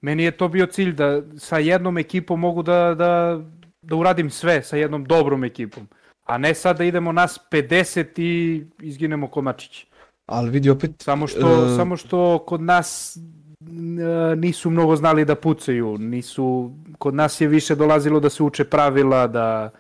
[0.02, 3.42] Meni je to bio cilj da sa jednom ekipom mogu da, da,
[3.82, 5.88] da uradim sve sa jednom dobrom ekipom.
[6.26, 9.88] A ne sad da idemo nas 50 i izginemo komačići.
[10.26, 13.18] Ali vidi opet, Samo što, E, samo što kod nas
[14.38, 19.28] nisu mnogo znali da pucaju, nisu, kod nas je više dolazilo da se uče pravila,
[19.28, 19.72] da,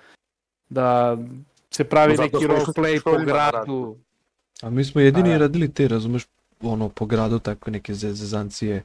[0.69, 1.17] da
[1.71, 3.97] se pravi Zato neki roleplay po gradu.
[4.61, 5.37] a mi smo jedini Pa da.
[5.37, 6.25] radili te, razumeš,
[6.61, 8.83] ono, po gradu, takve neke ze- zezancije.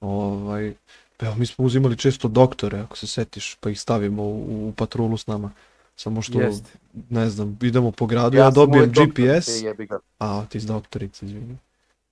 [0.00, 0.74] Ovaj,
[1.16, 4.72] pa evo, mi smo uzimali često doktore, ako se setiš, pa ih stavimo u, u
[4.76, 5.50] patrolu s nama.
[5.96, 6.70] Samo što, Jeste.
[7.10, 9.48] ne znam, idemo po gradu, ja, sam dobijem doktor, GPS,
[9.88, 9.98] ga.
[10.18, 11.56] a ti si doktorica, izvini.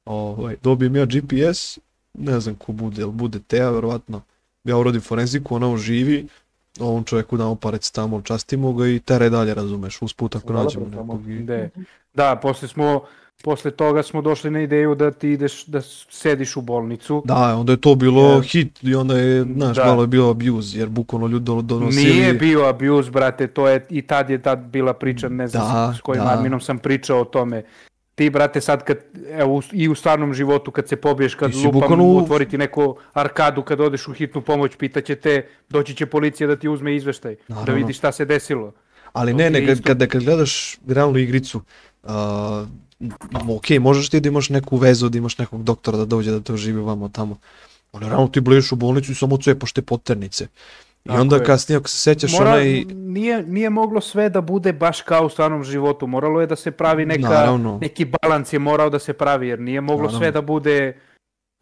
[0.05, 1.79] Ovaj, dobijem ja GPS,
[2.19, 4.21] ne znam ko bude, jel bude Teja, verovatno.
[4.65, 6.27] Ja uradim forenziku, ona oživi,
[6.81, 11.31] ovom čovjeku damo paracetamol, častimo ga i tere dalje, razumeš, usput ako nađemo nekog.
[11.31, 11.71] i- De.
[12.15, 13.03] Da, posle smo,
[13.45, 17.23] posle toga smo došli na ideju da ti ideš, da sediš u bolnicu.
[17.25, 19.85] Da, onda je to bilo Jer- hit i onda je, znaš, Da.
[19.85, 22.05] malo je bio abuse, jer bukvalno ljudi do- donosili...
[22.05, 25.95] Nije bio abuse, brate, to je, i tad je tad bila priča, ne znam Da,
[25.95, 26.31] s kojim da.
[26.31, 27.63] adminom sam pričao o tome.
[28.17, 28.97] Ti, brate, sad kad,
[29.31, 33.81] evo, i u stvarnom životu, kad se pobiješ, kad lupam, bukvalno otvoriti neku arkadu, kad
[33.81, 35.35] odeš u hitnu pomoć, pitaće te,
[35.69, 37.75] doći će policija da ti uzme izveštaj, da Naravno.
[37.75, 38.73] vidi šta se desilo.
[39.13, 41.61] Ali To ne, ne, isto- kad, kad gledaš realnu igricu,
[42.03, 42.11] uh,
[43.49, 46.53] ok, možeš ti da imaš neku vezu, da imaš nekog doktora da dođe da te
[46.53, 47.39] oživi vamo tamo.
[47.93, 50.47] Ali realno ti bliš u bolnicu i samo cepaš te poternice.
[51.07, 51.45] I Tako onda je.
[51.45, 52.85] kasnije, ako se sećaš, Mora, onaj...
[52.89, 56.71] nije, nije moglo sve da bude baš kao u stvarnom životu, moralo je da se
[56.71, 57.79] pravi neka, Naravno.
[57.81, 60.19] neki balans je morao da se pravi, jer nije moglo Naravno.
[60.19, 61.01] sve da bude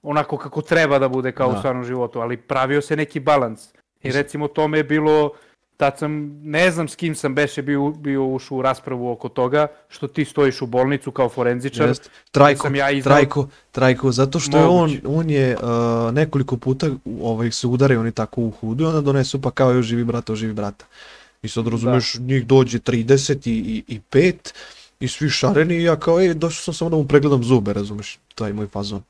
[0.03, 1.55] onako kako treba da bude kao Da.
[1.55, 3.68] u stvarnom životu, ali pravio se neki balans.
[4.03, 5.30] I recimo tome je bilo,
[5.77, 9.66] tad sam, ne znam s kim sam beše bio, bio ušao u raspravu oko toga,
[9.89, 12.11] što ti stojiš u bolnicu kao forenzičar, Jest.
[12.31, 16.91] Trajko, sam ja izdao- Trajko, Trajko, zato što je on, on je uh, nekoliko puta
[17.22, 20.35] ovaj, se udaraju oni tako u hudu i onda donesu pa kao još živi brata,
[20.35, 20.85] živi brata.
[21.43, 24.35] I sad razumeš, njih dođe 30 i, i, i 5
[25.01, 28.18] i svi šareni i ja kao, ej, došao sam samo da mu pregledam zube, razumeš,
[28.35, 29.03] taj moj fazon.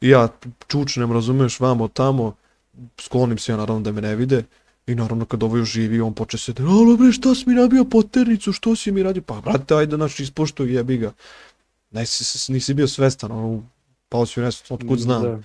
[0.00, 0.28] I ja
[0.68, 2.34] čučnem, razumeš, vamo, tamo,
[2.98, 4.44] sklonim se ja naravno da me ne vide
[4.86, 7.54] i naravno kad ovo još živi, on poče se da, alo bre, šta si mi
[7.54, 9.22] nabio poternicu, što si mi radio?
[9.22, 11.12] Pa brate, ajde, znaš, ispoštuj, jebi ga.
[11.90, 13.62] Nisi, nisi bio svestan, ono,
[14.08, 15.22] pao si u nesvest, otkud znam.
[15.22, 15.38] Da.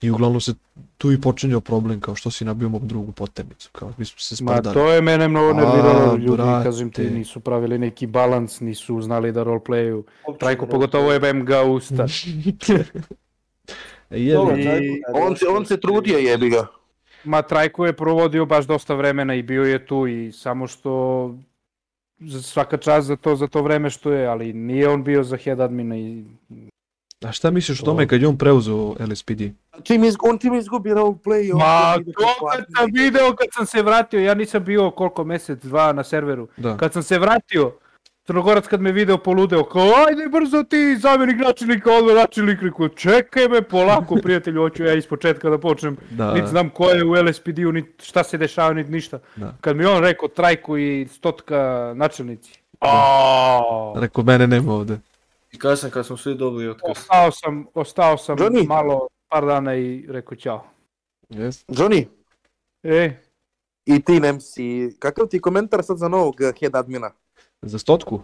[0.00, 0.54] I uglavnom se
[0.98, 4.44] tu i počinjao problem kao što si nabio mog drugu poternicu, kao mi smo se
[4.44, 4.74] Ma sprdali.
[4.74, 6.64] to je mene mnogo nerviralo, ljudi, brate.
[6.64, 10.02] kažem ti, nisu pravili neki balans, nisu znali da roleplayu.
[10.40, 12.06] Trajko pogotovo je BM ga usta.
[14.10, 16.66] E, je, li- I- On se, on se trudio jebi ga.
[17.24, 21.34] Ma Trajko je provodio baš dosta vremena i bio je tu i samo što
[22.18, 25.36] za- svaka čast za to za to vreme što je, ali nije on bio za
[25.36, 26.24] head admina i
[27.24, 29.40] a šta misliš o tome kad je on preuzeo LSPD?
[29.82, 33.82] Čim iz, on čim izgubi roleplay, on Ma, to kad sam video, kad sam se
[33.82, 36.48] vratio, ja nisam bio koliko mesec, dva na serveru.
[36.56, 36.76] Da.
[36.76, 37.72] Kad sam se vratio,
[38.28, 43.48] Crnogorac kad me video poludeo, kao ajde brzo ti zamjenik načelnika, odmah načelnik, rekao čekaj
[43.48, 46.34] me polako prijatelju, hoću ja ispočetka da počnem, Da.
[46.34, 49.18] niti znam ko je u LSPD-u, niti šta se dešava, niti ništa.
[49.36, 49.54] Da.
[49.60, 51.58] Kad mi on rekao trajku i stotka
[51.96, 54.98] načelnici, Aaaa, Rekao, mene nema ovde.
[55.52, 56.90] I kasnije kad smo svi dobili otkaz.
[56.90, 58.66] ostao sam, ostao sam Johnny.
[58.68, 60.64] malo, par dana i rekao ćao.
[61.30, 61.64] Yes.
[61.68, 62.04] Johnny,
[62.82, 63.10] E,
[63.86, 67.10] i ti Nemsi, kakav ti komentar sad za novog head admina?
[67.62, 68.20] Za stotku?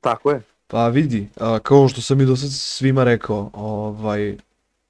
[0.00, 0.42] Tako je.
[0.66, 4.36] Pa vidi, a, kao što sam i do sad svima rekao, ovaj,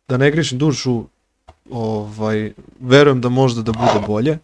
[0.09, 1.05] da ne grešim dušu,
[1.71, 4.39] ovaj, verujem da možda da bude bolje,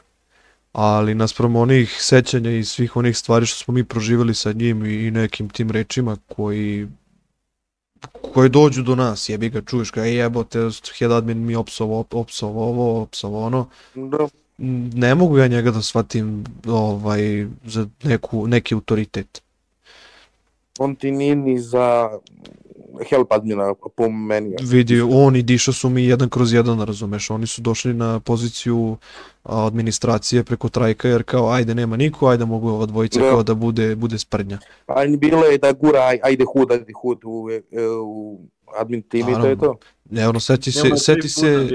[0.72, 5.10] ali naspram onih sećanja i svih onih stvari što smo mi proživjeli sa njim i,
[5.10, 6.88] nekim tim rečima koji
[8.32, 10.58] koji dođu do nas, jebi ga, čuješ ga, "Ej, jebote,
[10.98, 14.28] head admin mi opsovo, opsovo ovo, opsovo ono, Da.
[14.94, 19.42] Ne mogu ja njega da shvatim ovaj, za neku, neki autoritet.
[20.78, 22.10] On ti nije ni za
[23.10, 24.54] help admina, po meni.
[24.62, 28.96] vidi, on i Diša su mi jedan kroz jedan, razumeš, oni su došli na poziciju
[29.44, 33.30] administracije preko trajka, jer kao, ajde, nema niko, ajde, mogu ova dvojica Da.
[33.30, 34.58] kao da bude, bude sprdnja.
[34.86, 37.62] A bilo je da gura, aj- ajde hud, ajde hud u, e,
[38.02, 38.38] u
[38.76, 39.56] admin tim i to je Naravno.
[39.56, 39.78] to.
[40.10, 41.68] Ne, ono, seti se, seti se.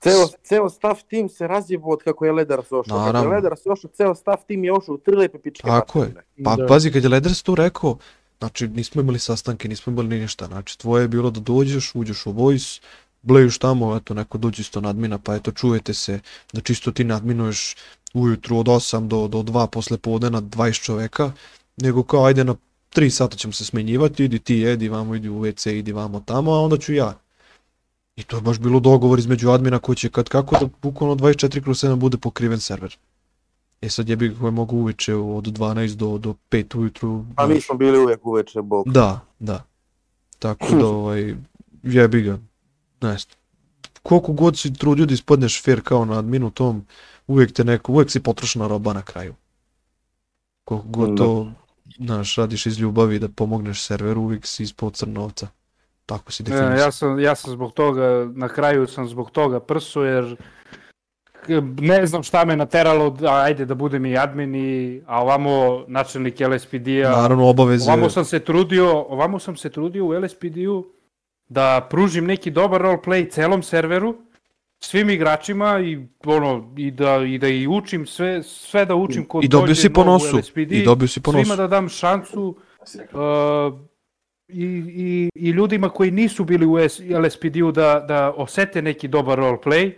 [0.00, 2.98] Ceo, ceo staff tim se razjebo od kako je Leders došao.
[2.98, 3.30] Kako Naravno.
[3.30, 5.66] je Leders došao, ceo staff tim je ošao u tri lepe pičke.
[5.66, 6.14] Tako je.
[6.44, 6.66] pa Da.
[6.66, 7.98] pazi, kad je Leders to rekao,
[8.38, 12.26] znači, nismo imali sastanke, nismo imali ni ništa, znači, tvoje je bilo da dođeš, uđeš
[12.26, 12.80] u voice,
[13.22, 16.20] blejuš tamo, eto, neko dođe isto na admina, pa eto, čujete se,
[16.52, 17.76] da čisto ti nadminuješ
[18.14, 21.32] ujutru od 8 do, do 2 posle podne na 20 čoveka,
[21.76, 22.54] nego kao, ajde, na
[22.94, 26.52] 3 sata ćemo se smenjivati, idi ti jedi vamo, idi u WC, idi vamo tamo,
[26.52, 27.18] a onda ću ja.
[28.16, 31.62] I to je baš bilo dogovor između admina koji će kad kako da bukvalno 24
[31.62, 32.96] kroz 7 bude pokriven server.
[33.80, 37.24] E sad jebi ga koje mogu uveče od 12 do, do 5 ujutru.
[37.36, 38.88] A mi smo bili uvijek uveče, bog.
[38.88, 39.64] Da, da.
[40.38, 41.34] Tako da, ovaj,
[41.82, 42.38] jebi ga.
[43.00, 43.16] Ne.
[44.02, 46.86] Koliko god si trudio da ispadneš fair kao na adminu tom,
[47.26, 49.34] uvijek te neko, uvijek si potrošna roba na kraju.
[50.64, 51.16] Koliko god Da.
[51.16, 51.52] to,
[51.96, 55.48] znaš, radiš iz ljubavi da pomogneš serveru, uvijek si ispod crnovca.
[56.06, 56.78] Tako si definisan.
[56.78, 60.36] ja, sam, ja sam zbog toga, na kraju sam zbog toga prsu jer
[61.80, 66.40] ne znam šta me nateralo da ajde da budem i admin i, a ovamo načelnik
[66.40, 67.90] LSPD-a, Naravno, obaveze...
[67.90, 70.86] ovamo sam se trudio, ovamo sam se trudio u LSPD-u
[71.48, 74.16] da pružim neki dobar roleplay celom serveru,
[74.84, 79.44] svim igračima i ono i da i da i učim sve sve da učim kod
[79.44, 80.38] I dobio si po nosu.
[80.38, 81.44] LSPD, I dobio si po nosu.
[81.44, 82.56] svima da dam šansu
[83.12, 83.80] uh,
[84.48, 86.76] i, i, i ljudima koji nisu bili u
[87.22, 89.92] LSPD-u da, da osete neki dobar roleplay,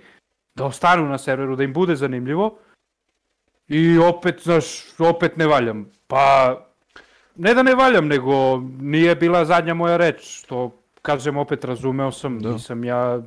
[0.54, 2.58] da ostanu na serveru, da im bude zanimljivo.
[3.68, 4.66] I opet, znaš,
[4.98, 5.90] opet ne valjam.
[6.06, 6.56] Pa,
[7.36, 12.38] ne da ne valjam, nego nije bila zadnja moja reč, što kažem opet razumeo sam,
[12.38, 12.52] Da.
[12.52, 13.22] nisam ja,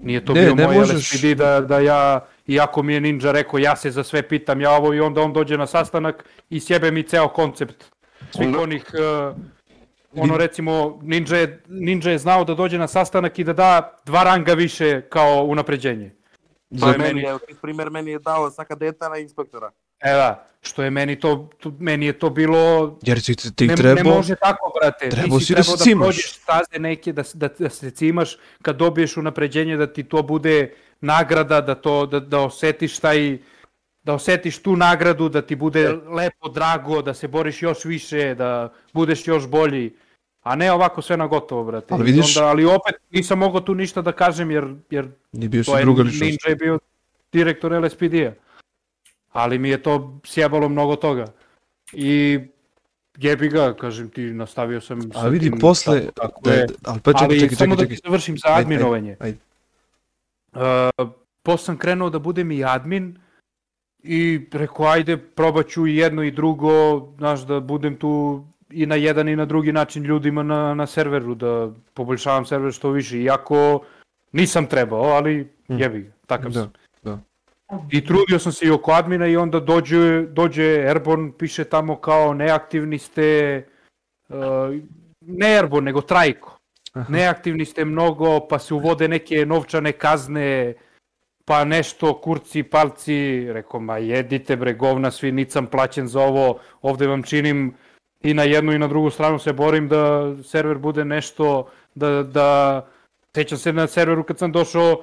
[0.00, 3.32] nije to Ne, bio ne moj možeš- LSPD da, da ja, iako mi je Ninja
[3.32, 6.60] rekao ja se za sve pitam, ja ovo i onda on dođe na sastanak i
[6.60, 7.84] sjebe mi ceo koncept
[8.30, 9.36] svih Onda- onih uh,
[10.14, 14.22] ono recimo Ninja je, Ninja je znao da dođe na sastanak i da da dva
[14.24, 16.10] ranga više kao unapređenje.
[16.80, 19.70] To je je meni- meni, evo, primjer, meni je dao sa kadeta na inspektora.
[20.00, 23.76] E da, što je meni to, to meni je to bilo Jer ti, ti ne,
[23.76, 23.94] trebao...
[24.04, 25.08] ne može tako, brate.
[25.08, 26.04] trebao Ti si da se cimaš.
[26.04, 30.70] prođeš staze neke, da, da, da se cimaš, kad dobiješ unapređenje, da ti to bude
[31.00, 33.38] nagrada, da, to, da, da osetiš taj
[34.02, 35.92] da osetiš tu nagradu, da ti bude E.
[36.08, 39.92] lepo, drago, da se boriš još više, da budeš još bolji.
[40.42, 41.86] A ne ovako sve na gotovo, brate.
[41.90, 45.64] Ali vidiš- Onda, ali opet nisam mogao tu ništa da kažem, jer, jer Nije bio
[45.64, 46.22] si to je druga ličnost.
[46.22, 46.78] Ninja je bio
[47.32, 48.32] direktor LSPD-a.
[49.30, 49.92] Ali mi je to
[50.24, 51.24] sjebalo mnogo toga.
[51.92, 52.40] I
[53.16, 56.00] jebi ga, kažem ti, nastavio sam A vidi, tim posle...
[56.00, 56.66] kako- kako Da, je.
[56.84, 57.96] ali pa čekaj, ali čekaj, samo čekaj, da čekaj.
[57.96, 59.16] ti završim za Ajde, ajde, adminovanje.
[59.20, 59.38] ajde.
[60.52, 61.08] Uh,
[61.42, 63.18] posle sam krenuo da budem i admin
[63.98, 64.20] i
[64.52, 66.70] rekao ajde probat ću i jedno i drugo,
[67.18, 71.34] znaš da budem tu i na jedan i na drugi način ljudima na, na serveru,
[71.34, 73.20] da poboljšavam server što više.
[73.20, 73.80] Iako
[74.32, 75.78] Nisam trebao, ali Mm.
[75.78, 76.72] jebi ga, takav Da, sam.
[77.90, 82.34] I trudio sam se i oko admina i onda dođe, dođe Airborne, piše tamo kao
[82.34, 83.62] neaktivni ste,
[84.28, 84.36] uh,
[85.20, 86.56] ne Airborne, nego Trajko.
[86.92, 87.12] Aha.
[87.12, 90.74] Neaktivni ste mnogo, pa se uvode neke novčane kazne,
[91.44, 97.06] pa nešto, kurci, palci, rekao, ma jedite bre govna, svi nicam plaćen za ovo, ovde
[97.06, 97.74] vam činim
[98.22, 102.86] i na jednu i na drugu stranu se borim da server bude nešto, da, da
[103.34, 105.02] sećam se na serveru kad sam došao,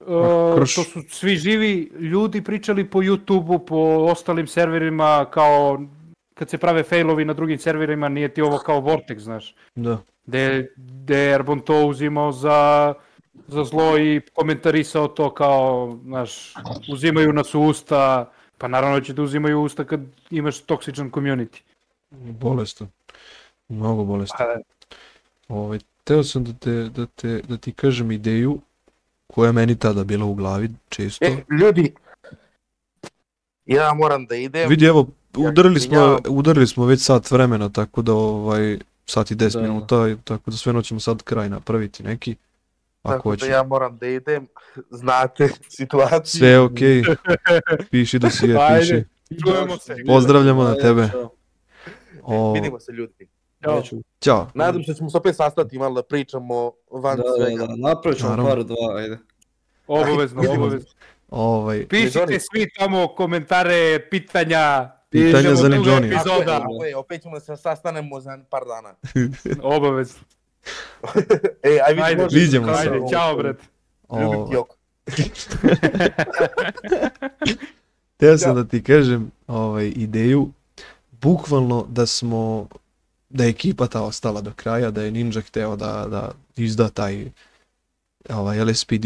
[0.00, 3.76] uh, to su svi živi ljudi pričali po YouTube-u, po
[4.10, 5.80] ostalim serverima, kao
[6.34, 9.98] kad se prave failovi na drugim serverima, nije ti ovo kao Vortex, znaš Da.
[10.26, 12.94] gde, gde je Airborne to uzimao za,
[13.48, 16.54] za zlo i komentarisao to kao, znaš,
[16.92, 20.00] uzimaju nas u usta, pa naravno će da uzimaju usta kad
[20.30, 21.60] imaš toksičan community.
[22.10, 22.88] Bolestan.
[23.68, 24.46] Mnogo bolestan.
[24.46, 24.60] Pa,
[25.48, 28.60] Ovaj, teo sam da, te, da, te, da ti kažem ideju
[29.26, 31.24] koja je meni tada bila u glavi često.
[31.24, 31.94] E, ljudi,
[33.64, 34.68] ja moram da idem.
[34.68, 39.52] Vidi, evo, udarili smo, udarili smo već sat vremena, tako da ovaj, sat i 10
[39.52, 39.60] Da.
[39.62, 42.36] minuta, i tako da sve ćemo sad kraj napraviti neki.
[43.02, 43.46] Ako Tako hoće.
[43.46, 44.46] da ja moram da idem.
[45.00, 46.38] Znate situaciju.
[46.38, 47.02] Sve je okej.
[47.90, 48.80] Piši da si je, Ajde.
[48.80, 49.04] piši.
[49.42, 49.96] Čujemo se.
[50.06, 51.10] Pozdravljamo na tebe.
[52.22, 53.28] O, Vidimo se ljudi.
[53.64, 53.82] Ćao.
[54.20, 54.48] Ćao.
[54.54, 57.56] Nadam se da ćemo se opet sastati malo da pričamo van Da, svega.
[57.58, 59.18] da, da, napravit ćemo par dva, ajde.
[59.86, 60.66] Obavezno, Vidimo se.
[60.66, 60.90] obavezno.
[61.30, 66.06] Ovaj, Pišite svi tamo komentare, pitanja, pitanja za drugu Johnny.
[66.06, 66.58] Epizoda.
[66.58, 68.94] tako je, opet ćemo da se sastanemo za par dana.
[69.76, 70.20] obavezno.
[71.62, 72.28] E, aj Ajde, vidimo.
[72.32, 72.80] Vidimo se.
[72.80, 73.56] Ajde, ćao, bret.
[74.12, 74.76] Ljubim ti oko.
[78.16, 80.48] Teo sam da ti kažem ovaj, ideju,
[81.12, 82.68] bukvalno da smo,
[83.28, 87.30] da je ekipa ta ostala do kraja, da je Ninja hteo da, da izda taj
[88.30, 89.04] ovaj, LSPD,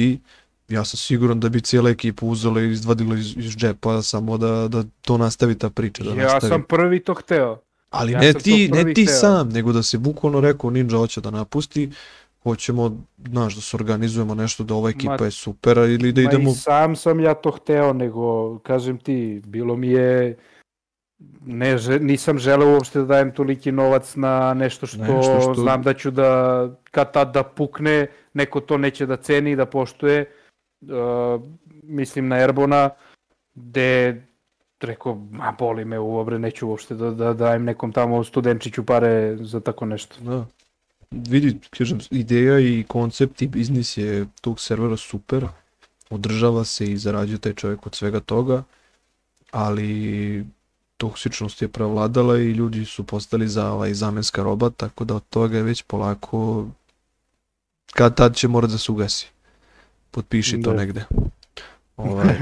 [0.69, 4.69] ja sam siguran da bi cijela ekipa uzela i izvadila iz, iz džepa samo da,
[4.69, 6.05] da to nastavi ta priča.
[6.05, 6.49] Da Ja nastavi.
[6.49, 7.59] sam prvi to hteo.
[7.91, 9.17] Ali ja ne ti, ne ti hteo.
[9.17, 11.91] sam, nego da se bukvalno rekao Ninja hoće da napusti,
[12.43, 12.97] hoćemo,
[13.29, 16.51] znaš, da se organizujemo nešto, da ova ekipa Ma- je super, ili da Ma idemo...
[16.51, 20.37] i sam sam ja to hteo, nego, kažem ti, bilo mi je,
[21.47, 25.95] ne, nisam želeo uopšte da dajem toliki novac na nešto što, Nešto što- znam da
[25.95, 30.25] ću da, kad tad da pukne, neko to neće da ceni i da poštuje,
[30.81, 31.43] uh,
[31.83, 32.91] mislim na Erbona,
[33.55, 34.23] gde
[34.81, 39.37] rekao, ma boli me u obre, neću uopšte da, da dajem nekom tamo studenčiću pare
[39.41, 40.17] za tako nešto.
[40.21, 40.47] Da.
[41.11, 45.47] Vidi, kažem, ideja i koncept i biznis je tog servera super,
[46.11, 48.63] održava se i zarađuje taj čovjek od svega toga,
[49.51, 50.45] ali
[51.01, 55.57] toksičnost je prevladala i ljudi su postali za ovaj zamenska roba, tako da od toga
[55.57, 56.67] je već polako
[57.93, 59.29] kad tad će morati da se ugasi.
[60.11, 60.77] Potpiši to Da.
[60.77, 61.05] negde.
[61.97, 62.35] Ovaj,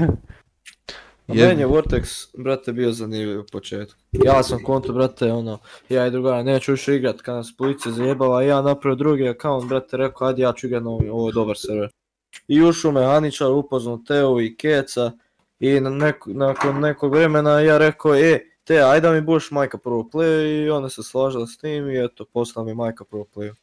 [1.27, 2.03] A Je- meni je Vortex,
[2.37, 3.99] brate, bio zanimljiv u početku.
[4.13, 5.57] Ja sam konto, brate, ono,
[5.89, 9.97] ja i drugara neću više igrat, kad nas policija zajebala, ja napravio drugi account, brate,
[9.97, 11.89] rekao, ajde ja ću igrat na ovaj, ovo je dobar server.
[12.47, 15.11] I ušao me Aničar, upoznao Teo i Keca,
[15.59, 19.77] i na neko, nakon nekog vremena ja rekao, e, te, ajde da mi budeš majka
[19.77, 23.53] prvo play, i onda se slažila s tim, i eto, postala mi majka prvo play.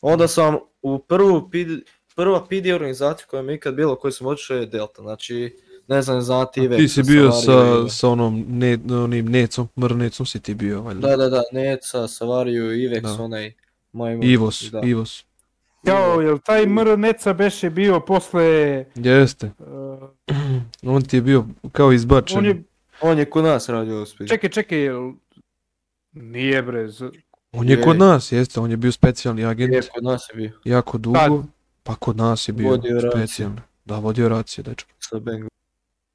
[0.00, 4.56] Onda sam u prvu PD, prva PD organizacija koja mi ikad bila, koju sam otišao
[4.56, 5.56] je Delta, znači,
[5.88, 6.76] ne znam, znati Ivex.
[6.76, 11.08] ti si bio sa, sa onom, ne, onim necom, mrnecom si ti bio, valjda.
[11.08, 13.22] Da, da, da, Neca, Savariju, Ivex, Da.
[13.22, 13.52] onaj
[13.92, 14.24] majmun.
[14.24, 14.80] Ivos, da.
[14.84, 15.24] Ivos.
[15.82, 18.84] Jao, jel taj MR Neca beše bio posle...
[18.94, 19.50] Jeste.
[19.58, 20.08] Uh,
[20.84, 22.38] On ti je bio kao izbačen.
[22.38, 22.62] on je,
[23.00, 24.28] On je kod nas radio u Speed.
[24.28, 25.12] čekaj, čekaj, jel...
[26.12, 27.10] Nije bre, z-
[27.52, 27.82] On je Je.
[27.82, 31.18] kod nas, jeste, on je bio specijalni agent Je, kod nas je bio, jako dugo,
[31.18, 31.32] Kad?
[31.82, 33.10] pa kod nas je bio Vodio racije.
[33.12, 33.56] specijalni.
[33.84, 34.90] Da, vodio racije, dečko.
[35.00, 35.48] sa Bengom.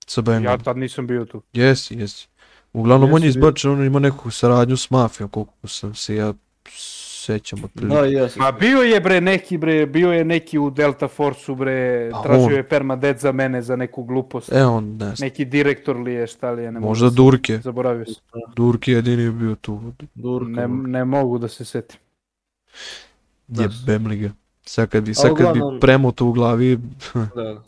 [0.07, 0.43] Sa Bengom.
[0.43, 1.41] ja tad nisam bio tu.
[1.53, 2.27] Jesi, jesi.
[2.73, 3.41] Uglavnom on je Jesi bio.
[3.41, 6.33] izbačen, on ima neku saradnju s mafijom, koliko sam se ja
[7.25, 7.95] sećam otprilike.
[7.95, 8.39] Da, jesam.
[8.39, 11.75] Ma bio je bre neki bre, bio je neki u Delta Force-u bre,
[12.11, 12.53] Pa tražio on.
[12.53, 14.51] je permadet za mene za neku glupost.
[14.51, 15.15] E, on ne znam.
[15.19, 17.57] Neki direktor li je, šta li je, ne mogu Možda da se- Durke.
[17.59, 18.15] Zaboravio sam.
[18.55, 19.79] Durke jedini je bio tu.
[20.15, 20.49] Durka.
[20.51, 21.99] Ne, ne mogu da se setim.
[23.47, 23.63] Da.
[23.63, 24.29] Jebem li ga.
[24.63, 26.77] Sad kad bi, sad kad bi uglavnom- premo to u glavi,
[27.13, 27.61] Da, da.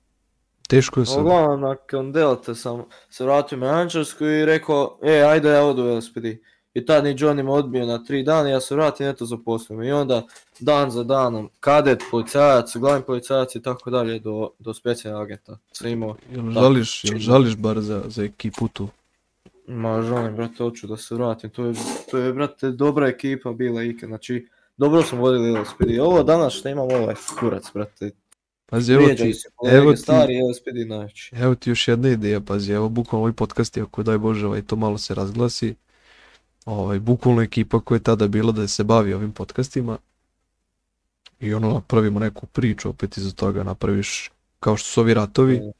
[0.69, 1.19] teško je sad.
[1.19, 6.25] Uglavnom, nakon Delta sam se vratio u menadžersku i rekao, e, ajde odu u LSPD.
[6.77, 9.83] I tad ni Johnny me odbio na tri dana, ja se vratim, eto zaposlim.
[9.83, 10.23] I onda
[10.59, 15.57] dan za danom, kadet, policajac, glavni policajac i tako dalje do, do specijalnog agenta.
[15.85, 18.87] Imao, Jel žališ, jel žališ bar za, za ekipu tu?
[19.67, 21.49] ma želim, brate, hoću da se vratim.
[21.49, 21.73] To je,
[22.11, 24.07] to je, brate, dobra ekipa bila ikad.
[24.09, 24.47] Znači,
[24.77, 25.99] dobro smo vodili LSPD.
[26.01, 28.11] Ovo danas što imam, ovo je kurac, brate.
[28.65, 29.33] Pazi, evo ti,
[29.71, 31.35] evo ti- stari, LSPD najveći.
[31.35, 34.75] evo ti još jedna ideja, pazi, evo bukvalno ovaj podcast, ako daj Bože, ovaj, to
[34.75, 35.75] malo se razglasi,
[36.67, 39.97] ovaj, bukvalno ekipa koja je tada bila da se bavi ovim podcastima
[41.39, 45.71] i ono, napravimo neku priču opet iza toga, napraviš, kao što su ovi ratovi, Mm.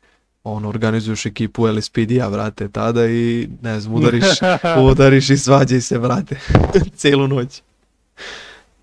[0.44, 4.26] ono, organizuješ ekipu LSPD-a, vrate, tada i, ne znam, udariš,
[4.92, 6.40] udariš i svađaj se, vrate,
[6.96, 7.62] celu noć.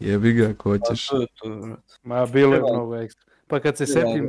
[0.01, 1.07] Jebi ga, ako Pa hoćeš.
[1.09, 1.77] to je to.
[2.03, 3.25] Ma bilo je mnogo ekstra.
[3.47, 4.29] Pa kad se setim,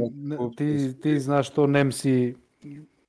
[0.57, 2.35] ti, ti znaš to, Nemsi,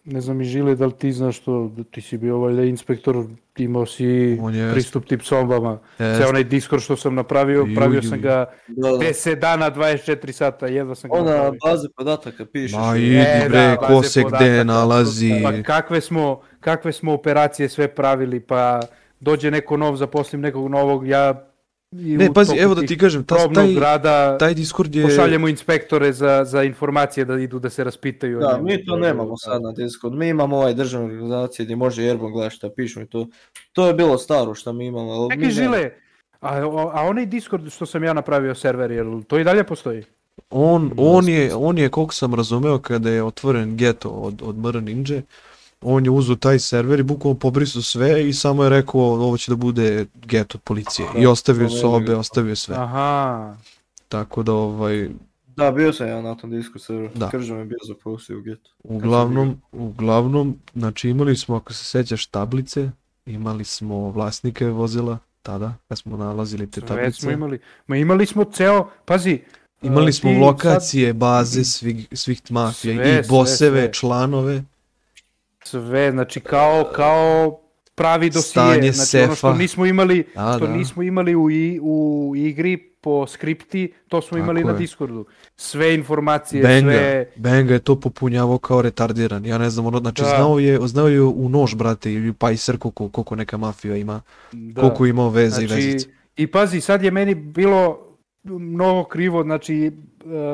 [0.06, 3.24] ne znam i Žile, da li ti znaš to, da ti si bio valjda inspektor,
[3.56, 5.78] imao si On je, pristup tip sombama.
[5.98, 8.98] jest, Sve onaj Discord što sam napravio, Ju, pravio sam ga Da, da.
[8.98, 11.58] 10 dana, 24 sata, jedva sam ga Ona napravio.
[11.64, 12.72] baze podataka pišeš.
[12.72, 15.32] Ma idi E, bre, da, ko se podataka, gde nalazi.
[15.42, 18.80] Pa kakve smo, kakve smo operacije sve pravili, pa
[19.20, 21.45] dođe neko nov, zaposlim nekog novog, ja
[21.92, 25.02] i Ne, pazi, evo da ti kažem, ta, taj, rada taj Discord je...
[25.02, 28.38] pošaljemo inspektore za, za informacije da idu da se raspitaju.
[28.38, 30.14] Da, mi to nemamo sad na Discord.
[30.14, 33.26] Mi imamo ovaj državne organizacije gdje može Jerbom gledati šta pišu i to.
[33.72, 35.10] To je bilo staro što mi imamo.
[35.12, 35.76] ali mi Čekaj, nemamo.
[35.76, 35.90] Žile,
[36.40, 36.56] a,
[36.92, 40.04] a onaj Discord što sam ja napravio server, jel to i dalje postoji?
[40.50, 44.82] On, on, je, on je, koliko sam razumeo, kada je otvoren geto od, od MR
[44.82, 45.22] Ninja,
[45.80, 49.52] on je uzeo taj server i bukvalno pobrisao sve i samo je rekao ovo će
[49.52, 51.08] da bude geto od policije.
[51.18, 52.76] I ostavio sobe, ostavio sve.
[52.78, 53.56] Aha,
[54.08, 55.08] Tako da, ovaj,
[55.56, 57.10] Da, bio sam ja na tom Discord serveru.
[57.14, 57.30] Da.
[57.30, 58.70] Kržan je bio zapustio u getu.
[58.82, 62.90] uglavnom, uglavnom, znači imali smo, ako se sećaš, tablice,
[63.26, 67.20] imali smo vlasnike vozila, tada, kad smo nalazili te sve tablice.
[67.20, 67.58] smo imali.
[67.86, 69.40] Ma imali smo ceo, pazi,
[69.82, 73.92] Imali smo lokacije, baze svih, svih mafija Sve, i sve, boseve, sve.
[73.92, 74.62] članove.
[75.66, 77.58] Sve, znači kao, kao
[77.94, 79.58] pravi dosije, Stanje znači ono što sefa.
[79.58, 80.72] nismo imali, Da, što da.
[80.72, 82.02] nismo imali u, i, u
[82.36, 84.78] igri po skripti, to smo imali Tako na je.
[84.78, 85.24] Discordu.
[85.56, 87.30] Sve informacije, Benga, sve...
[87.36, 89.46] Benga je to popunjavao kao retardiran.
[89.46, 90.28] Ja ne znam, ono, znači Da.
[90.28, 94.20] znao je, znao je u nož, brate, ili pajser koliko, koliko neka mafija ima,
[94.52, 94.80] Da.
[94.80, 96.08] koliko je imao veze i Znači, vezice.
[96.36, 97.98] I pazi, sad je meni bilo
[98.44, 99.90] mnogo krivo, znači e,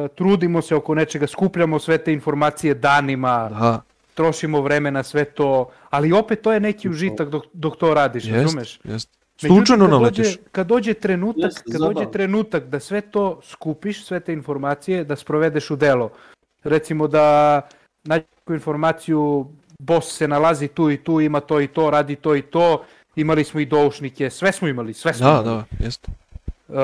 [0.09, 3.82] trudimo se oko nečega, skupljamo sve te informacije danima, Da,
[4.23, 5.51] trošimo vreme na sve to,
[5.90, 8.81] ali opet to je neki užitak dok, dok to radiš, jest, razumeš?
[8.85, 9.11] jest.
[9.36, 10.27] Slučajno naletiš.
[10.27, 12.11] Dođe, kad dođe trenutak, Jeste, kad dođe zabavno.
[12.11, 16.11] trenutak da sve to skupiš, sve te informacije, da sprovedeš u delo.
[16.65, 17.61] Recimo da
[18.05, 19.47] nađeš neku informaciju,
[19.78, 22.85] boss se nalazi tu i tu, ima to i to, radi to i to,
[23.16, 25.47] imali smo i doušnike, sve smo imali, sve smo Da, imali.
[25.47, 26.07] da, jest.
[26.69, 26.74] Uh,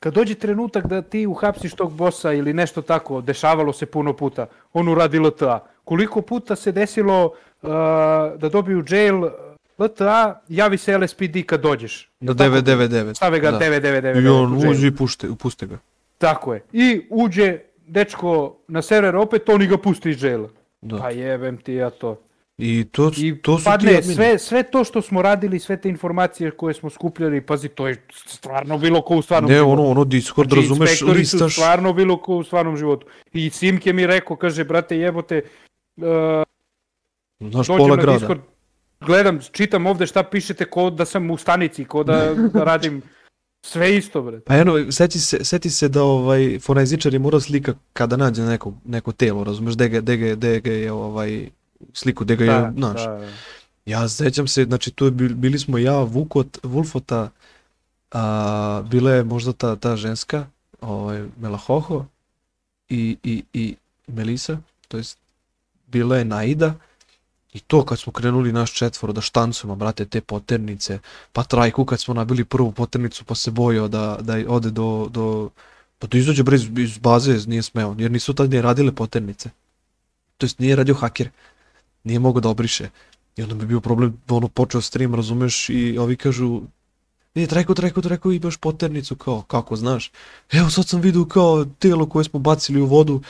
[0.00, 4.46] kad dođe trenutak da ti uhapsiš tog bossa ili nešto tako, dešavalo se puno puta,
[4.72, 5.66] on uradi LTA.
[5.84, 7.68] Koliko puta se desilo uh,
[8.36, 9.24] da dobiju jail
[9.78, 12.10] LTA, javi se LSPD kad dođeš.
[12.20, 12.56] Na Tako?
[12.56, 13.14] 999.
[13.14, 13.58] Stave ga da.
[13.58, 14.24] 999.
[14.24, 15.78] I on uđe i pušte, puste ga.
[16.18, 16.62] Tako je.
[16.72, 20.48] I uđe dečko na server opet, oni ga pusti iz jaila.
[20.80, 20.96] Da.
[20.96, 22.20] Pa jebem ti ja to.
[22.58, 24.14] I to, I to su ti padne admini.
[24.14, 27.96] sve, sve to što smo radili, sve te informacije koje smo skupljali, pazi, to je
[28.26, 29.72] stvarno bilo ko u stvarnom Ne, životu.
[29.72, 31.52] ono, ono Discord, Znači, razumeš, inspektori su listaš.
[31.54, 33.06] stvarno bilo ko u stvarnom životu.
[33.32, 35.42] I Simke mi rekao, kaže, brate, jebote,
[35.96, 36.04] uh,
[37.40, 38.18] Znaš, dođem pola na grada.
[38.18, 38.40] Discord,
[39.00, 42.14] gledam, čitam ovde šta pišete, ko da sam u stanici, ko da,
[42.54, 43.02] da radim
[43.62, 44.44] sve isto, brate.
[44.44, 48.72] Pa eno, seti se, seti se da ovaj forenzičar je morao slika kada nađe neko,
[48.84, 51.48] neko telo, razumeš, gde ga, gde ga, gde ga je ovaj
[51.92, 53.04] sliku, gde ga je, Da, znaš.
[53.04, 53.28] da.
[53.86, 57.30] Ja sećam se, znači tu je bil- bili smo ja, Vukot, Vulfota,
[58.12, 60.46] a, bila je možda ta, ta ženska,
[60.80, 62.04] ovaj, Melahoho
[62.88, 63.76] i, i, i
[64.06, 65.18] Melisa, to jest
[65.86, 66.74] bila je Naida
[67.52, 70.98] i to kad smo krenuli naš četvoro da štancujemo, brate, te poternice,
[71.32, 75.50] pa Trajku kad smo nabili prvu poternicu pa se bojao da, da ode do, do
[75.98, 79.50] pa da izađe bre iz, iz baze, nije smeo, jer nisu tad ni radile poternice.
[80.36, 81.30] To jest nije radio haker,
[82.08, 82.88] nije mogao da obriše.
[83.36, 86.60] I onda je bio problem, ono počeo stream, razumeš, i ovi kažu,
[87.34, 90.10] e, Trajko, Trajko, Trajko, imaš poternicu, kao, kako znaš?
[90.52, 93.20] Evo sad sam vidio kao telo koje smo bacili u vodu,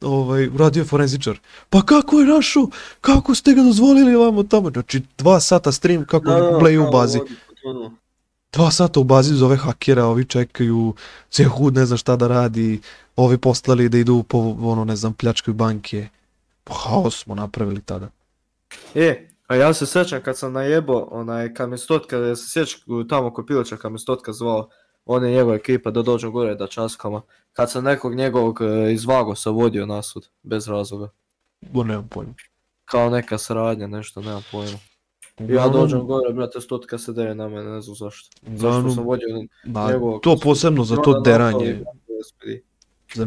[0.00, 1.38] ovaj, uradio je forenzičar.
[1.70, 2.68] Pa kako je našao?
[3.00, 4.70] Kako ste ga dozvolili ovamo tamo?
[4.70, 7.20] Znači, dva sata stream kako bleju u bazi.
[8.52, 10.94] Dva sata u bazi zove hakera, ovi čekaju,
[11.30, 12.80] ceo ne zna šta da radi,
[13.16, 16.08] ovi poslali da idu po, ono, ne znam, pljačkaju banke.
[16.64, 18.08] Pa haos smo napravili tada.
[18.94, 23.08] E, a ja se sjećam kad sam najebo, onaj, kad me Stotka, ja se sjećam
[23.08, 24.68] tamo kod Piloča kad me Stotka zvao,
[25.04, 27.22] on je njegova ekipa da dođu gore da časkama.
[27.52, 31.08] Kad sam nekog njegovog e, iz Vagosa vodio nasud, bez razloga.
[31.60, 32.34] Bo nemam pojma.
[32.84, 34.78] Kao neka saradnja, nešto, nemam pojma.
[35.38, 38.36] Ja dođem gore, brate, Stotka se deje na mene, ne znam zašto.
[38.46, 39.28] Zašto sam vodio
[39.64, 40.22] njegovog...
[40.22, 41.84] to posebno za to deranje.
[42.24, 42.68] SPD.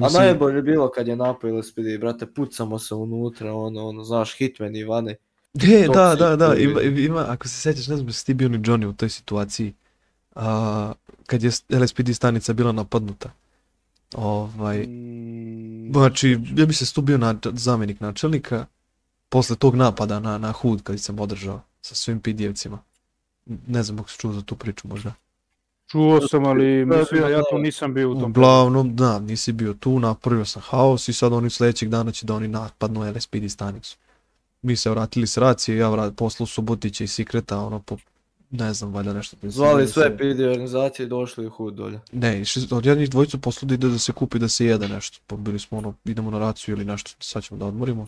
[0.03, 4.37] A najbolje je bilo kad je napao LSPD, brate, pucamo se unutra, ono, ono, znaš,
[4.37, 5.15] hitman Ivane.
[5.53, 8.49] E, da, si da, da, ima, ima, ako se sjećaš, ne znam, jesi ti bio
[8.49, 9.73] ni Johnny u toj situaciji,
[10.35, 10.93] a,
[11.25, 13.31] kad je LSPD stanica bila napadnuta.
[14.15, 14.87] Ovaj,
[15.91, 18.65] Mm, znači, ja bi se tu bio na, zamjenik načelnika,
[19.29, 22.79] posle tog napada na, na Hud kad sam održao sa svim pidjevcima.
[23.67, 25.13] Ne znam ako si čuo za tu priču možda.
[25.87, 28.31] Čuo sam, ali Da, mislim da ja tu nisam bio u tom.
[28.31, 32.35] Uglavnom, da, nisi bio tu, napravio sam haos i sad oni sljedećeg dana će da
[32.35, 33.97] oni napadnu LSPD stanicu.
[34.61, 37.97] Mi se vratili s racije, ja vrat, poslao Subotića i Sikreta, ono po,
[38.51, 39.37] ne znam, valjda nešto.
[39.43, 41.99] Zvali se- sve PD organizacije i došli u hud dolje.
[42.11, 45.19] Ne, išli- od jednih dvojicu poslao da ide da se kupi da se jede nešto.
[45.27, 48.07] Pa bili smo ono, idemo na raciju ili nešto, sad ćemo da odmorimo.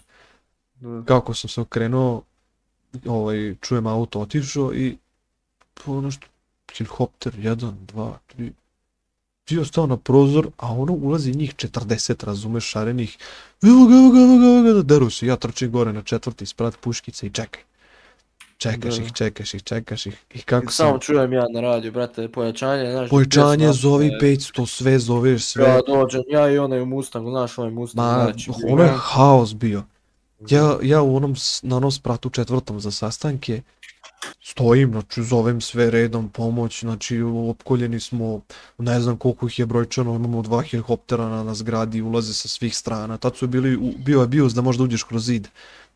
[0.76, 1.04] Da.
[1.06, 2.22] Kako sam se okrenuo,
[3.06, 4.98] ovaj, čujem auto otišao i
[5.86, 6.28] ono nešto,
[6.78, 8.52] helikopter, jedan, dva, tri.
[9.50, 13.18] Bio stao na prozor, a ono ulazi njih 40, razumeš, šarenih.
[13.64, 15.28] Evo ga, evo ga, evo ga, evo ga, da deru se.
[15.28, 17.62] Ja trčim gore na četvrti sprat puškice i čekaj.
[18.58, 19.04] Čekaš Da.
[19.04, 20.26] ih, čekaš ih, čekaš ih.
[20.34, 23.10] I kako Samo sam, čujem ja na radiju, brate, pojačanje, znaš.
[23.10, 24.36] pojačanje, zovi napravi.
[24.38, 25.64] 500, sve zoveš, sve.
[25.66, 28.52] Ja dođem, ja i onaj u Mustangu, znaš onaj Mustang, Ma, znači.
[28.70, 29.84] ono je haos bio.
[30.50, 33.62] Ja, ja u onom, na onom spratu četvrtom za sastanke
[34.42, 38.42] stojim, znači zovem sve redom pomoć, znači opkoljeni smo,
[38.78, 42.78] ne znam koliko ih je brojčano, imamo dva helikoptera na, na zgradi, ulaze sa svih
[42.78, 45.48] strana, tad su bili, u- bio je bios da možda uđeš kroz zid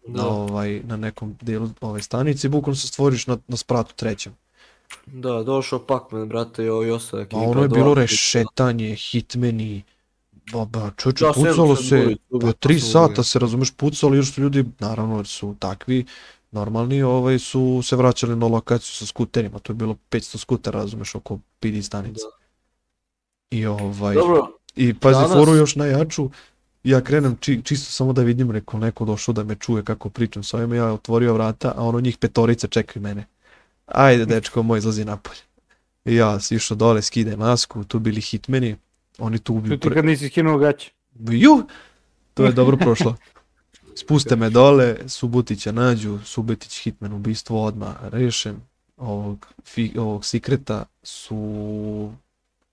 [0.08, 3.96] na, Da, ovaj, na nekom dijelu ove stanice i bukvalno se stvoriš na, na spratu
[3.96, 4.34] trećem.
[5.06, 7.38] da, došao Pacman, brate, i ovi ostali ekipa.
[7.38, 9.84] Ma ono je bilo rešetanje, hitmeni,
[10.46, 14.42] ba, ba, čoče, Da, pucalo se pa tri su sata se, razumeš, pucalo jer su
[14.42, 16.06] ljudi, naravno, jer su takvi,
[16.58, 21.16] normalni, ovaj, su se vraćali na lokaciju sa skuterima, to je bilo 500 skutera, razumeš,
[21.16, 22.26] oko PD stanice.
[23.52, 26.30] I ovaj, Dobro, i pazi, danas- foru još najjaču,
[26.84, 30.44] ja krenem či, čisto samo da vidim, rekao, neko došao da me čuje kako pričam
[30.44, 33.26] s ovima, ja otvorio vrata, a ono njih petorica čekaju mene.
[33.86, 35.40] Ajde, dečko moj, izlazi napolje.
[36.06, 38.76] I ja si išao dole, skidaj masku, tu bili hitmeni,
[39.18, 40.92] oni tu ubiju Čuti kad nisi skinuo gaće.
[41.20, 41.64] Ju!
[42.34, 43.16] To je dobro prošlo.
[43.98, 48.56] Spuste me dole, Subutića nađu, Subutić hitman ubistvo odmah rešen.
[48.98, 52.12] Ovog, fi, ovog Sikreta su,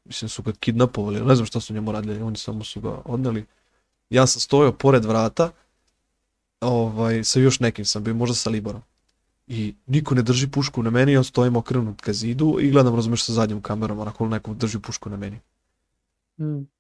[0.05, 3.45] mislim su ga kidnapovali, ne znam šta su njemu radili, oni samo su ga odneli.
[4.11, 5.51] Ja sam stojao pored vrata,
[6.61, 8.83] ovaj, sa još nekim sam bio, možda sa Liborom.
[9.47, 13.25] I niko ne drži pušku na meni, ja stojim okrenut ka zidu i gledam, razumeš,
[13.25, 15.41] sa zadnjom kamerom, onako neko drži pušku na meni.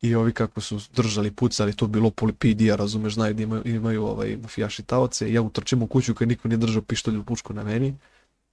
[0.03, 4.37] I ovi kako su držali, pucali, to bilo polipidija, razumeš, znaju da imaju, imaju ovaj,
[4.37, 5.33] mafijaši taoce.
[5.33, 7.95] Ja utrčim u kuću kad niko nije držao pištolj u pušku na meni.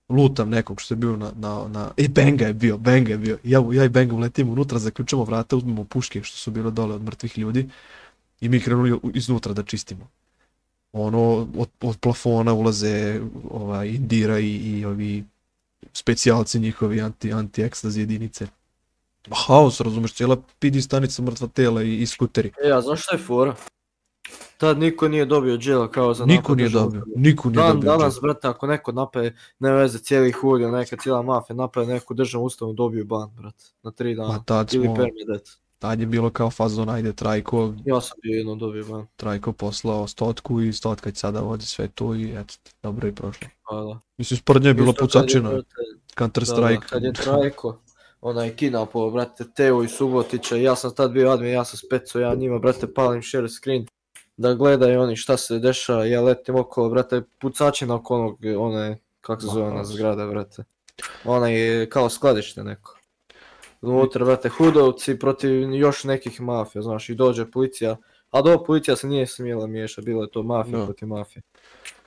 [0.10, 1.92] Lutam nekog što je bio na, na, na...
[1.98, 3.38] E, Benga je bio, Benga je bio.
[3.44, 7.02] Ja, ja i Benga uletimo unutra, zaključamo vrata, uzmemo puške što su bile dole od
[7.02, 7.70] mrtvih ljudi
[8.42, 10.08] i mi krenuli iznutra da čistimo.
[10.94, 13.22] Ono, od, od plafona ulaze
[13.52, 15.24] ovaj, Indira i, i ovi
[15.94, 18.48] specijalci njihovi anti, anti-ekstazi jedinice.
[19.30, 22.52] Haos, razumeš, cijela PD stanica mrtva tela i, i skuteri.
[22.64, 23.56] e, a znaš šta je fora?
[24.58, 27.92] Tad niko nije dobio džela kao za Niko nije dobio, niko nije Dan dobio.
[27.92, 28.22] danas, džep.
[28.24, 32.74] brate, ako neko nape, ne veze, cijeli ili neka cijela mafija nape neku državnu ustavu,
[32.74, 34.28] dobiju ban, brate, na tri dana.
[34.28, 35.50] Ma tad Ili smo, permedet.
[35.80, 39.06] tad je bilo kao fazon, ajde, Trajko, Ja sam bio jednom dobio ban.
[39.16, 42.54] Trajko poslao stotku i stotka će sada vodi sve to i eto,
[42.84, 43.48] dobro je prošlo.
[43.64, 44.00] Pa da.
[44.18, 45.68] Mislim, spred nje je pucačina, brate,
[46.18, 46.88] Counter Da, da, Strike.
[46.90, 47.80] kad je Trajko,
[48.22, 52.36] onaj kidnapo, brate, Teo i Subotića, ja sam tad bio admin, ja sam speco, ja
[52.36, 53.86] njima, brate, palim share screen,
[54.38, 59.42] da gledaju oni šta se dešava, ja letim okolo, brate, pucačina oko onog, one, kako
[59.42, 59.88] se zove ona haos.
[59.88, 60.64] zgrada, brate,
[61.26, 62.98] ona je kao skladište neko.
[63.82, 67.98] Unutra, brate, hudovci protiv još nekih mafija, znaš, i dođe policija,
[68.32, 70.86] a do policija se nije smjela miješa, bilo je to mafija Da.
[70.86, 71.44] protiv mafije.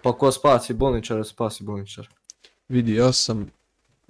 [0.03, 2.09] Pa ko spasi bolničara, spasi bolničara.
[2.69, 3.51] Vidi, ja sam,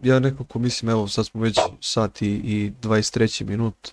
[0.02, 3.92] ja nekako mislim, evo sad smo već sat i, i 23 minut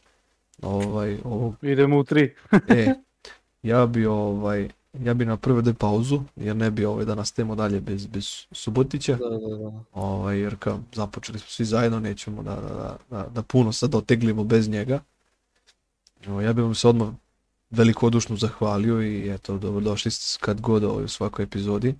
[0.61, 2.35] ovaj, ovog Idemo u tri.
[2.69, 2.93] E,
[3.63, 4.69] ja bi ovaj,
[4.99, 9.15] ja bi napravio da pauzu, jer ne bi ovaj da nastavimo dalje bez, bez Subotića,
[9.15, 9.83] Da, da, da.
[9.93, 13.95] ovaj, jer kao započeli smo svi zajedno, nećemo da, da, da, da, da puno sad
[13.95, 14.99] oteglimo bez njega.
[16.27, 17.07] Evo, ja bih vam se odmah
[17.69, 21.95] velikodušno zahvalio i eto, dobrodošli ste kad god ovaj, u svakoj epizodi.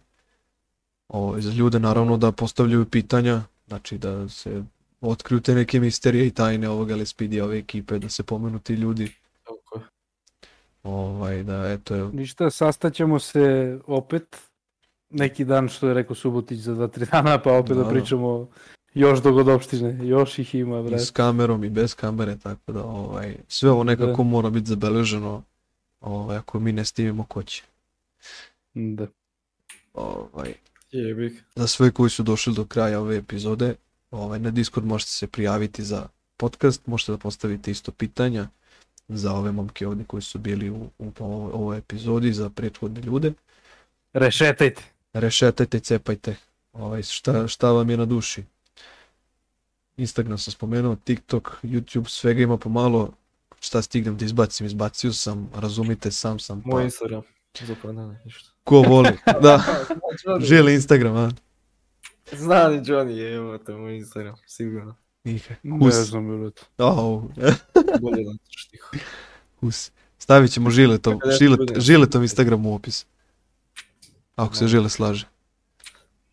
[1.08, 3.42] Ovaj, za ljude naravno da postavljaju pitanja,
[3.72, 4.64] znači da se
[5.02, 9.12] otkriju te neke misterije i tajne ovog LSPD ove ekipe, da se pomenu ti ljudi.
[9.44, 9.84] Tako je.
[10.84, 14.38] Ovaj, da, eto, evo, Ništa, sastaćemo se opet
[15.10, 17.90] neki dan što je rekao Subotić za dva, tri dana, pa opet da, Da, da.
[17.90, 18.48] pričamo
[18.94, 21.06] još dogodopštine, još ih ima, i brate.
[21.06, 25.44] s kamerom i bez kamere, tako da ovaj, sve ovo nekako mora biti zabeleženo
[26.02, 27.64] Ovaj, ako mi ne snimimo, ko će?
[28.74, 29.08] Da.
[29.94, 30.54] Ovaj,
[30.92, 31.44] Jebik.
[31.56, 33.76] za sve koji su došli do kraja ove epizode,
[34.12, 36.08] ovaj, na Discord možete se prijaviti za
[36.38, 38.48] podcast, možete da postavite isto pitanja
[39.08, 43.34] za ove momke ovdje koji su bili u, u ovoj, ovoj epizodi, za prethodne ljude.
[44.14, 44.84] Rešetajte.
[45.14, 46.36] Rešetajte, cepajte.
[46.74, 48.44] Ovaj, šta, šta vam je na duši?
[49.98, 53.14] Instagram sam spomenuo, TikTok, YouTube, svega ima pomalo.
[53.60, 56.62] Šta stignem da izbacim, izbacio sam, razumite, sam sam.
[56.66, 57.22] Moj Pa, Instagram.
[57.60, 58.50] Zapravo ništa.
[58.64, 59.10] ko voli,
[59.42, 59.64] da,
[60.50, 61.32] želi Instagram, a?
[62.32, 64.96] Zna ni Johnny, evo te moj Instagram, sigurno.
[65.24, 65.42] Nije.
[65.64, 66.62] Ne znam, brate.
[66.78, 67.22] Au,
[68.02, 68.88] Bolje da ti štiho.
[69.60, 69.92] hus.
[70.18, 73.06] Stavit ćemo žiletom, ja žilet, žiletom Instagram u opis.
[74.36, 74.72] Ako se Može.
[74.72, 75.28] žile slaže.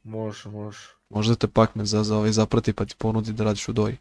[0.05, 0.78] Može, može.
[1.11, 3.97] Možda te pakme za, za ovaj zaprati pa ti ponudi da radiš u doji.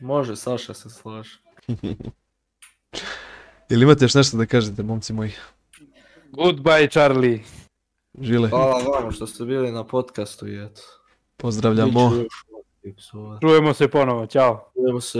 [0.00, 1.38] Može, Saša se slaže.
[3.70, 5.32] Ili imate još nešto da kažete, momci moji?
[6.32, 7.40] Goodbye, Charlie.
[8.20, 10.80] Žile, Hvala vama što ste bili na podcastu i eto.
[11.36, 12.12] pozdravljamo.
[13.40, 14.72] Čujemo se ponovo, ćao.
[14.74, 15.08] Čujemo se